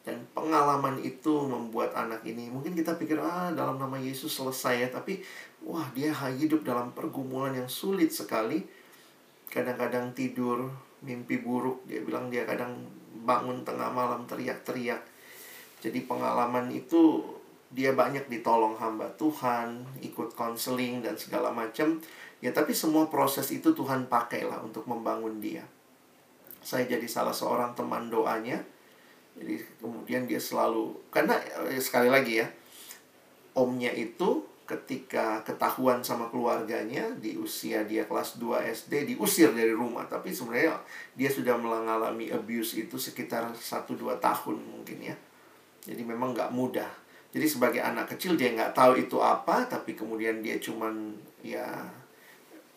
Dan 0.00 0.24
pengalaman 0.32 0.96
itu 1.04 1.44
membuat 1.44 1.92
anak 1.92 2.24
ini 2.24 2.48
mungkin 2.48 2.72
kita 2.72 2.96
pikir 2.96 3.20
ah 3.20 3.52
dalam 3.52 3.76
nama 3.76 4.00
Yesus 4.00 4.32
selesai 4.32 4.74
ya 4.80 4.88
tapi 4.88 5.20
wah 5.60 5.84
dia 5.92 6.08
hidup 6.16 6.64
dalam 6.64 6.96
pergumulan 6.96 7.52
yang 7.52 7.68
sulit 7.68 8.08
sekali. 8.08 8.64
Kadang-kadang 9.52 10.16
tidur 10.16 10.72
mimpi 11.04 11.36
buruk 11.44 11.84
dia 11.84 12.00
bilang 12.00 12.32
dia 12.32 12.48
kadang 12.48 12.80
bangun 13.28 13.60
tengah 13.60 13.92
malam 13.92 14.24
teriak-teriak 14.24 15.09
jadi 15.80 16.04
pengalaman 16.04 16.68
itu 16.68 17.24
dia 17.72 17.96
banyak 17.96 18.28
ditolong 18.28 18.76
hamba 18.76 19.08
Tuhan 19.16 19.80
ikut 20.04 20.36
konseling 20.36 21.00
dan 21.00 21.16
segala 21.16 21.48
macam. 21.48 21.96
Ya 22.44 22.52
tapi 22.52 22.76
semua 22.76 23.08
proses 23.08 23.48
itu 23.48 23.72
Tuhan 23.72 24.08
pakailah 24.12 24.60
untuk 24.60 24.84
membangun 24.84 25.40
dia. 25.40 25.64
Saya 26.60 26.84
jadi 26.84 27.08
salah 27.08 27.32
seorang 27.32 27.72
teman 27.72 28.12
doanya. 28.12 28.60
Jadi 29.40 29.56
kemudian 29.80 30.28
dia 30.28 30.42
selalu 30.42 30.92
karena 31.08 31.40
eh, 31.72 31.80
sekali 31.80 32.12
lagi 32.12 32.44
ya 32.44 32.48
omnya 33.56 33.88
itu 33.96 34.44
ketika 34.68 35.42
ketahuan 35.42 35.98
sama 35.98 36.30
keluarganya 36.30 37.10
di 37.18 37.34
usia 37.34 37.82
dia 37.82 38.06
kelas 38.06 38.38
2 38.38 38.68
SD 38.68 39.16
diusir 39.16 39.56
dari 39.56 39.72
rumah. 39.72 40.04
Tapi 40.04 40.28
sebenarnya 40.28 40.76
dia 41.16 41.30
sudah 41.32 41.56
mengalami 41.56 42.28
abuse 42.28 42.76
itu 42.76 43.00
sekitar 43.00 43.48
1-2 43.48 44.20
tahun 44.20 44.56
mungkin 44.60 45.00
ya 45.00 45.16
jadi 45.84 46.02
memang 46.04 46.36
nggak 46.36 46.52
mudah 46.52 46.90
jadi 47.30 47.46
sebagai 47.46 47.80
anak 47.80 48.16
kecil 48.16 48.34
dia 48.34 48.52
nggak 48.52 48.74
tahu 48.74 48.98
itu 48.98 49.16
apa 49.22 49.68
tapi 49.70 49.94
kemudian 49.94 50.42
dia 50.42 50.58
cuman 50.58 51.14
ya 51.40 51.64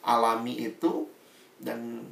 alami 0.04 0.68
itu 0.68 1.08
dan 1.60 2.04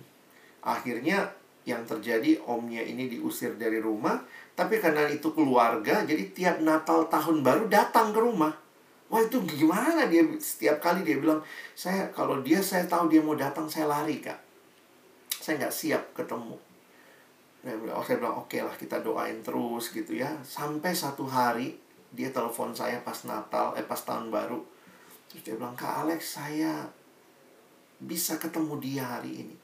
akhirnya 0.64 1.32
yang 1.62 1.86
terjadi 1.86 2.42
omnya 2.50 2.82
ini 2.82 3.06
diusir 3.06 3.54
dari 3.60 3.78
rumah 3.78 4.18
tapi 4.52 4.78
karena 4.78 5.08
itu 5.08 5.32
keluarga, 5.32 6.04
jadi 6.04 6.24
tiap 6.36 6.62
Natal 6.62 7.08
tahun 7.08 7.42
baru 7.42 7.72
datang 7.72 8.12
ke 8.12 8.20
rumah. 8.20 8.52
Wah 9.10 9.20
itu 9.26 9.42
gimana 9.44 10.08
dia 10.08 10.24
setiap 10.40 10.80
kali 10.80 11.04
dia 11.04 11.20
bilang 11.20 11.44
saya 11.76 12.08
kalau 12.16 12.40
dia 12.46 12.64
saya 12.64 12.88
tahu 12.88 13.12
dia 13.12 13.20
mau 13.20 13.36
datang 13.36 13.68
saya 13.68 13.90
lari 13.90 14.24
kak. 14.24 14.40
Saya 15.36 15.66
nggak 15.66 15.74
siap 15.76 16.04
ketemu. 16.16 16.56
Saya 17.62 17.78
bilang, 17.78 18.02
saya 18.02 18.18
bilang 18.18 18.36
oke 18.42 18.58
lah 18.58 18.76
kita 18.76 18.98
doain 19.06 19.40
terus 19.46 19.94
gitu 19.94 20.18
ya. 20.18 20.30
Sampai 20.42 20.98
satu 20.98 21.30
hari 21.30 21.78
dia 22.12 22.34
telepon 22.34 22.76
saya 22.76 23.00
pas 23.06 23.18
Natal, 23.24 23.78
eh 23.78 23.86
pas 23.86 24.02
tahun 24.02 24.34
baru. 24.34 24.60
Terus 25.32 25.42
dia 25.46 25.56
bilang, 25.56 25.78
Kak 25.78 26.06
Alex 26.06 26.42
saya 26.42 26.90
bisa 28.02 28.42
ketemu 28.42 28.82
dia 28.82 29.06
hari 29.06 29.46
ini. 29.46 29.56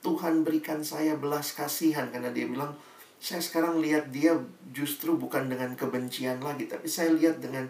Tuhan 0.00 0.46
berikan 0.46 0.80
saya 0.86 1.18
belas 1.18 1.50
kasihan 1.52 2.06
karena 2.14 2.30
dia 2.30 2.46
bilang, 2.46 2.70
saya 3.16 3.40
sekarang 3.40 3.80
lihat 3.80 4.12
dia 4.12 4.36
justru 4.70 5.16
bukan 5.16 5.48
dengan 5.48 5.72
kebencian 5.72 6.36
lagi 6.44 6.68
tapi 6.68 6.84
saya 6.84 7.16
lihat 7.16 7.40
dengan 7.40 7.64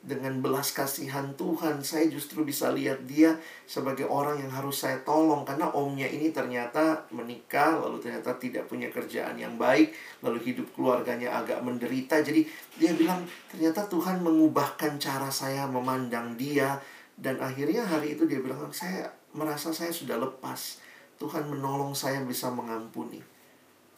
dengan 0.00 0.40
belas 0.40 0.72
kasihan 0.72 1.36
Tuhan 1.36 1.84
saya 1.84 2.08
justru 2.08 2.40
bisa 2.40 2.72
lihat 2.72 3.04
dia 3.04 3.36
sebagai 3.68 4.08
orang 4.08 4.40
yang 4.40 4.48
harus 4.48 4.80
saya 4.80 4.96
tolong 5.04 5.44
karena 5.44 5.68
omnya 5.76 6.08
ini 6.08 6.32
ternyata 6.32 7.04
menikah 7.12 7.76
lalu 7.76 8.00
ternyata 8.00 8.32
tidak 8.40 8.64
punya 8.64 8.88
kerjaan 8.88 9.36
yang 9.36 9.60
baik 9.60 9.92
lalu 10.24 10.40
hidup 10.40 10.72
keluarganya 10.72 11.36
agak 11.36 11.60
menderita 11.60 12.24
jadi 12.24 12.40
dia 12.80 12.96
bilang 12.96 13.28
ternyata 13.52 13.84
Tuhan 13.92 14.24
mengubahkan 14.24 14.96
cara 14.96 15.28
saya 15.28 15.68
memandang 15.68 16.32
dia 16.32 16.80
dan 17.20 17.36
akhirnya 17.36 17.84
hari 17.84 18.16
itu 18.16 18.24
dia 18.24 18.40
bilang 18.40 18.72
saya 18.72 19.12
merasa 19.36 19.68
saya 19.68 19.92
sudah 19.92 20.16
lepas 20.16 20.80
Tuhan 21.20 21.44
menolong 21.44 21.92
saya 21.92 22.24
bisa 22.24 22.48
mengampuni 22.48 23.20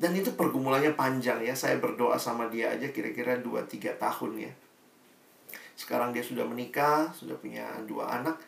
dan 0.02 0.18
itu 0.18 0.34
pergumulannya 0.34 0.98
panjang 0.98 1.38
ya. 1.46 1.54
Saya 1.54 1.78
berdoa 1.78 2.18
sama 2.18 2.50
dia 2.50 2.74
aja 2.74 2.90
kira-kira 2.90 3.38
2-3 3.38 4.02
tahun 4.02 4.50
ya. 4.50 4.52
Sekarang 5.74 6.14
dia 6.14 6.22
sudah 6.24 6.44
menikah, 6.44 7.10
sudah 7.12 7.36
punya 7.38 7.66
dua 7.88 8.20
anak. 8.20 8.38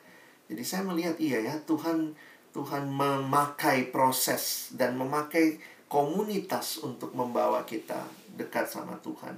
Jadi 0.50 0.62
saya 0.62 0.82
melihat 0.84 1.16
iya 1.18 1.40
ya, 1.40 1.54
Tuhan 1.64 2.12
Tuhan 2.54 2.86
memakai 2.86 3.90
proses 3.90 4.70
dan 4.78 4.94
memakai 4.94 5.58
komunitas 5.90 6.78
untuk 6.84 7.10
membawa 7.16 7.66
kita 7.66 8.06
dekat 8.38 8.70
sama 8.70 8.94
Tuhan. 9.02 9.34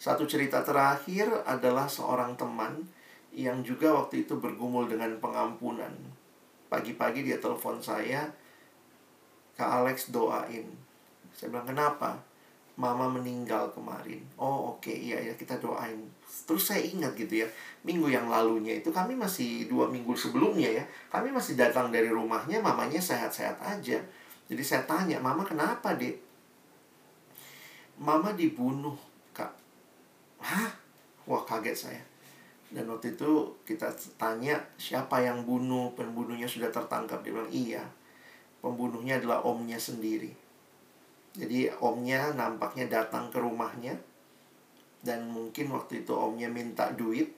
Satu 0.00 0.24
cerita 0.24 0.60
terakhir 0.64 1.28
adalah 1.44 1.88
seorang 1.88 2.36
teman 2.36 2.84
yang 3.32 3.64
juga 3.64 3.92
waktu 3.92 4.28
itu 4.28 4.36
bergumul 4.36 4.88
dengan 4.88 5.16
pengampunan. 5.20 5.92
Pagi-pagi 6.68 7.24
dia 7.24 7.40
telepon 7.40 7.80
saya, 7.80 8.28
Kak 9.56 9.84
Alex 9.84 10.12
doain 10.12 10.90
saya 11.34 11.56
bilang 11.56 11.68
kenapa? 11.68 12.20
Mama 12.80 13.08
meninggal 13.12 13.72
kemarin. 13.76 14.24
Oh 14.40 14.76
oke, 14.76 14.88
okay. 14.88 14.96
iya 14.96 15.18
ya 15.20 15.34
kita 15.36 15.60
doain. 15.60 16.00
Terus 16.30 16.62
saya 16.70 16.82
ingat 16.82 17.14
gitu 17.18 17.42
ya, 17.42 17.48
minggu 17.82 18.10
yang 18.10 18.30
lalunya 18.30 18.78
itu 18.78 18.90
kami 18.94 19.18
masih 19.18 19.66
dua 19.66 19.90
minggu 19.90 20.14
sebelumnya 20.14 20.82
ya, 20.82 20.84
kami 21.10 21.34
masih 21.34 21.58
datang 21.58 21.90
dari 21.90 22.06
rumahnya, 22.10 22.62
mamanya 22.62 23.02
sehat-sehat 23.02 23.58
aja. 23.62 23.98
Jadi 24.50 24.62
saya 24.62 24.82
tanya, 24.86 25.22
mama 25.22 25.46
kenapa 25.46 25.94
dek? 25.94 26.18
Mama 28.02 28.34
dibunuh, 28.34 28.98
kak. 29.30 29.50
Hah? 30.42 30.70
Wah 31.28 31.42
kaget 31.46 31.76
saya. 31.76 32.02
Dan 32.70 32.86
waktu 32.86 33.18
itu 33.18 33.54
kita 33.66 33.90
tanya 34.14 34.58
siapa 34.78 35.22
yang 35.22 35.42
bunuh, 35.42 35.94
pembunuhnya 35.94 36.46
sudah 36.46 36.70
tertangkap. 36.70 37.22
Dia 37.22 37.34
bilang 37.34 37.50
iya, 37.50 37.82
pembunuhnya 38.62 39.18
adalah 39.18 39.42
omnya 39.42 39.78
sendiri. 39.78 40.30
Jadi 41.34 41.70
omnya 41.78 42.34
nampaknya 42.34 42.90
datang 42.90 43.30
ke 43.30 43.38
rumahnya 43.38 43.94
dan 45.00 45.32
mungkin 45.32 45.72
waktu 45.72 46.04
itu 46.04 46.12
omnya 46.12 46.48
minta 46.52 46.92
duit. 46.92 47.32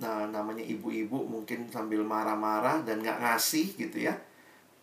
Nah, 0.00 0.24
namanya 0.32 0.64
ibu-ibu 0.64 1.28
mungkin 1.28 1.68
sambil 1.68 2.00
marah-marah 2.00 2.80
dan 2.88 3.04
nggak 3.04 3.20
ngasih 3.20 3.76
gitu 3.76 4.08
ya. 4.08 4.16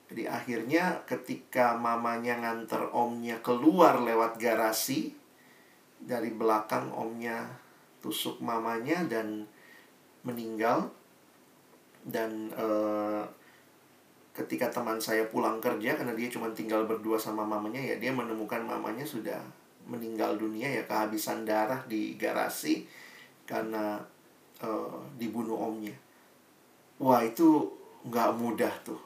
Jadi 0.08 0.30
akhirnya 0.30 1.04
ketika 1.10 1.76
mamanya 1.76 2.38
nganter 2.40 2.88
omnya 2.94 3.42
keluar 3.42 4.00
lewat 4.00 4.38
garasi, 4.38 5.12
dari 5.98 6.30
belakang 6.30 6.94
omnya 6.94 7.50
tusuk 8.00 8.38
mamanya 8.40 9.02
dan 9.10 9.50
meninggal. 10.22 10.94
dan 12.08 12.48
uh, 12.56 13.20
ketika 14.32 14.72
teman 14.72 14.96
saya 14.96 15.28
pulang 15.28 15.60
kerja 15.60 15.92
karena 15.92 16.16
dia 16.16 16.32
cuma 16.32 16.48
tinggal 16.56 16.88
berdua 16.88 17.20
sama 17.20 17.44
mamanya 17.44 17.84
ya 17.84 18.00
dia 18.00 18.16
menemukan 18.16 18.64
mamanya 18.64 19.04
sudah 19.04 19.44
meninggal 19.88 20.36
dunia 20.36 20.68
ya 20.68 20.84
kehabisan 20.84 21.48
darah 21.48 21.82
di 21.88 22.20
garasi 22.20 22.84
karena 23.48 23.98
uh, 24.60 25.00
dibunuh 25.16 25.56
omnya. 25.56 25.96
Wah 27.00 27.24
itu 27.24 27.72
nggak 28.06 28.32
mudah 28.36 28.74
tuh. 28.84 29.00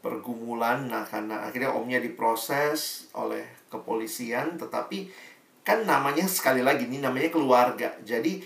Pergumulan 0.00 0.88
nah 0.88 1.04
karena 1.04 1.44
akhirnya 1.44 1.76
omnya 1.76 2.00
diproses 2.00 3.10
oleh 3.12 3.44
kepolisian 3.68 4.56
tetapi 4.56 5.12
kan 5.60 5.84
namanya 5.84 6.24
sekali 6.24 6.64
lagi 6.64 6.88
ini 6.88 7.02
namanya 7.02 7.28
keluarga. 7.28 7.92
Jadi 8.06 8.40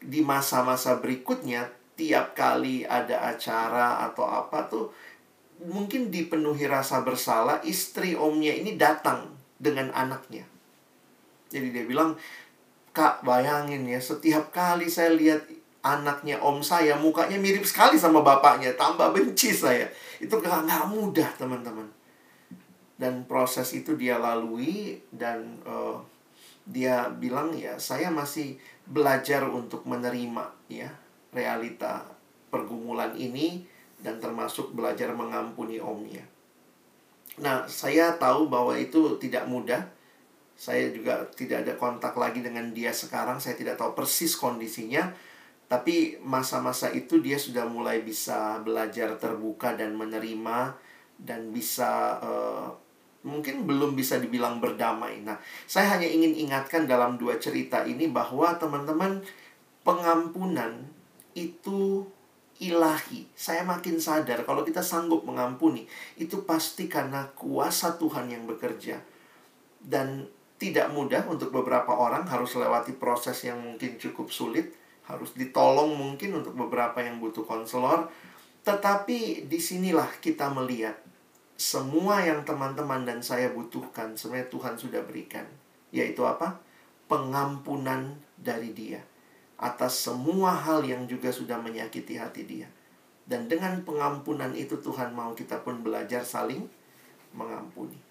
di 0.00 0.20
masa-masa 0.24 0.98
berikutnya 0.98 1.70
tiap 1.96 2.36
kali 2.36 2.84
ada 2.84 3.32
acara 3.32 4.04
atau 4.10 4.26
apa 4.28 4.68
tuh 4.68 4.92
mungkin 5.64 6.12
dipenuhi 6.12 6.68
rasa 6.68 7.00
bersalah 7.00 7.64
istri 7.64 8.12
omnya 8.12 8.52
ini 8.52 8.76
datang 8.76 9.32
dengan 9.56 9.88
anaknya 9.96 10.44
jadi 11.56 11.68
dia 11.72 11.84
bilang 11.88 12.12
kak 12.92 13.24
bayangin 13.24 13.88
ya 13.88 13.96
setiap 13.96 14.52
kali 14.52 14.92
saya 14.92 15.16
lihat 15.16 15.40
anaknya 15.80 16.36
om 16.44 16.60
saya 16.60 16.98
mukanya 17.00 17.40
mirip 17.40 17.64
sekali 17.64 17.96
sama 17.96 18.20
bapaknya 18.20 18.76
tambah 18.76 19.16
benci 19.16 19.56
saya 19.56 19.88
itu 20.20 20.32
gak, 20.36 20.68
gak 20.68 20.84
mudah 20.92 21.28
teman-teman 21.40 21.88
dan 22.96 23.24
proses 23.28 23.72
itu 23.76 23.96
dia 23.96 24.16
lalui 24.16 25.00
dan 25.12 25.60
uh, 25.68 26.00
dia 26.66 27.06
bilang 27.12 27.54
ya 27.54 27.78
saya 27.78 28.10
masih 28.10 28.58
belajar 28.88 29.46
untuk 29.46 29.86
menerima 29.86 30.50
ya 30.66 30.90
realita 31.30 32.02
pergumulan 32.48 33.12
ini 33.14 33.68
dan 34.00 34.16
termasuk 34.20 34.72
belajar 34.72 35.12
mengampuni 35.12 35.80
omnya. 35.80 36.24
Nah, 37.36 37.68
saya 37.68 38.16
tahu 38.16 38.48
bahwa 38.48 38.72
itu 38.76 39.20
tidak 39.20 39.44
mudah. 39.44 39.84
Saya 40.56 40.88
juga 40.88 41.28
tidak 41.36 41.68
ada 41.68 41.74
kontak 41.76 42.16
lagi 42.16 42.40
dengan 42.40 42.72
dia 42.72 42.90
sekarang. 42.90 43.36
Saya 43.36 43.54
tidak 43.60 43.76
tahu 43.76 43.92
persis 43.92 44.32
kondisinya. 44.34 45.12
Tapi 45.68 46.16
masa-masa 46.24 46.88
itu 46.94 47.20
dia 47.20 47.36
sudah 47.36 47.68
mulai 47.68 48.00
bisa 48.00 48.62
belajar 48.64 49.20
terbuka 49.20 49.76
dan 49.76 49.98
menerima 49.98 50.78
dan 51.20 51.50
bisa 51.50 52.16
uh, 52.22 52.70
mungkin 53.26 53.66
belum 53.66 53.98
bisa 53.98 54.22
dibilang 54.22 54.62
berdamai. 54.62 55.26
Nah, 55.26 55.36
saya 55.66 55.98
hanya 55.98 56.06
ingin 56.06 56.38
ingatkan 56.38 56.86
dalam 56.86 57.18
dua 57.18 57.42
cerita 57.42 57.82
ini 57.82 58.06
bahwa 58.06 58.54
teman-teman 58.54 59.26
pengampunan 59.82 60.86
itu 61.34 62.06
ilahi. 62.62 63.26
Saya 63.34 63.66
makin 63.66 63.98
sadar 63.98 64.46
kalau 64.46 64.62
kita 64.62 64.80
sanggup 64.80 65.26
mengampuni, 65.26 65.84
itu 66.14 66.46
pasti 66.46 66.86
karena 66.86 67.26
kuasa 67.34 67.98
Tuhan 67.98 68.30
yang 68.30 68.46
bekerja. 68.46 69.02
Dan 69.82 70.30
tidak 70.56 70.88
mudah 70.92 71.24
untuk 71.28 71.52
beberapa 71.52 71.92
orang 71.92 72.24
harus 72.24 72.56
lewati 72.56 72.96
proses 72.96 73.36
yang 73.44 73.60
mungkin 73.60 74.00
cukup 74.00 74.32
sulit, 74.32 74.72
harus 75.04 75.36
ditolong 75.36 75.92
mungkin 75.92 76.40
untuk 76.40 76.56
beberapa 76.56 77.04
yang 77.04 77.20
butuh 77.20 77.44
konselor. 77.44 78.08
Tetapi 78.64 79.46
di 79.46 79.58
sinilah 79.60 80.18
kita 80.18 80.50
melihat 80.50 80.96
semua 81.56 82.24
yang 82.24 82.42
teman-teman 82.42 83.04
dan 83.04 83.20
saya 83.20 83.52
butuhkan 83.52 84.16
sebenarnya 84.16 84.48
Tuhan 84.50 84.74
sudah 84.76 85.00
berikan. 85.04 85.46
Yaitu 85.94 86.24
apa? 86.26 86.58
Pengampunan 87.06 88.18
dari 88.36 88.74
dia 88.74 89.00
atas 89.56 90.04
semua 90.04 90.52
hal 90.52 90.84
yang 90.84 91.08
juga 91.08 91.32
sudah 91.32 91.56
menyakiti 91.56 92.20
hati 92.20 92.44
dia. 92.44 92.68
Dan 93.26 93.50
dengan 93.50 93.82
pengampunan 93.82 94.52
itu 94.54 94.78
Tuhan 94.78 95.16
mau 95.16 95.34
kita 95.34 95.64
pun 95.64 95.82
belajar 95.82 96.22
saling 96.22 96.68
mengampuni. 97.34 98.05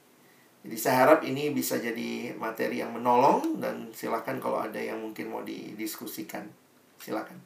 Jadi 0.66 0.78
saya 0.82 1.06
harap 1.06 1.22
ini 1.22 1.54
bisa 1.54 1.78
jadi 1.78 2.34
materi 2.42 2.82
yang 2.82 2.90
menolong 2.90 3.62
dan 3.62 3.94
silakan 3.94 4.42
kalau 4.42 4.58
ada 4.58 4.82
yang 4.82 4.98
mungkin 4.98 5.30
mau 5.30 5.46
didiskusikan. 5.46 6.50
Silakan. 6.98 7.38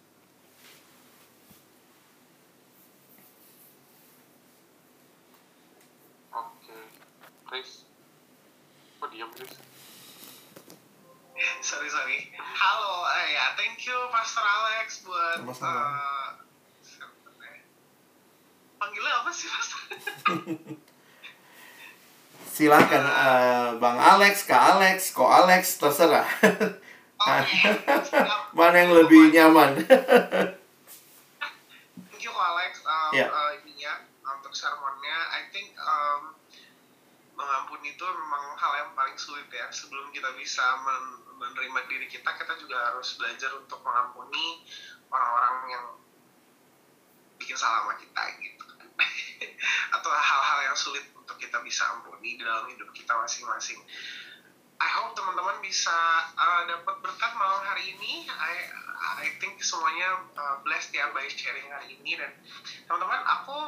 Oke. 6.32 6.80
Diam, 9.12 9.28
Chris? 9.36 9.52
sorry 11.70 11.88
sorry 11.92 12.32
halo 12.36 13.08
eh, 13.20 13.36
ya 13.36 13.56
thank 13.56 13.80
you 13.88 13.96
Pastor 14.12 14.44
Alex 14.44 15.04
buat 15.08 15.40
uh, 15.44 16.36
panggilnya 18.80 19.14
apa 19.24 19.32
sih 19.32 19.48
Pastor 19.48 19.80
silakan 22.60 23.08
uh, 23.08 23.80
Bang 23.80 23.96
Alex 23.96 24.44
Kak 24.44 24.76
Alex 24.76 25.16
Ko 25.16 25.24
Alex 25.24 25.80
terserah. 25.80 26.28
Okay. 27.20 27.76
mana 28.56 28.76
yang 28.80 28.96
lebih 28.96 29.32
nyaman? 29.36 29.84
Thank 32.12 32.24
you 32.24 32.32
Ko 32.32 32.40
Alex 32.40 32.80
um, 32.84 33.12
yeah. 33.16 33.32
uh, 33.32 33.56
ininya 33.60 34.08
untuk 34.24 34.52
sermonnya. 34.52 35.20
I 35.36 35.48
think 35.52 35.72
um, 35.80 36.36
mengampuni 37.36 37.96
itu 37.96 38.04
memang 38.04 38.56
hal 38.56 38.72
yang 38.84 38.92
paling 38.96 39.16
sulit 39.16 39.48
ya. 39.52 39.72
Sebelum 39.72 40.12
kita 40.16 40.32
bisa 40.36 40.64
men 40.84 41.20
menerima 41.40 41.80
diri 41.88 42.08
kita 42.12 42.36
kita 42.36 42.56
juga 42.60 42.92
harus 42.92 43.16
belajar 43.16 43.56
untuk 43.56 43.84
mengampuni 43.84 44.68
orang-orang 45.08 45.56
yang 45.72 45.86
bikin 47.40 47.56
salah 47.56 47.88
sama 47.88 47.96
kita 48.00 48.24
gitu 48.44 48.79
atau 49.96 50.10
hal-hal 50.12 50.60
yang 50.72 50.78
sulit 50.78 51.04
untuk 51.16 51.36
kita 51.40 51.60
bisa 51.64 51.88
ampuni 51.96 52.36
di 52.36 52.44
dalam 52.44 52.68
hidup 52.70 52.92
kita 52.92 53.16
masing-masing 53.16 53.80
I 54.80 54.88
hope 54.96 55.12
teman-teman 55.12 55.60
bisa 55.60 55.92
uh, 56.40 56.64
dapat 56.64 57.04
berkat 57.04 57.32
malam 57.36 57.68
hari 57.68 58.00
ini. 58.00 58.24
I 58.32 58.72
I 59.20 59.28
think 59.44 59.60
semuanya 59.60 60.24
uh, 60.40 60.64
blessed 60.64 60.96
ya 60.96 61.12
by 61.12 61.28
sharing 61.28 61.68
hari 61.68 62.00
ini 62.00 62.16
dan 62.16 62.32
teman-teman 62.88 63.20
aku 63.28 63.60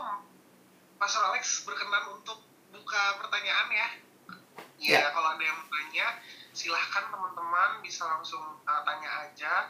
Pastor 0.95 1.19
Alex 1.35 1.67
berkenan 1.67 2.15
untuk 2.15 2.39
buka 2.71 3.03
pertanyaan 3.19 3.67
ya. 3.75 3.87
Ya, 4.81 4.91
yeah. 5.03 5.05
kalau 5.11 5.35
ada 5.35 5.43
yang 5.43 5.59
bertanya 5.67 6.07
silahkan 6.55 7.11
teman-teman 7.11 7.83
bisa 7.83 8.07
langsung 8.07 8.63
uh, 8.63 8.81
tanya 8.87 9.27
aja 9.27 9.67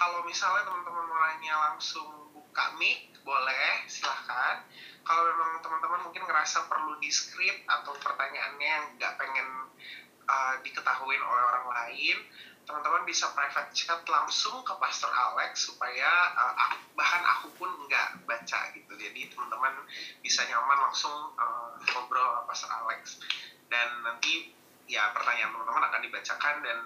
kalau 0.00 0.24
misalnya 0.24 0.64
teman-teman 0.64 1.04
mau 1.12 1.20
nanya 1.28 1.54
langsung 1.70 2.29
buka 2.50 2.66
mic 2.82 3.14
boleh 3.22 3.86
silahkan 3.86 4.66
kalau 5.06 5.22
memang 5.22 5.62
teman-teman 5.62 6.02
mungkin 6.02 6.26
ngerasa 6.26 6.66
perlu 6.66 6.98
di 6.98 7.06
script 7.14 7.62
atau 7.70 7.94
pertanyaannya 7.94 8.66
yang 8.66 8.86
nggak 8.98 9.14
pengen 9.22 9.70
uh, 10.26 10.54
diketahui 10.66 11.14
oleh 11.14 11.44
orang 11.46 11.66
lain 11.70 12.18
teman-teman 12.66 13.06
bisa 13.06 13.30
private 13.34 13.70
chat 13.70 14.02
langsung 14.06 14.66
ke 14.66 14.74
Pastor 14.82 15.10
Alex 15.14 15.70
supaya 15.70 16.10
uh, 16.34 16.74
bahkan 16.98 17.22
aku 17.38 17.54
pun 17.54 17.70
nggak 17.86 18.26
baca 18.26 18.60
gitu 18.74 18.92
jadi 18.98 19.30
teman-teman 19.30 19.86
bisa 20.26 20.42
nyaman 20.50 20.90
langsung 20.90 21.30
uh, 21.38 21.78
ngobrol 21.94 22.22
sama 22.34 22.42
Pastor 22.50 22.70
Alex 22.70 23.22
dan 23.70 23.88
nanti 24.02 24.54
ya 24.90 25.14
pertanyaan 25.14 25.54
teman-teman 25.54 25.86
akan 25.86 26.00
dibacakan 26.02 26.56
dan 26.66 26.78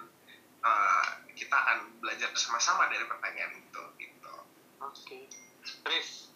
uh, 0.61 1.05
kita 1.33 1.57
akan 1.57 1.77
belajar 1.97 2.29
bersama-sama 2.29 2.85
dari 2.93 3.05
pertanyaan 3.09 3.53
itu 3.57 3.83
gitu. 3.97 4.33
Oke, 4.81 4.93
okay. 4.93 5.23
Chris, 5.85 6.29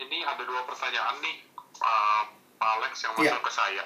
ini 0.00 0.24
ada 0.24 0.42
dua 0.44 0.62
pertanyaan 0.68 1.20
nih 1.24 1.36
uh, 1.80 2.22
Pak 2.60 2.70
Alex 2.80 2.92
yang 3.04 3.12
masuk 3.16 3.30
yeah. 3.30 3.44
ke 3.44 3.52
saya 3.52 3.84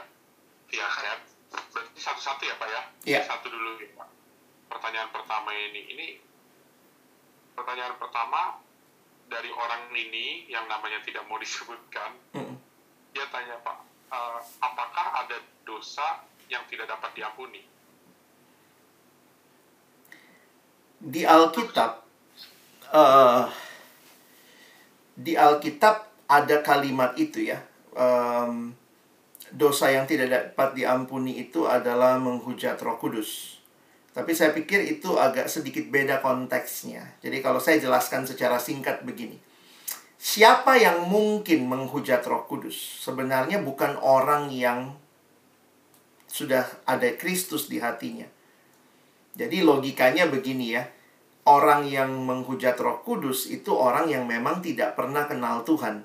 via 0.68 0.88
chat. 0.88 1.20
Berarti 1.48 2.00
satu-satu 2.00 2.42
ya 2.44 2.54
Pak 2.60 2.68
ya? 2.68 2.82
Iya. 3.04 3.14
Yeah. 3.18 3.22
Satu 3.24 3.48
dulu 3.48 3.80
ya 3.80 3.90
Pak. 3.96 4.08
Pertanyaan 4.68 5.10
pertama 5.14 5.50
ini, 5.56 5.82
ini 5.96 6.06
pertanyaan 7.56 7.96
pertama 7.96 8.60
dari 9.28 9.50
orang 9.52 9.92
ini 9.92 10.48
yang 10.48 10.64
namanya 10.68 11.00
tidak 11.04 11.24
mau 11.28 11.40
disebutkan. 11.40 12.16
Mm. 12.36 12.56
Dia 13.16 13.26
tanya 13.32 13.56
Pak, 13.64 13.78
uh, 14.12 14.40
apakah 14.60 15.06
ada 15.24 15.40
dosa 15.64 16.24
yang 16.48 16.64
tidak 16.68 16.88
dapat 16.88 17.12
diampuni. 17.16 17.64
Di 20.98 21.22
Alkitab, 21.22 22.02
uh, 22.90 23.46
di 25.18 25.34
Alkitab 25.34 26.06
ada 26.30 26.62
kalimat 26.62 27.18
itu 27.18 27.50
ya. 27.50 27.58
Um, 27.98 28.78
dosa 29.50 29.90
yang 29.90 30.06
tidak 30.06 30.30
dapat 30.30 30.78
diampuni 30.78 31.42
itu 31.42 31.66
adalah 31.66 32.14
menghujat 32.22 32.78
Roh 32.78 32.94
Kudus. 33.02 33.58
Tapi 34.14 34.30
saya 34.34 34.54
pikir 34.54 34.86
itu 34.86 35.18
agak 35.18 35.50
sedikit 35.50 35.90
beda 35.90 36.22
konteksnya. 36.22 37.18
Jadi 37.18 37.42
kalau 37.42 37.58
saya 37.58 37.82
jelaskan 37.82 38.22
secara 38.22 38.62
singkat 38.62 39.02
begini. 39.02 39.42
Siapa 40.18 40.74
yang 40.78 41.06
mungkin 41.06 41.66
menghujat 41.66 42.22
Roh 42.26 42.46
Kudus? 42.46 42.74
Sebenarnya 43.02 43.62
bukan 43.62 43.98
orang 43.98 44.50
yang 44.50 44.94
sudah 46.26 46.66
ada 46.86 47.08
Kristus 47.14 47.70
di 47.70 47.78
hatinya. 47.78 48.26
Jadi 49.38 49.62
logikanya 49.62 50.26
begini 50.26 50.74
ya. 50.74 50.82
Orang 51.48 51.88
yang 51.88 52.12
menghujat 52.28 52.76
Roh 52.76 53.00
Kudus 53.00 53.48
itu 53.48 53.72
orang 53.72 54.12
yang 54.12 54.28
memang 54.28 54.60
tidak 54.60 54.92
pernah 54.92 55.24
kenal 55.24 55.64
Tuhan. 55.64 56.04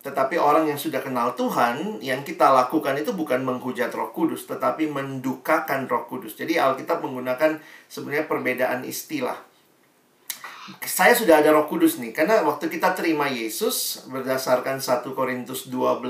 Tetapi 0.00 0.40
orang 0.40 0.64
yang 0.64 0.80
sudah 0.80 1.04
kenal 1.04 1.36
Tuhan, 1.36 2.00
yang 2.00 2.24
kita 2.24 2.48
lakukan 2.48 2.96
itu 2.96 3.12
bukan 3.12 3.44
menghujat 3.44 3.92
Roh 3.92 4.12
Kudus, 4.12 4.48
tetapi 4.48 4.88
mendukakan 4.88 5.84
Roh 5.88 6.08
Kudus. 6.08 6.36
Jadi 6.36 6.56
Alkitab 6.56 7.04
menggunakan 7.04 7.60
sebenarnya 7.88 8.24
perbedaan 8.24 8.84
istilah. 8.84 9.36
Saya 10.80 11.12
sudah 11.12 11.44
ada 11.44 11.52
Roh 11.52 11.68
Kudus 11.68 12.00
nih, 12.00 12.16
karena 12.16 12.40
waktu 12.44 12.72
kita 12.72 12.96
terima 12.96 13.28
Yesus 13.28 14.08
berdasarkan 14.08 14.80
1 14.80 15.04
Korintus 15.12 15.68
12 15.68 16.08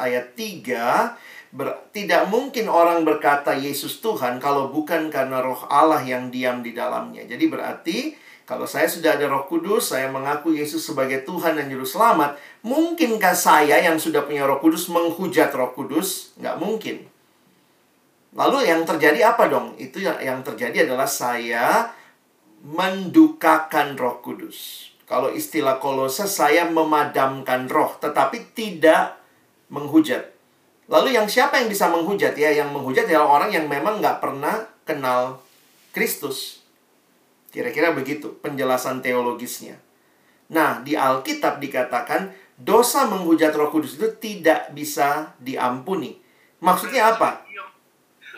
ayat 0.00 0.32
3, 0.32 1.16
ber, 1.56 1.88
tidak 1.96 2.28
mungkin 2.28 2.68
orang 2.68 3.02
berkata 3.08 3.56
Yesus 3.56 4.04
Tuhan 4.04 4.36
kalau 4.36 4.68
bukan 4.68 5.08
karena 5.08 5.40
Roh 5.40 5.64
Allah 5.72 6.04
yang 6.04 6.28
diam 6.28 6.60
di 6.60 6.76
dalamnya. 6.76 7.24
Jadi 7.24 7.44
berarti 7.48 7.98
kalau 8.46 8.62
saya 8.62 8.86
sudah 8.86 9.18
ada 9.18 9.26
roh 9.26 9.42
kudus, 9.50 9.90
saya 9.90 10.06
mengaku 10.06 10.54
Yesus 10.54 10.86
sebagai 10.86 11.26
Tuhan 11.26 11.58
dan 11.58 11.66
Juru 11.66 11.82
Selamat, 11.82 12.38
mungkinkah 12.62 13.34
saya 13.34 13.82
yang 13.82 13.98
sudah 13.98 14.22
punya 14.22 14.46
roh 14.46 14.62
kudus 14.62 14.86
menghujat 14.86 15.50
roh 15.50 15.74
kudus? 15.74 16.30
Nggak 16.38 16.56
mungkin. 16.62 16.96
Lalu 18.38 18.70
yang 18.70 18.86
terjadi 18.86 19.34
apa 19.34 19.50
dong? 19.50 19.74
Itu 19.82 19.98
yang, 19.98 20.22
yang 20.22 20.38
terjadi 20.46 20.86
adalah 20.86 21.10
saya 21.10 21.90
mendukakan 22.62 23.98
roh 23.98 24.22
kudus. 24.22 24.92
Kalau 25.10 25.34
istilah 25.34 25.82
kolose, 25.82 26.30
saya 26.30 26.70
memadamkan 26.70 27.66
roh, 27.66 27.98
tetapi 27.98 28.54
tidak 28.54 29.18
menghujat. 29.74 30.35
Lalu 30.86 31.18
yang 31.18 31.26
siapa 31.26 31.58
yang 31.58 31.66
bisa 31.66 31.90
menghujat 31.90 32.38
ya? 32.38 32.54
Yang 32.54 32.70
menghujat 32.70 33.10
adalah 33.10 33.42
orang 33.42 33.50
yang 33.50 33.66
memang 33.66 33.98
nggak 33.98 34.22
pernah 34.22 34.70
kenal 34.86 35.42
Kristus. 35.90 36.62
Kira-kira 37.50 37.90
begitu 37.90 38.38
penjelasan 38.38 39.02
teologisnya. 39.02 39.82
Nah, 40.46 40.78
di 40.86 40.94
Alkitab 40.94 41.58
dikatakan 41.58 42.30
dosa 42.54 43.10
menghujat 43.10 43.50
Roh 43.58 43.74
Kudus 43.74 43.98
itu 43.98 44.08
tidak 44.22 44.70
bisa 44.70 45.34
diampuni. 45.42 46.22
Maksudnya 46.62 47.18
apa? 47.18 47.42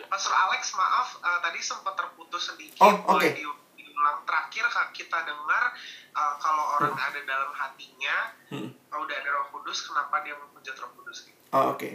Pastor 0.09 0.33
Alex, 0.33 0.73
maaf 0.73 1.21
uh, 1.21 1.37
tadi 1.37 1.61
sempat 1.61 1.93
terputus 1.93 2.49
sedikit. 2.49 2.81
Oh, 2.81 3.13
oke. 3.13 3.29
Okay. 3.29 3.45
diulang 3.77 4.25
terakhir 4.25 4.65
kita 4.89 5.21
dengar 5.21 5.69
uh, 6.17 6.33
kalau 6.41 6.81
orang 6.81 6.97
hmm. 6.97 7.07
ada 7.13 7.19
dalam 7.29 7.51
hatinya 7.53 8.17
hmm. 8.49 8.69
udah 8.89 9.15
ada 9.21 9.29
Roh 9.37 9.47
Kudus, 9.53 9.85
kenapa 9.85 10.25
dia 10.25 10.33
menghujat 10.33 10.73
Roh 10.81 10.91
Kudus? 10.97 11.29
Oh, 11.53 11.77
oke. 11.77 11.85
Okay. 11.85 11.93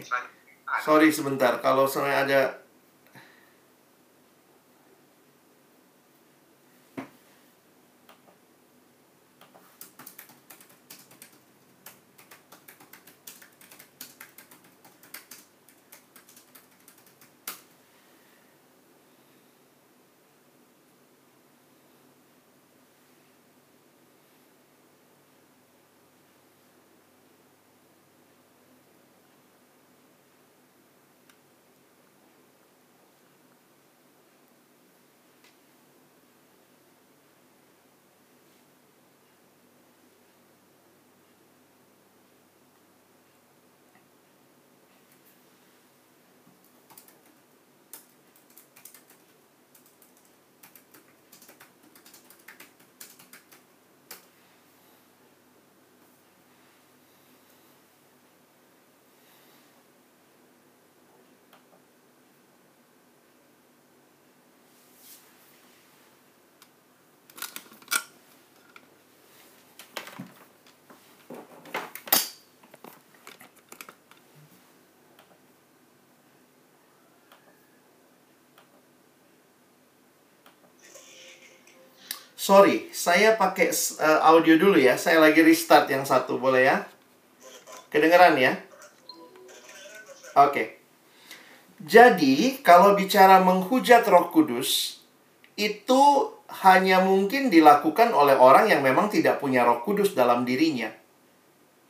Sorry 0.83 1.13
sebentar, 1.13 1.61
kalau 1.61 1.85
saya 1.85 2.25
ada 2.25 2.64
Sorry, 82.45 82.93
saya 82.93 83.41
pakai 83.41 83.73
uh, 83.73 84.21
audio 84.29 84.53
dulu 84.61 84.77
ya. 84.77 85.01
Saya 85.01 85.17
lagi 85.17 85.41
restart 85.41 85.89
yang 85.89 86.05
satu, 86.05 86.37
boleh 86.37 86.69
ya? 86.69 86.85
Kedengeran 87.89 88.37
ya? 88.37 88.53
Oke. 90.37 90.53
Okay. 90.53 90.67
Jadi, 91.81 92.61
kalau 92.61 92.93
bicara 92.93 93.41
menghujat 93.41 94.05
Roh 94.05 94.29
Kudus, 94.29 95.01
itu 95.57 96.01
hanya 96.61 97.01
mungkin 97.01 97.49
dilakukan 97.49 98.13
oleh 98.13 98.37
orang 98.37 98.69
yang 98.69 98.85
memang 98.85 99.09
tidak 99.09 99.41
punya 99.41 99.65
Roh 99.65 99.81
Kudus 99.81 100.13
dalam 100.13 100.45
dirinya. 100.45 100.93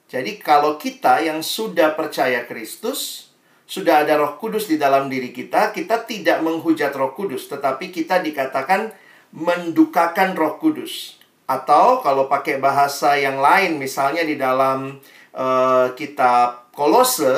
Jadi, 0.08 0.40
kalau 0.40 0.80
kita 0.80 1.20
yang 1.20 1.44
sudah 1.44 2.00
percaya 2.00 2.48
Kristus, 2.48 3.28
sudah 3.68 4.08
ada 4.08 4.16
Roh 4.16 4.40
Kudus 4.40 4.72
di 4.72 4.80
dalam 4.80 5.12
diri 5.12 5.36
kita, 5.36 5.76
kita 5.76 6.08
tidak 6.08 6.40
menghujat 6.40 6.96
Roh 6.96 7.12
Kudus, 7.12 7.52
tetapi 7.52 7.92
kita 7.92 8.24
dikatakan 8.24 9.04
mendukakan 9.32 10.38
Roh 10.38 10.60
Kudus. 10.62 11.18
Atau 11.46 12.02
kalau 12.02 12.26
pakai 12.26 12.58
bahasa 12.58 13.14
yang 13.18 13.38
lain 13.38 13.78
misalnya 13.78 14.26
di 14.26 14.34
dalam 14.36 14.98
uh, 15.38 15.94
kitab 15.94 16.74
Kolose 16.74 17.30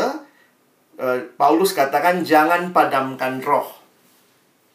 uh, 0.98 1.20
Paulus 1.36 1.76
katakan 1.76 2.24
jangan 2.24 2.72
padamkan 2.72 3.44
roh. 3.44 3.68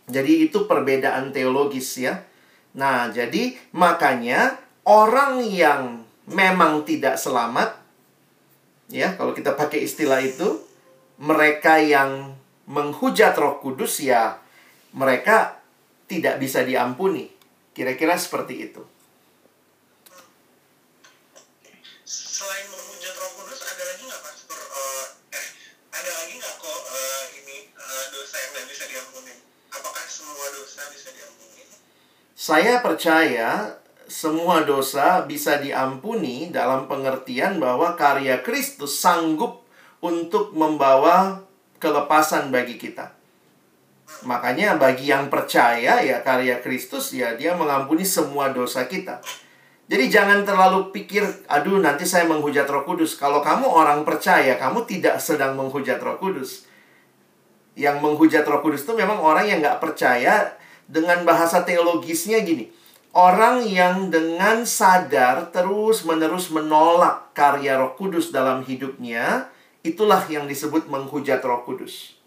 Jadi 0.06 0.50
itu 0.50 0.68
perbedaan 0.68 1.32
teologis 1.32 1.96
ya. 1.96 2.20
Nah, 2.76 3.08
jadi 3.08 3.56
makanya 3.72 4.60
orang 4.84 5.40
yang 5.44 6.04
memang 6.28 6.84
tidak 6.84 7.16
selamat 7.16 7.76
ya, 8.92 9.16
kalau 9.16 9.32
kita 9.32 9.56
pakai 9.56 9.88
istilah 9.88 10.20
itu, 10.20 10.60
mereka 11.20 11.80
yang 11.80 12.36
menghujat 12.68 13.36
Roh 13.36 13.58
Kudus 13.60 14.00
ya 14.02 14.42
mereka 14.92 15.61
tidak 16.12 16.36
bisa 16.36 16.60
diampuni. 16.60 17.32
Kira-kira 17.72 18.20
seperti 18.20 18.68
itu. 18.68 18.84
Selain 22.04 22.68
menghujat 22.68 23.16
Roh 23.16 23.32
Kudus, 23.40 23.64
ada 23.64 23.82
lagi 23.88 24.02
nggak 24.04 24.20
Pastor? 24.20 24.60
Uh, 24.60 25.06
eh, 25.32 25.48
ada 25.88 26.10
lagi 26.12 26.34
nggak 26.36 26.54
kok 26.60 26.80
uh, 26.84 27.24
ini 27.40 27.72
uh, 27.72 28.04
dosa 28.12 28.36
yang 28.36 28.50
nggak 28.52 28.66
bisa 28.68 28.84
diampuni? 28.92 29.34
Apakah 29.72 30.04
semua 30.04 30.46
dosa 30.52 30.82
bisa 30.92 31.08
diampuni? 31.16 31.64
Saya 32.36 32.74
percaya 32.84 33.80
semua 34.04 34.68
dosa 34.68 35.24
bisa 35.24 35.56
diampuni 35.56 36.52
dalam 36.52 36.84
pengertian 36.84 37.56
bahwa 37.56 37.96
karya 37.96 38.44
Kristus 38.44 39.00
sanggup 39.00 39.64
untuk 40.04 40.52
membawa 40.52 41.40
kelepasan 41.80 42.52
bagi 42.52 42.76
kita. 42.76 43.21
Makanya 44.22 44.78
bagi 44.78 45.10
yang 45.10 45.26
percaya 45.32 45.98
ya 46.04 46.22
karya 46.22 46.62
Kristus 46.62 47.10
ya 47.10 47.34
dia 47.34 47.58
mengampuni 47.58 48.06
semua 48.06 48.54
dosa 48.54 48.86
kita. 48.86 49.18
Jadi 49.92 50.08
jangan 50.08 50.46
terlalu 50.46 50.88
pikir, 50.94 51.20
aduh 51.50 51.76
nanti 51.82 52.08
saya 52.08 52.24
menghujat 52.24 52.64
roh 52.64 52.86
kudus. 52.86 53.18
Kalau 53.18 53.44
kamu 53.44 53.66
orang 53.66 54.06
percaya, 54.08 54.56
kamu 54.56 54.88
tidak 54.88 55.20
sedang 55.20 55.52
menghujat 55.58 56.00
roh 56.00 56.16
kudus. 56.16 56.64
Yang 57.76 58.00
menghujat 58.00 58.46
roh 58.46 58.64
kudus 58.64 58.88
itu 58.88 58.96
memang 58.96 59.20
orang 59.20 59.44
yang 59.44 59.58
nggak 59.60 59.82
percaya 59.84 60.54
dengan 60.88 61.28
bahasa 61.28 61.66
teologisnya 61.66 62.40
gini. 62.40 62.72
Orang 63.12 63.68
yang 63.68 64.08
dengan 64.08 64.64
sadar 64.64 65.52
terus-menerus 65.52 66.48
menolak 66.48 67.36
karya 67.36 67.76
roh 67.76 67.92
kudus 67.92 68.32
dalam 68.32 68.64
hidupnya, 68.64 69.52
itulah 69.84 70.24
yang 70.32 70.48
disebut 70.48 70.88
menghujat 70.88 71.44
roh 71.44 71.68
kudus. 71.68 72.21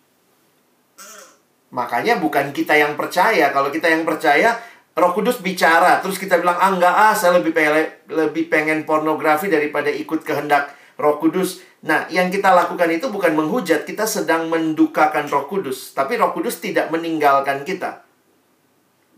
Makanya 1.75 2.23
bukan 2.23 2.55
kita 2.55 2.71
yang 2.71 2.95
percaya. 2.95 3.51
Kalau 3.51 3.67
kita 3.67 3.91
yang 3.91 4.07
percaya, 4.07 4.55
Roh 4.95 5.11
Kudus 5.11 5.43
bicara, 5.43 5.99
terus 5.99 6.15
kita 6.15 6.39
bilang, 6.39 6.55
"Ah, 6.55 6.71
enggak 6.71 6.95
ah, 6.95 7.11
saya 7.11 7.35
lebih 7.35 7.51
pengen, 7.51 7.83
lebih 8.07 8.47
pengen 8.47 8.87
pornografi 8.87 9.51
daripada 9.51 9.91
ikut 9.91 10.23
kehendak 10.23 10.71
Roh 10.95 11.19
Kudus." 11.19 11.59
Nah, 11.83 12.07
yang 12.07 12.31
kita 12.31 12.55
lakukan 12.55 12.87
itu 12.87 13.11
bukan 13.11 13.35
menghujat, 13.35 13.83
kita 13.83 14.07
sedang 14.07 14.47
mendukakan 14.47 15.27
Roh 15.27 15.51
Kudus. 15.51 15.91
Tapi 15.91 16.15
Roh 16.15 16.31
Kudus 16.31 16.63
tidak 16.63 16.87
meninggalkan 16.95 17.67
kita. 17.67 18.07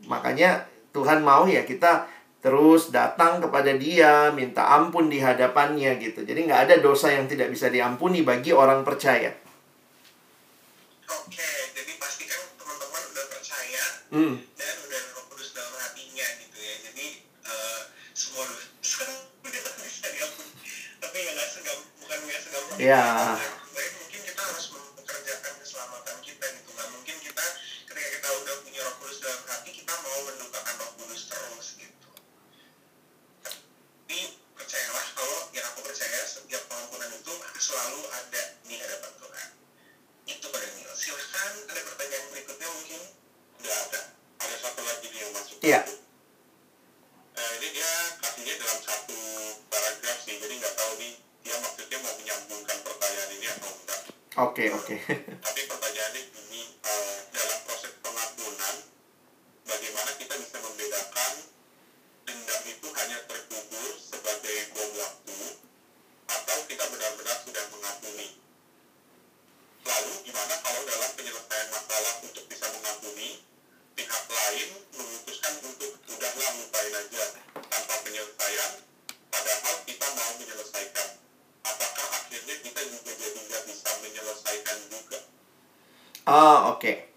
Makanya 0.10 0.66
Tuhan 0.98 1.22
mau 1.22 1.46
ya 1.46 1.62
kita 1.62 2.10
terus 2.42 2.90
datang 2.90 3.38
kepada 3.38 3.70
dia, 3.78 4.34
minta 4.34 4.66
ampun 4.74 5.14
di 5.14 5.22
hadapannya 5.22 5.94
gitu. 6.02 6.26
Jadi 6.26 6.50
nggak 6.50 6.62
ada 6.70 6.76
dosa 6.82 7.14
yang 7.14 7.30
tidak 7.30 7.54
bisa 7.54 7.70
diampuni 7.70 8.26
bagi 8.26 8.50
orang 8.50 8.82
percaya. 8.82 9.30
Oke, 11.08 11.40
jadi 11.40 11.67
Hmm. 14.08 14.40
dan 14.56 14.76
udah 14.88 15.02
kudus 15.28 15.52
dalam 15.52 15.74
hatinya 15.84 16.28
gitu 16.40 16.58
ya. 16.64 16.76
Jadi 16.88 17.08
eh, 17.44 17.82
semua 18.16 18.48
dosa 18.48 19.04
udah 19.44 19.62
bisa 19.84 20.08
diampuni. 20.16 20.52
Tapi 21.04 21.18
ya 21.20 21.32
nggak 21.36 21.50
segam, 21.52 21.80
bukan 22.00 22.18
nggak 22.24 22.40
segampang. 22.40 22.78
Ya. 22.80 23.04
Ah, 86.28 86.76
oke. 86.76 87.08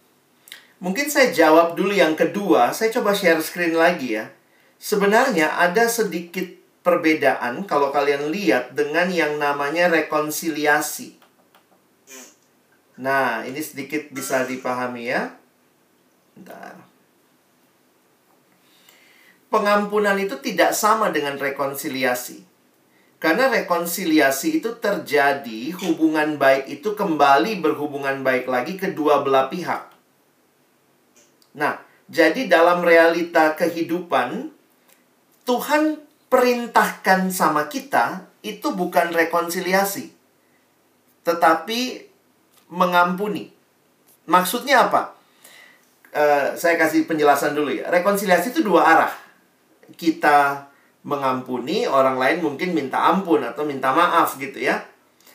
Mungkin 0.79 1.11
saya 1.11 1.35
jawab 1.35 1.75
dulu 1.75 1.91
yang 1.91 2.15
kedua. 2.15 2.71
Saya 2.71 2.95
coba 2.95 3.11
share 3.11 3.43
screen 3.43 3.75
lagi 3.75 4.15
ya. 4.15 4.31
Sebenarnya 4.79 5.59
ada 5.59 5.91
sedikit 5.91 6.47
perbedaan 6.87 7.67
kalau 7.69 7.91
kalian 7.91 8.31
lihat 8.31 8.73
dengan 8.73 9.11
yang 9.11 9.37
namanya 9.37 9.91
rekonsiliasi. 9.91 11.21
Nah, 13.03 13.43
ini 13.45 13.61
sedikit 13.61 14.09
bisa 14.15 14.47
dipahami 14.47 15.11
ya. 15.11 15.35
Bentar. 16.39 16.79
Pengampunan 19.51 20.15
itu 20.17 20.39
tidak 20.39 20.71
sama 20.71 21.11
dengan 21.11 21.35
rekonsiliasi. 21.35 22.50
Karena 23.21 23.53
rekonsiliasi 23.53 24.65
itu 24.65 24.81
terjadi, 24.81 25.77
hubungan 25.77 26.41
baik 26.41 26.81
itu 26.81 26.97
kembali 26.97 27.61
berhubungan 27.61 28.25
baik 28.25 28.49
lagi 28.49 28.81
kedua 28.81 29.21
belah 29.21 29.53
pihak. 29.53 29.93
Nah, 31.53 31.85
jadi 32.09 32.49
dalam 32.49 32.81
realita 32.81 33.53
kehidupan, 33.61 34.49
Tuhan 35.45 36.01
perintahkan 36.33 37.29
sama 37.29 37.69
kita 37.69 38.25
itu 38.41 38.73
bukan 38.73 39.13
rekonsiliasi, 39.13 40.09
tetapi 41.21 42.09
mengampuni. 42.73 43.53
Maksudnya 44.25 44.89
apa? 44.89 45.13
Eh, 46.17 46.57
saya 46.57 46.81
kasih 46.81 47.05
penjelasan 47.05 47.53
dulu 47.53 47.69
ya. 47.69 47.93
Rekonsiliasi 47.93 48.57
itu 48.57 48.65
dua 48.65 48.83
arah. 48.87 49.13
Kita 49.93 50.70
mengampuni, 51.01 51.89
orang 51.89 52.21
lain 52.21 52.45
mungkin 52.45 52.77
minta 52.77 53.01
ampun 53.09 53.41
atau 53.41 53.65
minta 53.65 53.93
maaf 53.95 54.37
gitu 54.37 54.61
ya. 54.61 54.85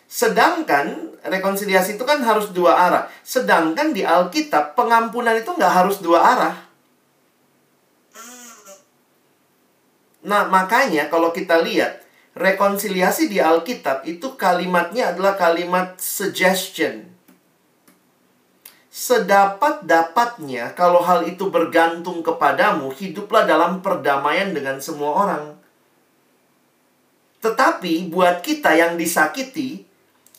Sedangkan 0.06 1.18
rekonsiliasi 1.26 1.98
itu 1.98 2.06
kan 2.06 2.22
harus 2.22 2.54
dua 2.54 2.78
arah. 2.78 3.04
Sedangkan 3.26 3.90
di 3.90 4.06
Alkitab 4.06 4.78
pengampunan 4.78 5.34
itu 5.34 5.50
nggak 5.50 5.74
harus 5.74 5.98
dua 6.06 6.22
arah. 6.22 6.56
Nah 10.26 10.50
makanya 10.50 11.10
kalau 11.10 11.34
kita 11.34 11.62
lihat 11.62 12.06
rekonsiliasi 12.38 13.30
di 13.30 13.42
Alkitab 13.42 14.06
itu 14.06 14.38
kalimatnya 14.38 15.14
adalah 15.14 15.34
kalimat 15.34 15.98
suggestion. 15.98 17.15
Sedapat-dapatnya 18.96 20.72
kalau 20.72 21.04
hal 21.04 21.28
itu 21.28 21.52
bergantung 21.52 22.24
kepadamu, 22.24 22.96
hiduplah 22.96 23.44
dalam 23.44 23.84
perdamaian 23.84 24.56
dengan 24.56 24.80
semua 24.80 25.12
orang. 25.28 25.46
Tetapi 27.44 28.08
buat 28.08 28.40
kita 28.40 28.72
yang 28.72 28.96
disakiti, 28.96 29.84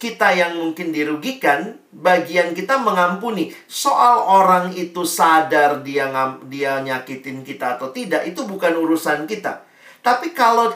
kita 0.01 0.33
yang 0.33 0.57
mungkin 0.57 0.89
dirugikan, 0.89 1.77
bagian 1.93 2.57
kita 2.57 2.81
mengampuni. 2.81 3.53
Soal 3.69 4.25
orang 4.25 4.73
itu 4.73 5.05
sadar 5.05 5.85
dia 5.85 6.09
dia 6.49 6.81
nyakitin 6.81 7.45
kita 7.45 7.77
atau 7.77 7.93
tidak, 7.93 8.25
itu 8.25 8.41
bukan 8.49 8.73
urusan 8.73 9.29
kita. 9.29 9.69
Tapi 10.01 10.33
kalau 10.33 10.73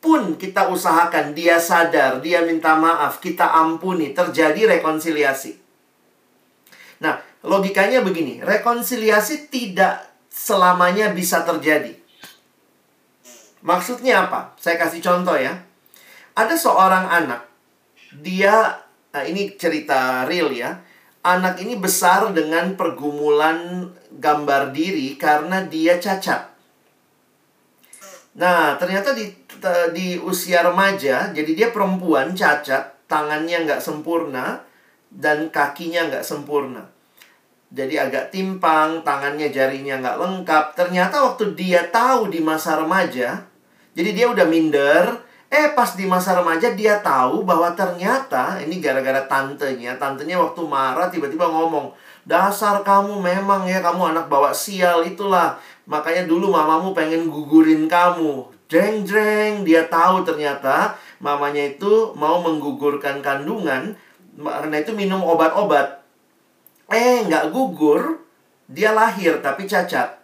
pun 0.00 0.40
kita 0.40 0.72
usahakan 0.72 1.36
dia 1.36 1.60
sadar, 1.60 2.24
dia 2.24 2.40
minta 2.40 2.72
maaf, 2.72 3.20
kita 3.20 3.52
ampuni, 3.52 4.16
terjadi 4.16 4.80
rekonsiliasi. 4.80 5.61
Nah, 7.02 7.18
logikanya 7.42 8.06
begini, 8.06 8.38
rekonsiliasi 8.38 9.50
tidak 9.50 10.06
selamanya 10.30 11.10
bisa 11.10 11.42
terjadi. 11.42 11.98
Maksudnya 13.66 14.30
apa? 14.30 14.54
Saya 14.58 14.78
kasih 14.78 15.02
contoh 15.02 15.34
ya. 15.34 15.58
Ada 16.38 16.54
seorang 16.54 17.10
anak, 17.10 17.42
dia, 18.22 18.80
nah 19.12 19.22
ini 19.26 19.58
cerita 19.58 20.24
real 20.24 20.54
ya. 20.54 20.78
Anak 21.22 21.62
ini 21.62 21.78
besar 21.78 22.34
dengan 22.34 22.74
pergumulan 22.74 23.90
gambar 24.10 24.74
diri 24.74 25.14
karena 25.14 25.62
dia 25.62 25.98
cacat. 25.98 26.50
Nah, 28.32 28.74
ternyata 28.80 29.12
di, 29.12 29.28
di 29.92 30.18
usia 30.18 30.64
remaja, 30.64 31.30
jadi 31.30 31.50
dia 31.52 31.68
perempuan 31.70 32.32
cacat, 32.32 33.06
tangannya 33.06 33.68
nggak 33.68 33.84
sempurna, 33.84 34.64
dan 35.12 35.52
kakinya 35.52 36.08
nggak 36.08 36.24
sempurna. 36.24 36.91
Jadi 37.72 37.96
agak 37.96 38.28
timpang, 38.28 39.00
tangannya 39.00 39.48
jarinya 39.48 39.96
nggak 39.96 40.18
lengkap. 40.20 40.64
Ternyata 40.76 41.24
waktu 41.24 41.56
dia 41.56 41.80
tahu 41.88 42.28
di 42.28 42.44
masa 42.44 42.76
remaja, 42.76 43.48
jadi 43.96 44.10
dia 44.12 44.26
udah 44.28 44.44
minder. 44.44 45.04
Eh 45.52 45.76
pas 45.76 45.92
di 45.96 46.08
masa 46.08 46.32
remaja 46.32 46.72
dia 46.72 47.00
tahu 47.04 47.44
bahwa 47.44 47.72
ternyata 47.76 48.56
ini 48.60 48.80
gara-gara 48.80 49.24
tantenya. 49.28 49.96
Tantenya 50.00 50.40
waktu 50.40 50.64
marah 50.64 51.12
tiba-tiba 51.12 51.44
ngomong, 51.44 51.92
dasar 52.24 52.80
kamu 52.80 53.20
memang 53.20 53.68
ya 53.68 53.84
kamu 53.84 54.16
anak 54.16 54.32
bawa 54.32 54.52
sial 54.52 55.04
itulah. 55.04 55.56
Makanya 55.84 56.24
dulu 56.24 56.52
mamamu 56.52 56.92
pengen 56.96 57.28
gugurin 57.28 57.84
kamu. 57.84 58.48
Jeng 58.68 59.04
jeng 59.04 59.64
dia 59.64 59.84
tahu 59.92 60.24
ternyata 60.24 60.96
mamanya 61.20 61.76
itu 61.76 62.16
mau 62.16 62.40
menggugurkan 62.40 63.20
kandungan 63.20 63.92
karena 64.40 64.76
itu 64.80 64.96
minum 64.96 65.20
obat-obat 65.20 66.01
Eh, 66.92 67.24
nggak 67.24 67.48
gugur, 67.56 68.20
dia 68.68 68.92
lahir 68.92 69.40
tapi 69.40 69.64
cacat. 69.64 70.20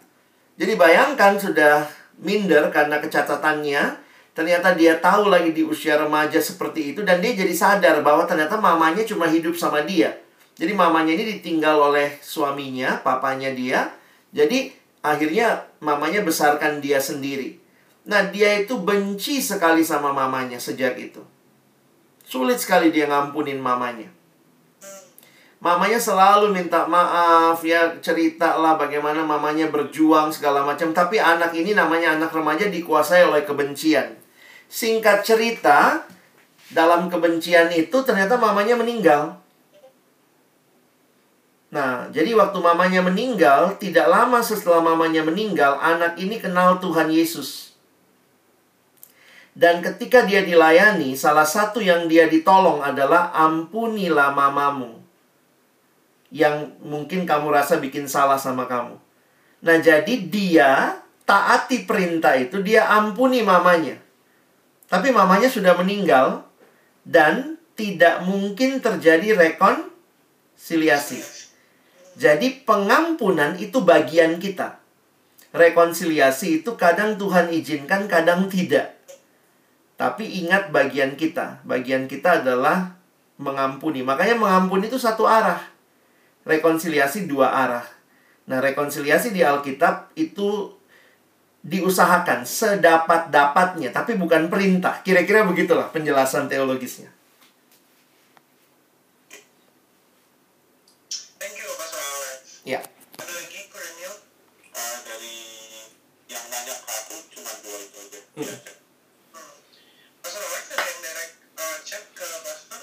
Jadi 0.53 0.77
bayangkan 0.77 1.33
sudah 1.41 1.89
minder 2.21 2.69
karena 2.69 3.01
kecatatannya, 3.01 3.97
ternyata 4.37 4.77
dia 4.77 5.01
tahu 5.01 5.33
lagi 5.33 5.49
di 5.49 5.65
usia 5.65 5.97
remaja 5.97 6.37
seperti 6.37 6.93
itu 6.93 7.01
dan 7.01 7.25
dia 7.25 7.33
jadi 7.33 7.49
sadar 7.57 8.05
bahwa 8.05 8.29
ternyata 8.29 8.61
mamanya 8.61 9.01
cuma 9.01 9.25
hidup 9.25 9.57
sama 9.57 9.81
dia. 9.81 10.13
Jadi 10.59 10.75
mamanya 10.77 11.15
ini 11.15 11.39
ditinggal 11.39 11.89
oleh 11.89 12.21
suaminya, 12.21 13.01
papanya 13.01 13.49
dia. 13.49 13.89
Jadi 14.29 14.69
akhirnya 15.01 15.65
mamanya 15.81 16.21
besarkan 16.21 16.83
dia 16.83 17.01
sendiri. 17.01 17.57
Nah, 18.05 18.29
dia 18.29 18.61
itu 18.61 18.77
benci 18.77 19.41
sekali 19.41 19.81
sama 19.81 20.11
mamanya 20.11 20.61
sejak 20.61 20.99
itu. 21.01 21.23
Sulit 22.27 22.61
sekali 22.61 22.93
dia 22.93 23.07
ngampunin 23.09 23.57
mamanya. 23.57 24.18
Mamanya 25.59 25.99
selalu 25.99 26.55
minta 26.55 26.87
maaf 26.87 27.59
ya 27.67 27.91
cerita 27.99 28.55
lah 28.55 28.79
bagaimana 28.79 29.27
mamanya 29.27 29.67
berjuang 29.67 30.31
segala 30.31 30.63
macam 30.63 30.95
tapi 30.95 31.19
anak 31.19 31.51
ini 31.51 31.75
namanya 31.75 32.15
anak 32.15 32.31
remaja 32.31 32.71
dikuasai 32.71 33.27
oleh 33.27 33.43
kebencian. 33.43 34.15
Singkat 34.71 35.27
cerita 35.27 36.07
dalam 36.71 37.11
kebencian 37.11 37.67
itu 37.75 37.97
ternyata 38.07 38.39
mamanya 38.39 38.79
meninggal. 38.79 39.35
Nah, 41.69 42.09
jadi 42.09 42.33
waktu 42.33 42.57
mamanya 42.57 43.05
meninggal, 43.05 43.77
tidak 43.77 44.09
lama 44.09 44.41
setelah 44.41 44.81
mamanya 44.81 45.21
meninggal, 45.21 45.77
anak 45.77 46.17
ini 46.17 46.41
kenal 46.41 46.81
Tuhan 46.81 47.13
Yesus. 47.13 47.77
Dan 49.53 49.85
ketika 49.85 50.25
dia 50.25 50.41
dilayani, 50.41 51.13
salah 51.13 51.45
satu 51.45 51.77
yang 51.77 52.09
dia 52.09 52.25
ditolong 52.25 52.81
adalah 52.81 53.29
ampunilah 53.37 54.33
mamamu. 54.33 54.98
Yang 56.29 56.77
mungkin 56.85 57.25
kamu 57.25 57.49
rasa 57.49 57.81
bikin 57.81 58.05
salah 58.05 58.37
sama 58.37 58.69
kamu. 58.69 58.97
Nah, 59.65 59.77
jadi 59.81 60.29
dia 60.29 61.01
taati 61.25 61.83
perintah 61.89 62.37
itu, 62.37 62.61
dia 62.61 62.89
ampuni 62.89 63.41
mamanya. 63.41 63.97
Tapi 64.89 65.13
mamanya 65.13 65.49
sudah 65.49 65.77
meninggal 65.77 66.45
dan 67.05 67.61
tidak 67.77 68.25
mungkin 68.25 68.81
terjadi 68.81 69.37
rekonsiliasi. 69.37 71.21
Jadi 72.19 72.65
pengampunan 72.65 73.55
itu 73.55 73.79
bagian 73.85 74.41
kita. 74.41 74.81
Rekonsiliasi 75.53 76.61
itu 76.61 76.73
kadang 76.75 77.15
Tuhan 77.21 77.53
izinkan, 77.53 78.09
kadang 78.09 78.49
tidak. 78.49 78.97
Tapi 79.95 80.43
ingat 80.43 80.73
bagian 80.73 81.13
kita. 81.13 81.61
Bagian 81.63 82.09
kita 82.09 82.41
adalah 82.41 82.97
mengampuni. 83.39 84.01
Makanya 84.01 84.35
mengampuni 84.35 84.89
itu 84.89 84.97
satu 84.97 85.29
arah. 85.29 85.61
Rekonsiliasi 86.49 87.29
dua 87.29 87.53
arah. 87.53 87.85
Nah, 88.49 88.57
rekonsiliasi 88.57 89.29
di 89.29 89.45
Alkitab 89.45 90.17
itu 90.17 90.73
diusahakan 91.61 92.41
sedapat-dapatnya, 92.41 93.93
tapi 93.93 94.17
bukan 94.17 94.49
perintah. 94.49 95.05
Kira-kira 95.05 95.45
begitulah 95.45 95.93
penjelasan 95.93 96.49
teologisnya. 96.49 97.13
Ya. 102.65 102.81
Ada 103.17 103.33
lagi 103.33 103.65
Kornel 103.69 104.13
uh, 104.77 104.97
dari 105.01 105.37
yang 106.29 106.45
nanya 106.53 106.75
ke 106.77 106.91
aku 106.91 107.15
cuma 107.33 107.51
dua 107.65 107.77
itu 107.81 107.97
aja. 107.97 108.19
Hmm. 108.37 108.57
Pastor 110.21 110.41
Alex 110.45 110.65
ada 110.69 110.85
yang 110.85 110.99
direct 111.01 111.33
chat 111.81 112.03
ke 112.13 112.27
Pastor? 112.45 112.81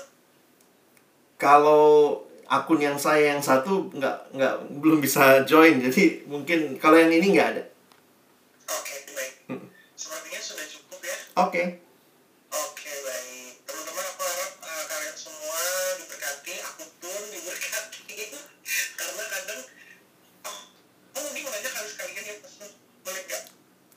Kalau 1.39 2.26
akun 2.47 2.79
yang 2.79 2.95
saya 2.95 3.35
yang 3.35 3.43
satu 3.43 3.91
nggak 3.91 4.35
nggak 4.35 4.55
belum 4.79 5.03
bisa 5.03 5.43
join 5.43 5.83
jadi 5.83 6.23
mungkin 6.31 6.79
kalau 6.79 6.99
yang 6.99 7.11
ini 7.11 7.35
nggak 7.35 7.49
ada. 7.57 7.63
Oke 8.67 8.83
okay, 8.83 8.99
baik. 9.15 9.33
Hmm. 9.51 9.67
Sepertinya 9.95 10.41
sudah 10.43 10.67
cukup 10.67 11.01
ya. 11.03 11.17
Oke. 11.39 11.51
Okay. 11.51 11.67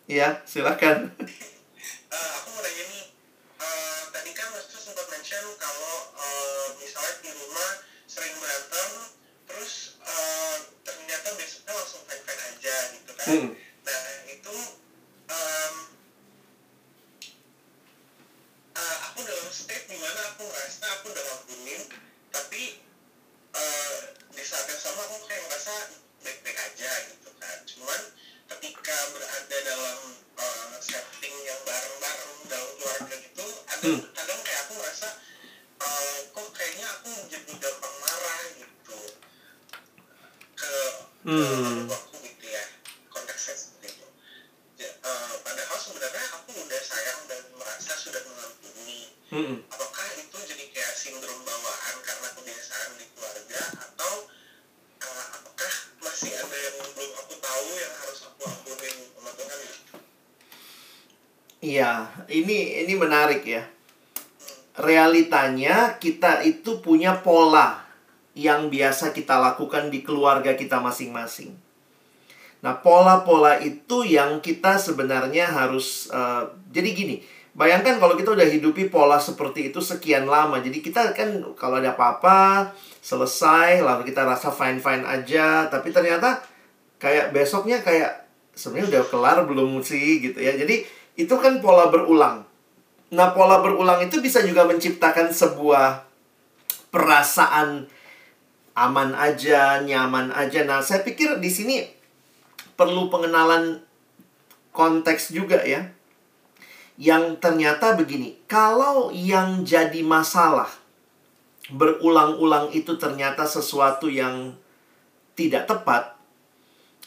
Iya, 0.10 0.42
silakan. 0.42 1.14
Iya, 61.70 62.10
ini 62.26 62.82
ini 62.82 62.98
menarik 62.98 63.46
ya. 63.46 63.62
Realitanya 64.74 66.02
kita 66.02 66.42
itu 66.42 66.82
punya 66.82 67.22
pola 67.22 67.86
yang 68.34 68.74
biasa 68.74 69.14
kita 69.14 69.38
lakukan 69.38 69.94
di 69.94 70.02
keluarga 70.02 70.58
kita 70.58 70.82
masing-masing. 70.82 71.54
Nah, 72.66 72.82
pola-pola 72.82 73.62
itu 73.62 74.02
yang 74.02 74.42
kita 74.42 74.82
sebenarnya 74.82 75.46
harus 75.46 76.10
uh, 76.10 76.50
jadi 76.74 76.90
gini. 76.92 77.16
Bayangkan 77.54 78.02
kalau 78.02 78.18
kita 78.18 78.34
udah 78.34 78.50
hidupi 78.50 78.90
pola 78.90 79.22
seperti 79.22 79.70
itu 79.70 79.78
sekian 79.78 80.26
lama. 80.26 80.58
Jadi 80.58 80.82
kita 80.82 81.14
kan 81.14 81.54
kalau 81.54 81.78
ada 81.78 81.94
apa-apa 81.94 82.72
selesai 83.04 83.84
lalu 83.86 84.10
kita 84.10 84.26
rasa 84.26 84.50
fine-fine 84.50 85.06
aja, 85.06 85.70
tapi 85.70 85.94
ternyata 85.94 86.42
kayak 86.98 87.30
besoknya 87.30 87.84
kayak 87.84 88.26
sebenarnya 88.58 88.98
udah 88.98 89.04
kelar 89.12 89.38
belum 89.46 89.80
sih 89.84 90.24
gitu 90.24 90.40
ya. 90.40 90.56
Jadi 90.56 90.99
itu 91.20 91.36
kan 91.36 91.60
pola 91.60 91.92
berulang. 91.92 92.48
Nah, 93.12 93.36
pola 93.36 93.60
berulang 93.60 94.00
itu 94.00 94.24
bisa 94.24 94.40
juga 94.40 94.64
menciptakan 94.64 95.36
sebuah 95.36 96.08
perasaan 96.96 97.92
aman 98.72 99.12
aja, 99.20 99.84
nyaman 99.84 100.32
aja. 100.32 100.64
Nah, 100.64 100.80
saya 100.80 101.04
pikir 101.04 101.44
di 101.44 101.52
sini 101.52 101.84
perlu 102.80 103.12
pengenalan 103.12 103.84
konteks 104.72 105.36
juga 105.36 105.60
ya. 105.68 105.92
Yang 106.96 107.44
ternyata 107.44 108.00
begini, 108.00 108.40
kalau 108.48 109.12
yang 109.12 109.68
jadi 109.68 110.00
masalah 110.04 110.72
berulang-ulang 111.72 112.72
itu 112.72 112.96
ternyata 112.96 113.44
sesuatu 113.44 114.08
yang 114.08 114.56
tidak 115.36 115.68
tepat, 115.68 116.16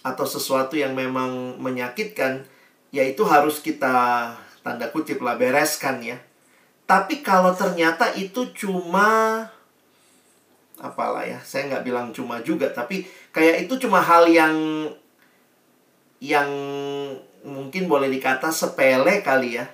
atau 0.02 0.26
sesuatu 0.26 0.74
yang 0.74 0.96
memang 0.96 1.60
menyakitkan, 1.60 2.48
ya 2.92 3.02
itu 3.02 3.24
harus 3.24 3.58
kita 3.64 4.28
tanda 4.62 4.86
kutip 4.92 5.18
lah 5.24 5.34
bereskan 5.40 5.98
ya. 6.04 6.20
Tapi 6.84 7.24
kalau 7.24 7.56
ternyata 7.56 8.12
itu 8.14 8.52
cuma 8.52 9.48
apalah 10.76 11.24
ya, 11.24 11.40
saya 11.40 11.72
nggak 11.72 11.84
bilang 11.88 12.12
cuma 12.12 12.44
juga, 12.44 12.68
tapi 12.68 13.08
kayak 13.32 13.66
itu 13.66 13.80
cuma 13.86 13.98
hal 14.02 14.28
yang 14.28 14.54
yang 16.22 16.50
mungkin 17.42 17.90
boleh 17.90 18.06
dikata 18.06 18.52
sepele 18.54 19.24
kali 19.26 19.58
ya. 19.58 19.66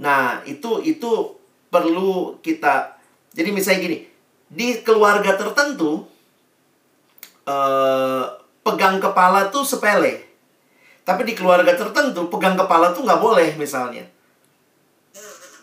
Nah, 0.00 0.42
itu 0.48 0.82
itu 0.82 1.36
perlu 1.70 2.40
kita 2.40 2.96
jadi 3.36 3.52
misalnya 3.52 3.84
gini, 3.84 3.98
di 4.48 4.80
keluarga 4.80 5.36
tertentu 5.36 6.08
eh 7.46 8.24
pegang 8.66 8.98
kepala 8.98 9.52
tuh 9.54 9.62
sepele. 9.62 10.25
Tapi 11.06 11.22
di 11.22 11.38
keluarga 11.38 11.70
tertentu 11.78 12.26
pegang 12.26 12.58
kepala 12.58 12.90
tuh 12.90 13.06
nggak 13.06 13.22
boleh 13.22 13.54
misalnya. 13.54 14.02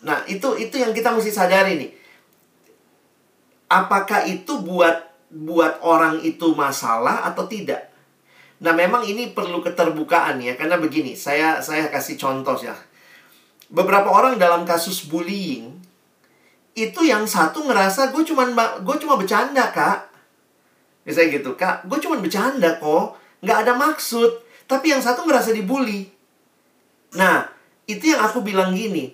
Nah 0.07 0.23
itu 0.23 0.55
itu 0.55 0.79
yang 0.79 0.95
kita 0.95 1.11
mesti 1.11 1.31
sadari 1.35 1.75
nih. 1.75 1.91
Apakah 3.67 4.23
itu 4.23 4.63
buat 4.63 5.11
buat 5.33 5.83
orang 5.83 6.23
itu 6.23 6.55
masalah 6.55 7.27
atau 7.27 7.43
tidak? 7.43 7.91
Nah 8.63 8.71
memang 8.71 9.03
ini 9.03 9.35
perlu 9.35 9.59
keterbukaan 9.59 10.39
ya 10.39 10.55
karena 10.55 10.79
begini 10.79 11.19
saya 11.19 11.59
saya 11.59 11.91
kasih 11.91 12.15
contoh 12.15 12.55
ya. 12.63 12.75
Beberapa 13.67 14.07
orang 14.07 14.39
dalam 14.39 14.63
kasus 14.63 15.11
bullying 15.11 15.75
itu 16.73 17.03
yang 17.03 17.27
satu 17.27 17.67
ngerasa 17.67 18.15
gue 18.15 18.23
cuma 18.23 18.47
gue 18.79 18.95
cuma 18.97 19.19
bercanda 19.19 19.69
kak 19.75 20.13
Misalnya 21.03 21.29
gitu, 21.39 21.51
Kak, 21.59 21.83
gue 21.87 21.99
cuma 21.99 22.15
bercanda 22.19 22.79
kok. 22.79 23.19
Nggak 23.43 23.57
ada 23.67 23.73
maksud. 23.75 24.31
Tapi 24.65 24.95
yang 24.95 25.03
satu 25.03 25.27
ngerasa 25.27 25.51
dibully. 25.51 26.07
Nah, 27.13 27.45
itu 27.85 28.15
yang 28.15 28.23
aku 28.23 28.41
bilang 28.41 28.73
gini. 28.73 29.13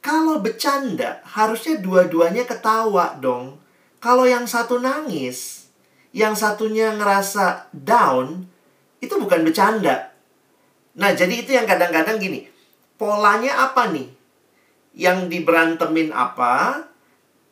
Kalau 0.00 0.40
bercanda, 0.40 1.20
harusnya 1.24 1.76
dua-duanya 1.76 2.48
ketawa 2.48 3.20
dong. 3.20 3.60
Kalau 4.00 4.24
yang 4.24 4.48
satu 4.48 4.80
nangis, 4.80 5.68
yang 6.16 6.32
satunya 6.32 6.96
ngerasa 6.96 7.68
down, 7.76 8.48
itu 9.04 9.14
bukan 9.20 9.44
bercanda. 9.44 10.10
Nah, 10.96 11.12
jadi 11.12 11.44
itu 11.44 11.52
yang 11.52 11.68
kadang-kadang 11.68 12.16
gini. 12.16 12.48
Polanya 12.96 13.70
apa 13.70 13.92
nih? 13.92 14.08
Yang 14.96 15.18
diberantemin 15.32 16.10
apa? 16.16 16.84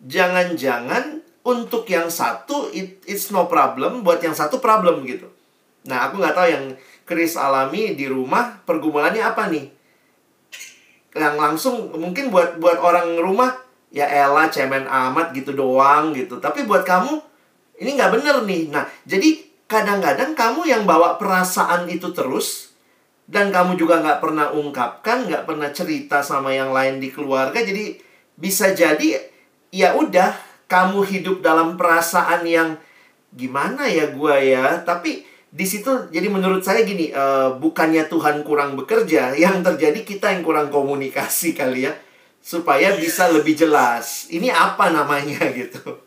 Jangan-jangan 0.04 1.20
untuk 1.44 1.88
yang 1.88 2.12
satu 2.12 2.68
it, 2.72 3.00
it's 3.08 3.32
no 3.32 3.48
problem, 3.48 4.04
buat 4.04 4.20
yang 4.20 4.36
satu 4.36 4.60
problem 4.60 5.04
gitu. 5.08 5.28
Nah, 5.88 6.08
aku 6.08 6.20
nggak 6.20 6.36
tahu 6.36 6.48
yang 6.48 6.64
Chris 7.08 7.40
alami 7.40 7.96
di 7.96 8.04
rumah 8.04 8.60
pergumulannya 8.68 9.24
apa 9.24 9.48
nih? 9.48 9.66
Yang 11.16 11.36
langsung 11.40 11.74
mungkin 11.96 12.28
buat 12.28 12.60
buat 12.60 12.76
orang 12.78 13.16
rumah 13.16 13.56
ya 13.88 14.04
Ella 14.04 14.52
cemen 14.52 14.84
amat 14.84 15.32
gitu 15.32 15.56
doang 15.56 16.12
gitu. 16.12 16.36
Tapi 16.36 16.68
buat 16.68 16.84
kamu 16.84 17.16
ini 17.80 17.96
nggak 17.96 18.12
bener 18.20 18.36
nih. 18.44 18.68
Nah, 18.68 18.84
jadi 19.08 19.40
kadang-kadang 19.64 20.36
kamu 20.36 20.68
yang 20.68 20.82
bawa 20.84 21.16
perasaan 21.16 21.88
itu 21.88 22.12
terus 22.12 22.76
dan 23.28 23.52
kamu 23.52 23.76
juga 23.76 24.00
nggak 24.00 24.20
pernah 24.24 24.52
ungkapkan, 24.52 25.28
nggak 25.28 25.44
pernah 25.44 25.68
cerita 25.72 26.20
sama 26.24 26.52
yang 26.52 26.72
lain 26.72 27.00
di 27.00 27.08
keluarga. 27.08 27.60
Jadi 27.60 28.00
bisa 28.36 28.72
jadi 28.76 29.20
ya 29.72 29.96
udah 29.96 30.32
kamu 30.68 31.04
hidup 31.04 31.40
dalam 31.44 31.76
perasaan 31.76 32.44
yang 32.44 32.80
gimana 33.32 33.84
ya 33.88 34.08
gua 34.12 34.40
ya, 34.40 34.80
tapi 34.84 35.24
di 35.48 35.64
situ 35.64 36.12
jadi 36.12 36.28
menurut 36.28 36.60
saya 36.60 36.84
gini 36.84 37.08
uh, 37.08 37.56
bukannya 37.56 38.04
Tuhan 38.06 38.44
kurang 38.44 38.76
bekerja 38.76 39.32
yang 39.44 39.64
terjadi 39.64 40.04
kita 40.04 40.32
yang 40.32 40.44
kurang 40.44 40.68
komunikasi 40.68 41.56
kali 41.56 41.88
ya 41.88 41.92
supaya 42.38 42.94
bisa 42.96 43.28
lebih 43.28 43.58
jelas. 43.58 44.30
Ini 44.30 44.48
apa 44.48 44.88
namanya 44.88 45.48
gitu. 45.58 46.00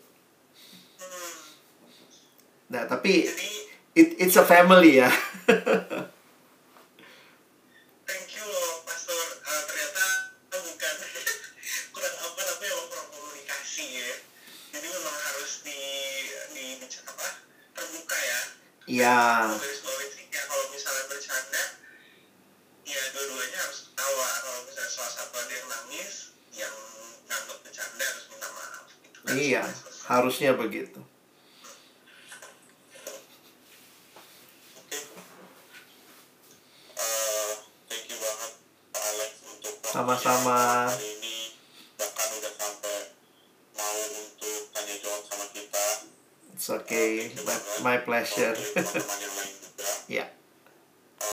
Nah 2.72 2.88
tapi 2.88 3.28
it, 3.96 4.10
it's 4.20 4.40
a 4.40 4.46
family 4.48 5.04
ya 5.04 5.12
Iya. 18.92 19.48
ya 20.36 20.42
kalau 20.52 20.68
misalnya 20.68 21.04
bercanda 21.08 21.64
ya 22.84 23.02
dua-duanya 23.16 23.60
harus 23.64 23.88
ketawa. 23.88 24.28
Kalau 24.44 24.60
misalnya 24.68 24.92
salah 24.92 25.14
satu 25.16 25.36
ada 25.40 25.54
yang 25.56 25.68
nangis 25.72 26.36
yang 26.52 26.76
nganggap 27.24 27.58
bercanda 27.64 28.04
harus 28.04 28.26
minta 28.28 28.50
maaf. 28.52 28.86
Gitu 28.92 29.18
kan 29.24 29.32
iya 29.40 29.64
harusnya 30.12 30.52
begitu. 30.60 31.00
Uh, 37.00 37.52
sama-sama. 39.88 40.92
Bahkan 41.96 42.28
udah 42.44 42.54
sampai 42.60 42.98
mau 43.72 44.00
untuk 44.20 44.68
tanya 44.76 44.96
jawab 45.00 45.24
sama 45.32 45.48
kita 45.56 46.12
It's 46.62 46.70
okay. 46.70 47.32
My, 47.44 47.58
my 47.82 47.98
pleasure. 47.98 48.54
yeah. 50.08 50.28